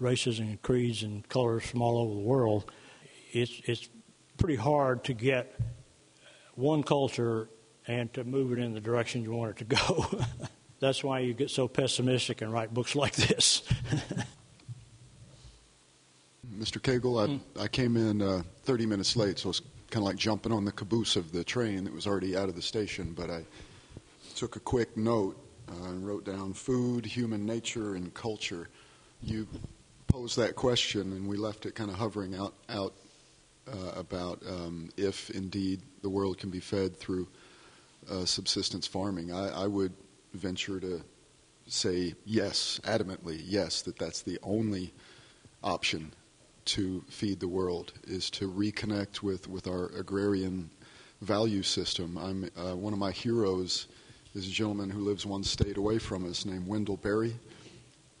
races 0.00 0.38
and 0.38 0.60
creeds 0.62 1.02
and 1.02 1.28
colors 1.28 1.64
from 1.64 1.82
all 1.82 1.98
over 1.98 2.14
the 2.14 2.20
world, 2.20 2.70
it's 3.32 3.60
it's 3.64 3.88
pretty 4.38 4.56
hard 4.56 5.04
to 5.04 5.14
get 5.14 5.54
one 6.54 6.82
culture 6.82 7.48
and 7.86 8.12
to 8.14 8.24
move 8.24 8.52
it 8.52 8.58
in 8.58 8.72
the 8.72 8.80
direction 8.80 9.22
you 9.22 9.32
want 9.32 9.50
it 9.50 9.56
to 9.58 9.64
go. 9.64 10.10
That's 10.80 11.04
why 11.04 11.20
you 11.20 11.34
get 11.34 11.50
so 11.50 11.68
pessimistic 11.68 12.40
and 12.40 12.52
write 12.52 12.72
books 12.72 12.96
like 12.96 13.14
this. 13.14 13.62
Mr. 16.60 16.78
Cagle, 16.78 17.24
I, 17.24 17.26
mm. 17.28 17.40
I 17.58 17.68
came 17.68 17.96
in 17.96 18.20
uh, 18.20 18.42
30 18.64 18.84
minutes 18.84 19.16
late, 19.16 19.38
so 19.38 19.48
it's 19.48 19.62
kind 19.90 20.02
of 20.04 20.08
like 20.08 20.16
jumping 20.16 20.52
on 20.52 20.66
the 20.66 20.72
caboose 20.72 21.16
of 21.16 21.32
the 21.32 21.42
train 21.42 21.84
that 21.84 21.92
was 21.92 22.06
already 22.06 22.36
out 22.36 22.50
of 22.50 22.54
the 22.54 22.60
station. 22.62 23.14
But 23.16 23.30
I 23.30 23.44
took 24.36 24.56
a 24.56 24.60
quick 24.60 24.94
note 24.94 25.42
uh, 25.70 25.88
and 25.88 26.06
wrote 26.06 26.26
down 26.26 26.52
food, 26.52 27.06
human 27.06 27.46
nature, 27.46 27.94
and 27.94 28.12
culture. 28.12 28.68
You 29.22 29.48
posed 30.06 30.36
that 30.36 30.54
question, 30.54 31.12
and 31.12 31.26
we 31.26 31.38
left 31.38 31.64
it 31.64 31.74
kind 31.74 31.90
of 31.90 31.96
hovering 31.96 32.34
out 32.34 32.52
out 32.68 32.92
uh, 33.66 33.92
about 33.96 34.42
um, 34.46 34.90
if 34.98 35.30
indeed 35.30 35.80
the 36.02 36.10
world 36.10 36.36
can 36.36 36.50
be 36.50 36.60
fed 36.60 36.94
through 36.94 37.26
uh, 38.10 38.26
subsistence 38.26 38.86
farming. 38.86 39.32
I, 39.32 39.62
I, 39.62 39.66
would 39.66 39.92
venture 40.34 40.80
to 40.80 41.02
say 41.66 42.14
yes, 42.24 42.80
adamantly 42.84 43.40
yes, 43.44 43.82
that 43.82 43.98
that's 43.98 44.22
the 44.22 44.38
only 44.42 44.92
option 45.62 46.12
to 46.64 47.02
feed 47.08 47.40
the 47.40 47.48
world 47.48 47.92
is 48.04 48.30
to 48.30 48.50
reconnect 48.50 49.22
with 49.22 49.48
with 49.48 49.66
our 49.66 49.86
agrarian 49.98 50.70
value 51.20 51.62
system. 51.62 52.16
I'm 52.16 52.50
uh, 52.56 52.76
one 52.76 52.92
of 52.92 52.98
my 52.98 53.10
heroes 53.10 53.86
is 54.34 54.46
a 54.46 54.50
gentleman 54.50 54.90
who 54.90 55.00
lives 55.00 55.26
one 55.26 55.44
state 55.44 55.76
away 55.76 55.98
from 55.98 56.28
us 56.28 56.44
named 56.44 56.66
Wendell 56.66 56.96
Berry. 56.96 57.34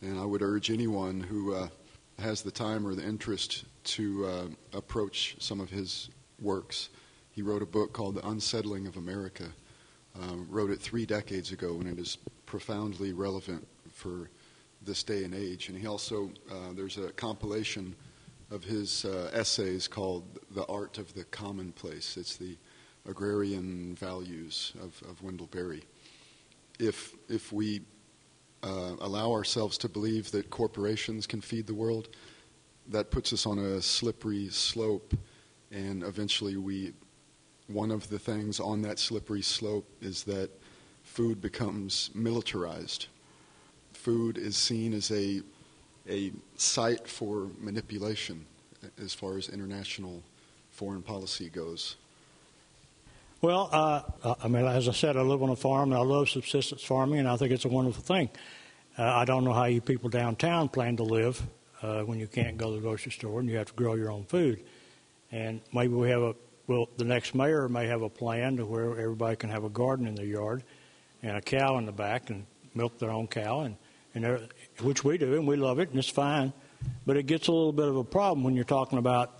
And 0.02 0.18
I 0.18 0.24
would 0.24 0.42
urge 0.42 0.70
anyone 0.70 1.20
who 1.20 1.54
uh, 1.54 1.68
has 2.18 2.42
the 2.42 2.50
time 2.50 2.86
or 2.86 2.94
the 2.94 3.06
interest 3.06 3.64
to 3.84 4.26
uh, 4.26 4.46
approach 4.76 5.36
some 5.38 5.60
of 5.60 5.70
his 5.70 6.10
works. 6.40 6.88
He 7.30 7.42
wrote 7.42 7.62
a 7.62 7.66
book 7.66 7.92
called 7.92 8.16
The 8.16 8.26
Unsettling 8.26 8.86
of 8.86 8.96
America, 8.96 9.44
Um, 10.20 10.46
wrote 10.50 10.72
it 10.72 10.80
three 10.80 11.06
decades 11.06 11.52
ago, 11.52 11.78
and 11.80 11.86
it 11.86 11.98
is 11.98 12.18
profoundly 12.44 13.12
relevant 13.12 13.64
for 13.92 14.28
this 14.84 15.04
day 15.04 15.24
and 15.24 15.34
age. 15.34 15.68
And 15.70 15.78
he 15.78 15.86
also, 15.86 16.30
uh, 16.50 16.72
there's 16.74 16.98
a 16.98 17.12
compilation 17.12 17.94
of 18.50 18.64
his 18.64 19.04
uh, 19.04 19.30
essays 19.32 19.86
called 19.86 20.24
The 20.50 20.66
Art 20.66 20.98
of 20.98 21.14
the 21.14 21.24
Commonplace. 21.24 22.16
It's 22.16 22.36
the 22.36 22.56
agrarian 23.08 23.94
values 23.94 24.72
of, 24.82 25.00
of 25.08 25.22
Wendell 25.22 25.46
Berry. 25.46 25.84
If, 26.78 27.14
if 27.28 27.52
we 27.52 27.82
uh, 28.62 28.96
allow 29.00 29.32
ourselves 29.32 29.78
to 29.78 29.88
believe 29.88 30.30
that 30.32 30.50
corporations 30.50 31.26
can 31.26 31.40
feed 31.40 31.66
the 31.66 31.74
world, 31.74 32.08
that 32.88 33.10
puts 33.10 33.32
us 33.32 33.46
on 33.46 33.58
a 33.58 33.80
slippery 33.80 34.48
slope, 34.48 35.14
and 35.70 36.02
eventually 36.02 36.56
we. 36.56 36.92
One 37.68 37.92
of 37.92 38.10
the 38.10 38.18
things 38.18 38.58
on 38.58 38.82
that 38.82 38.98
slippery 38.98 39.42
slope 39.42 39.88
is 40.02 40.24
that 40.24 40.50
food 41.04 41.40
becomes 41.40 42.10
militarized. 42.16 43.06
Food 43.92 44.36
is 44.36 44.56
seen 44.56 44.92
as 44.92 45.12
a 45.12 45.40
a 46.08 46.32
site 46.56 47.06
for 47.06 47.48
manipulation 47.60 48.46
as 49.02 49.14
far 49.14 49.36
as 49.36 49.48
international 49.48 50.22
foreign 50.70 51.02
policy 51.02 51.48
goes. 51.48 51.96
Well, 53.42 53.70
uh, 53.72 54.34
I 54.42 54.48
mean, 54.48 54.66
as 54.66 54.88
I 54.88 54.92
said, 54.92 55.16
I 55.16 55.22
live 55.22 55.42
on 55.42 55.48
a 55.48 55.56
farm 55.56 55.92
and 55.92 55.98
I 55.98 56.04
love 56.04 56.28
subsistence 56.28 56.82
farming, 56.82 57.20
and 57.20 57.28
I 57.28 57.36
think 57.36 57.52
it's 57.52 57.64
a 57.64 57.68
wonderful 57.68 58.02
thing. 58.02 58.28
Uh, 58.98 59.04
I 59.04 59.24
don't 59.24 59.44
know 59.44 59.52
how 59.52 59.64
you 59.64 59.80
people 59.80 60.10
downtown 60.10 60.68
plan 60.68 60.96
to 60.96 61.04
live 61.04 61.42
uh, 61.82 62.02
when 62.02 62.20
you 62.20 62.26
can't 62.26 62.58
go 62.58 62.70
to 62.70 62.76
the 62.76 62.82
grocery 62.82 63.12
store 63.12 63.40
and 63.40 63.48
you 63.48 63.56
have 63.56 63.68
to 63.68 63.74
grow 63.74 63.94
your 63.94 64.10
own 64.10 64.24
food. 64.24 64.60
And 65.32 65.60
maybe 65.72 65.94
we 65.94 66.10
have 66.10 66.22
a 66.22 66.34
well, 66.70 66.88
the 66.98 67.04
next 67.04 67.34
mayor 67.34 67.68
may 67.68 67.88
have 67.88 68.02
a 68.02 68.08
plan 68.08 68.56
to 68.58 68.64
where 68.64 68.90
everybody 68.90 69.34
can 69.34 69.50
have 69.50 69.64
a 69.64 69.68
garden 69.68 70.06
in 70.06 70.14
their 70.14 70.24
yard 70.24 70.62
and 71.20 71.36
a 71.36 71.40
cow 71.40 71.78
in 71.78 71.84
the 71.84 71.90
back 71.90 72.30
and 72.30 72.46
milk 72.74 72.96
their 73.00 73.10
own 73.10 73.26
cow, 73.26 73.62
and, 73.62 73.76
and 74.14 74.24
which 74.82 75.04
we 75.04 75.18
do, 75.18 75.34
and 75.34 75.46
we 75.46 75.56
love 75.56 75.78
it, 75.78 75.90
and 75.90 75.98
it's 75.98 76.08
fine. 76.08 76.52
But 77.06 77.16
it 77.16 77.26
gets 77.26 77.48
a 77.48 77.52
little 77.52 77.72
bit 77.72 77.88
of 77.88 77.96
a 77.96 78.04
problem 78.04 78.44
when 78.44 78.54
you're 78.54 78.64
talking 78.64 78.98
about, 78.98 79.38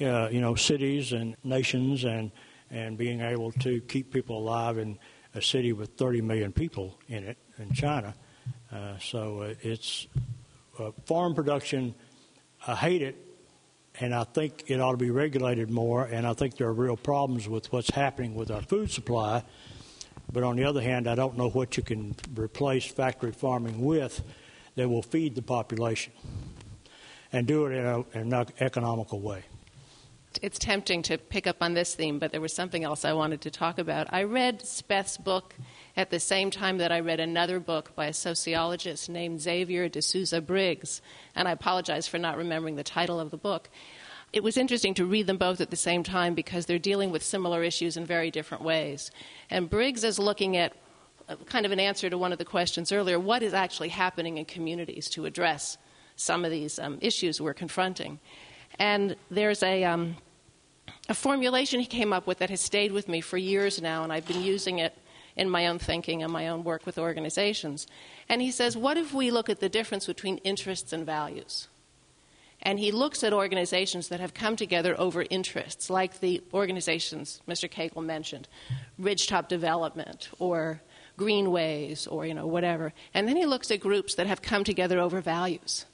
uh, 0.00 0.28
you 0.30 0.40
know, 0.40 0.54
cities 0.54 1.12
and 1.12 1.36
nations 1.44 2.04
and 2.04 2.30
and 2.70 2.96
being 2.96 3.20
able 3.20 3.50
to 3.50 3.80
keep 3.82 4.12
people 4.12 4.38
alive 4.38 4.78
in 4.78 4.98
a 5.34 5.42
city 5.42 5.72
with 5.72 5.90
30 5.96 6.20
million 6.20 6.52
people 6.52 6.96
in 7.08 7.24
it 7.24 7.36
in 7.58 7.72
China. 7.72 8.14
Uh, 8.72 8.96
so 8.98 9.42
uh, 9.42 9.54
it's 9.62 10.06
uh, 10.78 10.92
farm 11.04 11.34
production. 11.34 11.94
I 12.66 12.74
hate 12.76 13.02
it, 13.02 13.16
and 13.98 14.14
I 14.14 14.24
think 14.24 14.64
it 14.68 14.80
ought 14.80 14.92
to 14.92 14.96
be 14.96 15.10
regulated 15.10 15.70
more. 15.70 16.04
And 16.04 16.26
I 16.26 16.32
think 16.34 16.56
there 16.56 16.68
are 16.68 16.72
real 16.72 16.96
problems 16.96 17.48
with 17.48 17.72
what's 17.72 17.90
happening 17.90 18.34
with 18.34 18.50
our 18.50 18.62
food 18.62 18.90
supply. 18.90 19.42
But 20.32 20.44
on 20.44 20.56
the 20.56 20.64
other 20.64 20.80
hand, 20.80 21.08
I 21.08 21.16
don't 21.16 21.36
know 21.36 21.50
what 21.50 21.76
you 21.76 21.82
can 21.82 22.14
replace 22.36 22.86
factory 22.86 23.32
farming 23.32 23.84
with 23.84 24.22
that 24.80 24.88
will 24.88 25.02
feed 25.02 25.34
the 25.34 25.42
population 25.42 26.12
and 27.32 27.46
do 27.46 27.66
it 27.66 27.72
in, 27.72 27.86
a, 27.86 27.98
in 28.18 28.32
an 28.32 28.46
economical 28.60 29.20
way 29.20 29.44
it's 30.42 30.58
tempting 30.58 31.02
to 31.02 31.18
pick 31.18 31.46
up 31.46 31.56
on 31.60 31.74
this 31.74 31.94
theme, 31.94 32.18
but 32.18 32.30
there 32.32 32.40
was 32.40 32.52
something 32.52 32.84
else 32.84 33.04
I 33.04 33.12
wanted 33.12 33.40
to 33.42 33.50
talk 33.50 33.78
about. 33.78 34.06
I 34.12 34.22
read 34.22 34.62
Speth's 34.62 35.16
book 35.16 35.54
at 35.96 36.10
the 36.10 36.20
same 36.20 36.50
time 36.50 36.78
that 36.78 36.92
I 36.92 37.00
read 37.00 37.20
another 37.20 37.58
book 37.58 37.94
by 37.96 38.06
a 38.06 38.12
sociologist 38.12 39.08
named 39.08 39.40
Xavier 39.40 39.88
de 39.88 40.00
Souza 40.00 40.40
Briggs, 40.40 41.02
and 41.34 41.48
I 41.48 41.52
apologize 41.52 42.06
for 42.06 42.18
not 42.18 42.36
remembering 42.36 42.76
the 42.76 42.84
title 42.84 43.18
of 43.18 43.30
the 43.30 43.36
book. 43.36 43.68
It 44.32 44.44
was 44.44 44.56
interesting 44.56 44.94
to 44.94 45.04
read 45.04 45.26
them 45.26 45.38
both 45.38 45.60
at 45.60 45.70
the 45.70 45.76
same 45.76 46.04
time 46.04 46.34
because 46.34 46.66
they're 46.66 46.78
dealing 46.78 47.10
with 47.10 47.24
similar 47.24 47.64
issues 47.64 47.96
in 47.96 48.06
very 48.06 48.30
different 48.30 48.62
ways. 48.62 49.10
And 49.50 49.68
Briggs 49.68 50.04
is 50.04 50.20
looking 50.20 50.56
at 50.56 50.72
kind 51.46 51.66
of 51.66 51.72
an 51.72 51.80
answer 51.80 52.10
to 52.10 52.18
one 52.18 52.32
of 52.32 52.38
the 52.38 52.44
questions 52.44 52.92
earlier 52.92 53.18
what 53.18 53.42
is 53.42 53.54
actually 53.54 53.88
happening 53.88 54.38
in 54.38 54.44
communities 54.44 55.08
to 55.10 55.26
address 55.26 55.78
some 56.16 56.44
of 56.44 56.50
these 56.50 56.78
um, 56.78 56.98
issues 57.00 57.40
we're 57.40 57.54
confronting. 57.54 58.18
And 58.78 59.16
there's 59.30 59.62
a, 59.62 59.84
um, 59.84 60.16
a 61.08 61.14
formulation 61.14 61.80
he 61.80 61.86
came 61.86 62.12
up 62.12 62.26
with 62.26 62.38
that 62.38 62.50
has 62.50 62.60
stayed 62.60 62.92
with 62.92 63.08
me 63.08 63.20
for 63.20 63.38
years 63.38 63.80
now, 63.80 64.04
and 64.04 64.12
I've 64.12 64.26
been 64.26 64.42
using 64.42 64.78
it 64.78 64.94
in 65.36 65.48
my 65.48 65.66
own 65.66 65.78
thinking 65.78 66.22
and 66.22 66.32
my 66.32 66.48
own 66.48 66.64
work 66.64 66.84
with 66.84 66.98
organizations. 66.98 67.86
And 68.28 68.42
he 68.42 68.50
says, 68.50 68.76
What 68.76 68.96
if 68.96 69.14
we 69.14 69.30
look 69.30 69.48
at 69.48 69.60
the 69.60 69.68
difference 69.68 70.06
between 70.06 70.38
interests 70.38 70.92
and 70.92 71.06
values? 71.06 71.68
And 72.62 72.78
he 72.78 72.92
looks 72.92 73.24
at 73.24 73.32
organizations 73.32 74.08
that 74.08 74.20
have 74.20 74.34
come 74.34 74.54
together 74.54 74.94
over 75.00 75.24
interests, 75.30 75.88
like 75.88 76.20
the 76.20 76.42
organizations 76.52 77.40
Mr. 77.48 77.70
Cagle 77.70 78.04
mentioned, 78.04 78.48
Ridgetop 79.00 79.48
Development 79.48 80.28
or 80.38 80.82
Greenways 81.20 82.06
or 82.06 82.20
you 82.28 82.34
know 82.34 82.46
whatever. 82.46 82.92
And 83.14 83.28
then 83.28 83.36
he 83.36 83.46
looks 83.46 83.70
at 83.70 83.80
groups 83.80 84.14
that 84.14 84.26
have 84.26 84.40
come 84.40 84.64
together 84.64 84.98
over 84.98 85.20
values. 85.20 85.86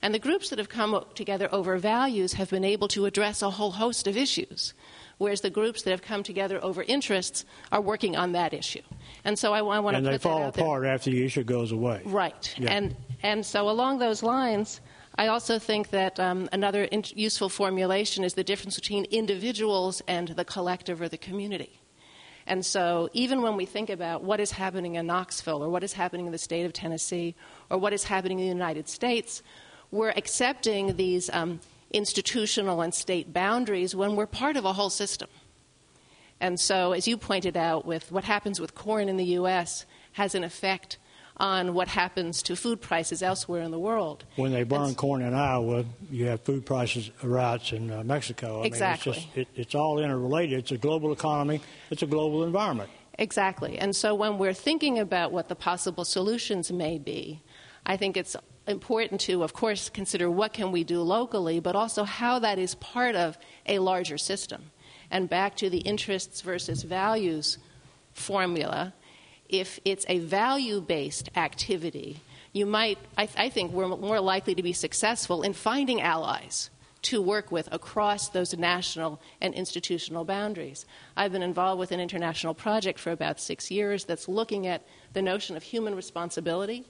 And 0.00 0.14
the 0.14 0.20
groups 0.20 0.50
that 0.50 0.58
have 0.60 0.68
come 0.68 1.04
together 1.14 1.48
over 1.50 1.76
values 1.76 2.34
have 2.34 2.50
been 2.50 2.64
able 2.64 2.88
to 2.88 3.06
address 3.06 3.42
a 3.42 3.50
whole 3.50 3.72
host 3.72 4.06
of 4.06 4.16
issues, 4.16 4.72
whereas 5.18 5.40
the 5.40 5.50
groups 5.50 5.82
that 5.82 5.90
have 5.90 6.02
come 6.02 6.22
together 6.22 6.62
over 6.62 6.84
interests 6.84 7.44
are 7.72 7.80
working 7.80 8.14
on 8.16 8.30
that 8.32 8.54
issue. 8.54 8.86
And 9.24 9.36
so 9.36 9.52
I, 9.52 9.58
I 9.58 9.80
want 9.80 9.94
to 9.94 9.98
and 9.98 10.06
they 10.06 10.18
fall 10.18 10.46
apart 10.46 10.82
there. 10.82 10.94
after 10.94 11.10
the 11.10 11.24
issue 11.24 11.42
goes 11.42 11.72
away. 11.72 12.02
Right. 12.04 12.54
Yeah. 12.56 12.76
And 12.76 12.96
and 13.24 13.44
so 13.44 13.68
along 13.68 13.98
those 13.98 14.22
lines, 14.22 14.80
I 15.16 15.26
also 15.26 15.58
think 15.58 15.90
that 15.90 16.20
um, 16.20 16.48
another 16.52 16.84
in- 16.84 17.02
useful 17.16 17.48
formulation 17.48 18.22
is 18.22 18.34
the 18.34 18.44
difference 18.44 18.76
between 18.76 19.04
individuals 19.06 20.00
and 20.06 20.28
the 20.28 20.44
collective 20.44 21.00
or 21.00 21.08
the 21.08 21.18
community. 21.18 21.77
And 22.48 22.64
so, 22.64 23.10
even 23.12 23.42
when 23.42 23.56
we 23.56 23.66
think 23.66 23.90
about 23.90 24.24
what 24.24 24.40
is 24.40 24.50
happening 24.50 24.94
in 24.94 25.06
Knoxville, 25.06 25.62
or 25.62 25.68
what 25.68 25.84
is 25.84 25.92
happening 25.92 26.24
in 26.24 26.32
the 26.32 26.38
state 26.38 26.64
of 26.64 26.72
Tennessee, 26.72 27.34
or 27.68 27.76
what 27.76 27.92
is 27.92 28.04
happening 28.04 28.38
in 28.38 28.46
the 28.46 28.52
United 28.52 28.88
States, 28.88 29.42
we're 29.90 30.14
accepting 30.16 30.96
these 30.96 31.28
um, 31.34 31.60
institutional 31.92 32.80
and 32.80 32.94
state 32.94 33.34
boundaries 33.34 33.94
when 33.94 34.16
we're 34.16 34.26
part 34.26 34.56
of 34.56 34.64
a 34.64 34.72
whole 34.72 34.88
system. 34.88 35.28
And 36.40 36.58
so, 36.58 36.92
as 36.92 37.06
you 37.06 37.18
pointed 37.18 37.54
out, 37.54 37.84
with 37.84 38.10
what 38.10 38.24
happens 38.24 38.58
with 38.58 38.74
corn 38.74 39.10
in 39.10 39.18
the 39.18 39.26
U.S. 39.26 39.84
has 40.12 40.34
an 40.34 40.42
effect 40.42 40.96
on 41.40 41.72
what 41.72 41.88
happens 41.88 42.42
to 42.42 42.56
food 42.56 42.80
prices 42.80 43.22
elsewhere 43.22 43.62
in 43.62 43.70
the 43.70 43.78
world. 43.78 44.24
When 44.36 44.52
they 44.52 44.64
burn 44.64 44.94
corn 44.94 45.22
in 45.22 45.34
Iowa, 45.34 45.84
you 46.10 46.26
have 46.26 46.40
food 46.42 46.66
prices 46.66 47.10
riots 47.22 47.72
in 47.72 47.90
uh, 47.90 48.02
Mexico. 48.02 48.62
I 48.62 48.66
exactly. 48.66 49.12
Mean, 49.12 49.20
it's, 49.20 49.34
just, 49.34 49.36
it, 49.36 49.48
it's 49.54 49.74
all 49.74 49.98
interrelated. 50.00 50.58
It's 50.58 50.72
a 50.72 50.78
global 50.78 51.12
economy. 51.12 51.60
It's 51.90 52.02
a 52.02 52.06
global 52.06 52.44
environment. 52.44 52.90
Exactly. 53.18 53.78
And 53.78 53.94
so 53.94 54.14
when 54.14 54.38
we're 54.38 54.54
thinking 54.54 54.98
about 54.98 55.32
what 55.32 55.48
the 55.48 55.56
possible 55.56 56.04
solutions 56.04 56.70
may 56.72 56.98
be, 56.98 57.42
I 57.84 57.96
think 57.96 58.16
it's 58.16 58.36
important 58.66 59.20
to, 59.22 59.42
of 59.42 59.52
course, 59.52 59.88
consider 59.88 60.30
what 60.30 60.52
can 60.52 60.70
we 60.72 60.84
do 60.84 61.02
locally, 61.02 61.58
but 61.58 61.74
also 61.74 62.04
how 62.04 62.38
that 62.40 62.58
is 62.58 62.74
part 62.76 63.14
of 63.14 63.38
a 63.66 63.78
larger 63.78 64.18
system. 64.18 64.70
And 65.10 65.28
back 65.28 65.56
to 65.56 65.70
the 65.70 65.78
interests 65.78 66.42
versus 66.42 66.82
values 66.82 67.58
formula, 68.12 68.92
if 69.48 69.80
it's 69.84 70.04
a 70.08 70.18
value 70.18 70.80
based 70.80 71.30
activity, 71.36 72.20
you 72.52 72.66
might, 72.66 72.98
I, 73.16 73.26
th- 73.26 73.38
I, 73.38 73.48
think, 73.48 73.72
we're 73.72 73.88
more 73.88 74.20
likely 74.20 74.54
to 74.54 74.62
be 74.62 74.72
successful 74.72 75.42
in 75.42 75.52
finding 75.52 76.00
allies 76.00 76.70
to 77.00 77.22
work 77.22 77.52
with 77.52 77.68
across 77.72 78.28
those 78.28 78.56
national 78.56 79.20
and 79.40 79.54
institutional 79.54 80.24
boundaries. 80.24 80.84
I've 81.16 81.32
been 81.32 81.42
involved 81.42 81.78
with 81.78 81.92
an 81.92 82.00
international 82.00 82.54
project 82.54 82.98
for 82.98 83.12
about 83.12 83.38
six 83.38 83.70
years 83.70 84.04
that's 84.04 84.28
looking 84.28 84.66
at 84.66 84.82
the 85.12 85.22
notion 85.22 85.56
of 85.56 85.62
human 85.62 85.94
responsibility 85.94 86.84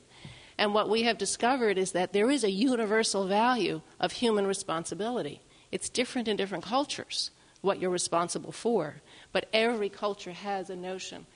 and 0.58 0.74
what 0.74 0.88
we 0.90 1.04
have 1.04 1.16
discovered 1.16 1.78
is 1.78 1.92
that 1.92 2.12
there 2.12 2.30
is 2.30 2.42
a 2.42 2.50
universal 2.50 3.26
value 3.26 3.80
of 4.00 4.12
human 4.12 4.46
responsibility. 4.46 5.40
It's 5.70 5.88
different 5.88 6.26
in 6.26 6.36
different 6.36 6.64
cultures, 6.64 7.30
what 7.60 7.80
you're 7.80 7.90
responsible 7.90 8.50
for. 8.50 8.96
But 9.32 9.48
every 9.52 9.88
culture 9.88 10.32
has 10.32 10.68
a 10.68 10.76
notion 10.76 11.26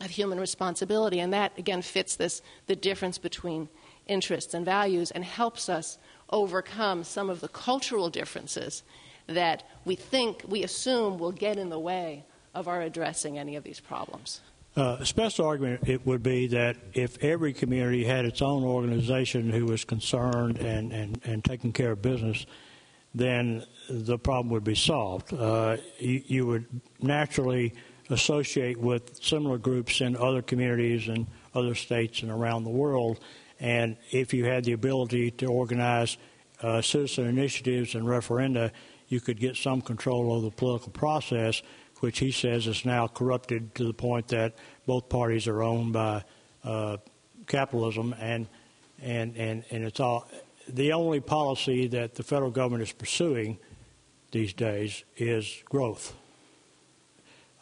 of 0.00 0.10
human 0.10 0.38
responsibility, 0.38 1.20
and 1.20 1.32
that, 1.32 1.52
again, 1.58 1.82
fits 1.82 2.16
this 2.16 2.42
the 2.66 2.76
difference 2.76 3.18
between 3.18 3.68
interests 4.06 4.54
and 4.54 4.64
values 4.64 5.10
and 5.10 5.24
helps 5.24 5.68
us 5.68 5.98
overcome 6.30 7.04
some 7.04 7.30
of 7.30 7.40
the 7.40 7.48
cultural 7.48 8.10
differences 8.10 8.82
that 9.26 9.64
we 9.84 9.94
think, 9.96 10.42
we 10.46 10.62
assume 10.62 11.18
will 11.18 11.32
get 11.32 11.58
in 11.58 11.68
the 11.68 11.78
way 11.78 12.24
of 12.54 12.68
our 12.68 12.82
addressing 12.82 13.38
any 13.38 13.56
of 13.56 13.64
these 13.64 13.80
problems. 13.80 14.40
Uh, 14.76 14.98
a 15.00 15.06
special 15.06 15.46
argument 15.46 15.88
it 15.88 16.04
would 16.06 16.22
be 16.22 16.46
that 16.46 16.76
if 16.92 17.22
every 17.24 17.52
community 17.52 18.04
had 18.04 18.26
its 18.26 18.42
own 18.42 18.62
organization 18.62 19.50
who 19.50 19.64
was 19.64 19.84
concerned 19.84 20.58
and, 20.58 20.92
and, 20.92 21.18
and 21.24 21.42
taking 21.44 21.72
care 21.72 21.92
of 21.92 22.02
business, 22.02 22.44
then 23.14 23.64
the 23.88 24.18
problem 24.18 24.50
would 24.50 24.64
be 24.64 24.74
solved. 24.74 25.32
Uh, 25.32 25.78
you, 25.98 26.22
you, 26.26 26.46
would 26.46 26.66
naturally 27.00 27.72
associate 28.10 28.78
with 28.78 29.22
similar 29.22 29.58
groups 29.58 30.00
in 30.00 30.16
other 30.16 30.42
communities 30.42 31.08
and 31.08 31.26
other 31.54 31.74
states 31.74 32.22
and 32.22 32.30
around 32.30 32.64
the 32.64 32.70
world. 32.70 33.20
And 33.58 33.96
if 34.10 34.32
you 34.34 34.44
had 34.44 34.64
the 34.64 34.72
ability 34.72 35.30
to 35.32 35.46
organize 35.46 36.18
uh, 36.62 36.82
citizen 36.82 37.26
initiatives 37.26 37.94
and 37.94 38.04
referenda, 38.06 38.70
you 39.08 39.20
could 39.20 39.38
get 39.38 39.56
some 39.56 39.80
control 39.80 40.32
over 40.32 40.46
the 40.46 40.50
political 40.50 40.92
process 40.92 41.62
which 42.00 42.18
he 42.18 42.30
says 42.30 42.66
is 42.66 42.84
now 42.84 43.06
corrupted 43.06 43.74
to 43.74 43.84
the 43.84 43.94
point 43.94 44.28
that 44.28 44.54
both 44.86 45.08
parties 45.08 45.46
are 45.46 45.62
owned 45.62 45.92
by 45.92 46.22
uh, 46.64 46.96
capitalism, 47.46 48.14
and 48.18 48.46
and 49.00 49.36
and 49.36 49.64
and 49.70 49.84
it's 49.84 50.00
all 50.00 50.28
the 50.68 50.92
only 50.92 51.20
policy 51.20 51.86
that 51.88 52.14
the 52.14 52.22
federal 52.22 52.50
government 52.50 52.82
is 52.82 52.92
pursuing 52.92 53.58
these 54.32 54.52
days 54.52 55.04
is 55.16 55.62
growth. 55.66 56.14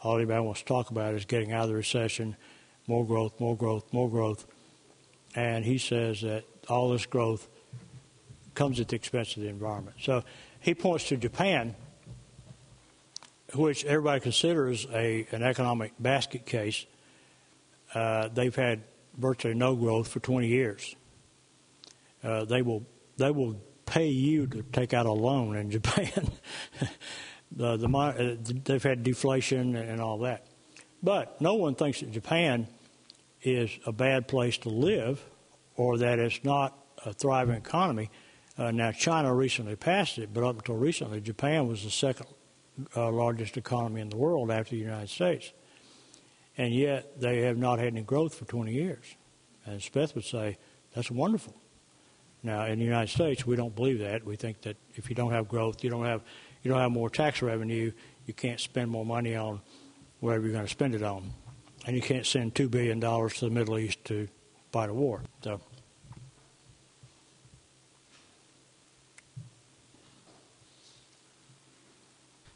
All 0.05 0.17
anybody 0.17 0.39
wants 0.39 0.59
to 0.59 0.67
talk 0.67 0.91
about 0.91 1.15
is 1.15 1.25
getting 1.25 1.51
out 1.51 1.63
of 1.63 1.69
the 1.69 1.75
recession, 1.75 2.35
more 2.85 3.03
growth, 3.03 3.39
more 3.39 3.57
growth, 3.57 3.91
more 3.91 4.07
growth, 4.07 4.45
and 5.33 5.65
he 5.65 5.79
says 5.79 6.21
that 6.21 6.43
all 6.69 6.91
this 6.91 7.07
growth 7.07 7.47
comes 8.53 8.79
at 8.79 8.89
the 8.89 8.95
expense 8.95 9.35
of 9.35 9.41
the 9.41 9.49
environment. 9.49 9.97
So 9.99 10.23
he 10.59 10.75
points 10.75 11.07
to 11.07 11.17
Japan, 11.17 11.73
which 13.55 13.83
everybody 13.83 14.19
considers 14.19 14.85
a 14.93 15.25
an 15.31 15.41
economic 15.41 15.93
basket 15.99 16.45
case. 16.45 16.85
Uh, 17.91 18.27
they've 18.27 18.55
had 18.55 18.83
virtually 19.17 19.55
no 19.55 19.75
growth 19.75 20.07
for 20.07 20.19
20 20.19 20.45
years. 20.45 20.95
Uh, 22.23 22.45
they 22.45 22.61
will 22.61 22.85
they 23.17 23.31
will 23.31 23.59
pay 23.87 24.09
you 24.09 24.45
to 24.45 24.61
take 24.71 24.93
out 24.93 25.07
a 25.07 25.11
loan 25.11 25.55
in 25.55 25.71
Japan. 25.71 26.29
the, 27.55 27.77
the, 27.77 27.87
uh, 27.87 28.35
they've 28.65 28.83
had 28.83 29.03
deflation 29.03 29.75
and 29.75 30.01
all 30.01 30.19
that, 30.19 30.45
but 31.01 31.39
no 31.41 31.55
one 31.55 31.75
thinks 31.75 32.01
that 32.01 32.11
Japan 32.11 32.67
is 33.41 33.69
a 33.85 33.91
bad 33.91 34.27
place 34.27 34.57
to 34.59 34.69
live, 34.69 35.23
or 35.75 35.97
that 35.99 36.19
it's 36.19 36.43
not 36.43 36.77
a 37.05 37.13
thriving 37.13 37.55
economy. 37.55 38.09
Uh, 38.57 38.71
now, 38.71 38.91
China 38.91 39.33
recently 39.33 39.75
passed 39.75 40.17
it, 40.17 40.33
but 40.33 40.43
up 40.43 40.57
until 40.57 40.75
recently, 40.75 41.21
Japan 41.21 41.67
was 41.67 41.83
the 41.83 41.91
second 41.91 42.27
uh, 42.95 43.11
largest 43.11 43.57
economy 43.57 44.01
in 44.01 44.09
the 44.09 44.17
world 44.17 44.49
after 44.49 44.71
the 44.71 44.81
United 44.81 45.09
States. 45.09 45.51
And 46.57 46.73
yet, 46.73 47.19
they 47.19 47.41
have 47.41 47.57
not 47.57 47.79
had 47.79 47.89
any 47.89 48.01
growth 48.01 48.33
for 48.33 48.45
20 48.45 48.71
years. 48.71 49.03
And 49.65 49.79
Speth 49.81 50.15
would 50.15 50.23
say, 50.23 50.57
that's 50.93 51.11
wonderful. 51.11 51.53
Now, 52.43 52.65
in 52.65 52.79
the 52.79 52.85
United 52.85 53.11
States, 53.11 53.45
we 53.45 53.55
don't 53.55 53.75
believe 53.75 53.99
that. 53.99 54.23
We 54.23 54.35
think 54.35 54.61
that 54.61 54.77
if 54.93 55.09
you 55.09 55.15
don't 55.15 55.31
have 55.31 55.47
growth, 55.47 55.83
you 55.83 55.89
don't 55.89 56.05
have 56.05 56.21
you 56.65 56.71
don't 56.71 56.81
have 56.81 56.91
more 56.91 57.11
tax 57.11 57.43
revenue, 57.43 57.91
you 58.25 58.33
can't 58.33 58.59
spend 58.59 58.89
more 58.89 59.05
money 59.05 59.35
on 59.35 59.61
whatever 60.19 60.45
you're 60.45 60.53
going 60.53 60.65
to 60.65 60.71
spend 60.71 60.95
it 60.95 61.03
on, 61.03 61.31
and 61.85 61.95
you 61.95 62.01
can't 62.01 62.25
send 62.25 62.55
two 62.55 62.67
billion 62.67 62.99
dollars 62.99 63.35
to 63.35 63.45
the 63.45 63.51
Middle 63.51 63.77
East 63.77 64.03
to 64.05 64.27
fight 64.71 64.89
a 64.89 64.93
war. 64.93 65.21
So. 65.43 65.61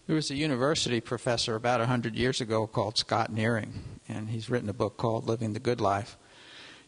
There 0.07 0.15
was 0.15 0.31
a 0.31 0.35
university 0.35 0.99
professor 1.01 1.53
about 1.53 1.79
100 1.79 2.15
years 2.15 2.41
ago 2.41 2.65
called 2.65 2.97
Scott 2.97 3.31
Nearing, 3.31 3.83
and 4.09 4.27
he's 4.27 4.49
written 4.49 4.67
a 4.69 4.73
book 4.73 4.97
called 4.97 5.27
Living 5.27 5.53
the 5.53 5.59
Good 5.59 5.79
Life 5.79 6.17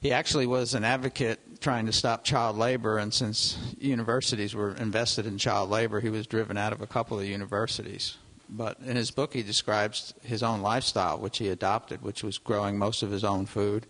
he 0.02 0.12
actually 0.12 0.48
was 0.48 0.74
an 0.74 0.84
advocate 0.84 1.40
trying 1.62 1.86
to 1.86 1.94
stop 1.94 2.24
child 2.24 2.58
labor, 2.58 2.98
and 2.98 3.14
since 3.14 3.58
universities 3.80 4.56
were 4.56 4.76
invested 4.76 5.28
in 5.28 5.38
child 5.38 5.70
labor, 5.70 6.02
he 6.02 6.10
was 6.10 6.28
driven 6.28 6.58
out 6.58 6.74
of 6.74 6.82
a 6.82 6.88
couple 6.88 7.20
of 7.20 7.26
universities. 7.26 8.18
But 8.50 8.80
in 8.86 8.98
his 8.98 9.12
book, 9.12 9.34
he 9.34 9.44
describes 9.44 10.14
his 10.24 10.44
own 10.44 10.62
lifestyle, 10.62 11.20
which 11.20 11.38
he 11.38 11.48
adopted, 11.48 12.02
which 12.02 12.24
was 12.24 12.38
growing 12.38 12.78
most 12.78 13.04
of 13.04 13.12
his 13.12 13.24
own 13.24 13.46
food. 13.46 13.86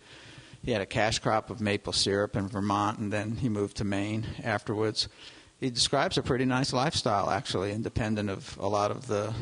He 0.62 0.70
had 0.70 0.82
a 0.82 0.86
cash 0.86 1.18
crop 1.18 1.50
of 1.50 1.60
maple 1.60 1.92
syrup 1.92 2.36
in 2.36 2.46
Vermont, 2.46 2.98
and 2.98 3.12
then 3.12 3.38
he 3.38 3.48
moved 3.48 3.78
to 3.78 3.84
Maine 3.84 4.26
afterwards. 4.44 5.08
He 5.58 5.70
describes 5.70 6.18
a 6.18 6.22
pretty 6.22 6.44
nice 6.44 6.72
lifestyle, 6.72 7.30
actually, 7.30 7.72
independent 7.72 8.30
of 8.30 8.56
a 8.60 8.68
lot 8.68 8.90
of 8.90 9.08
the 9.08 9.32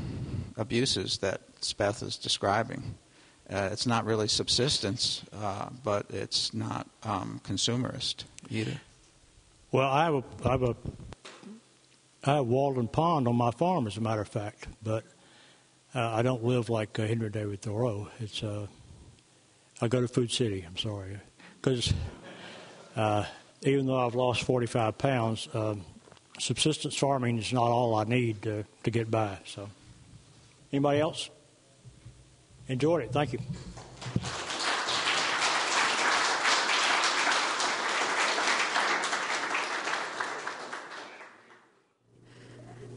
abuses 0.56 1.18
that 1.18 1.40
Speth 1.60 2.02
is 2.02 2.16
describing. 2.16 2.94
Uh, 3.52 3.68
it's 3.72 3.86
not 3.86 4.04
really 4.04 4.28
subsistence, 4.28 5.22
uh, 5.32 5.68
but 5.82 6.06
it's 6.10 6.54
not 6.54 6.86
um, 7.02 7.40
consumerist 7.44 8.24
either. 8.48 8.80
Well, 9.72 9.88
I 9.88 10.04
have 10.04 10.14
a, 10.14 10.24
I 10.44 10.50
have 10.52 10.62
a 10.62 10.76
I 12.22 12.34
have 12.34 12.46
Walden 12.46 12.86
Pond 12.86 13.26
on 13.26 13.36
my 13.36 13.50
farm, 13.50 13.86
as 13.86 13.96
a 13.96 14.00
matter 14.00 14.20
of 14.20 14.28
fact, 14.28 14.68
but 14.82 15.04
uh, 15.94 16.10
I 16.10 16.22
don't 16.22 16.44
live 16.44 16.68
like 16.68 16.98
uh, 16.98 17.06
Henry 17.06 17.30
David 17.30 17.62
Thoreau. 17.62 18.08
It's 18.20 18.42
uh, 18.42 18.66
I 19.80 19.88
go 19.88 20.00
to 20.00 20.08
Food 20.08 20.30
City. 20.30 20.64
I'm 20.66 20.76
sorry, 20.76 21.18
because 21.60 21.94
uh, 22.94 23.24
even 23.62 23.86
though 23.86 24.06
I've 24.06 24.14
lost 24.14 24.42
45 24.42 24.98
pounds, 24.98 25.48
um, 25.54 25.84
subsistence 26.38 26.96
farming 26.96 27.38
is 27.38 27.52
not 27.52 27.70
all 27.70 27.94
I 27.94 28.04
need 28.04 28.42
to, 28.42 28.64
to 28.84 28.90
get 28.90 29.10
by. 29.10 29.38
So, 29.46 29.70
anybody 30.72 31.00
else? 31.00 31.30
Enjoyed 32.70 33.02
it. 33.02 33.12
Thank 33.12 33.32
you. 33.32 33.40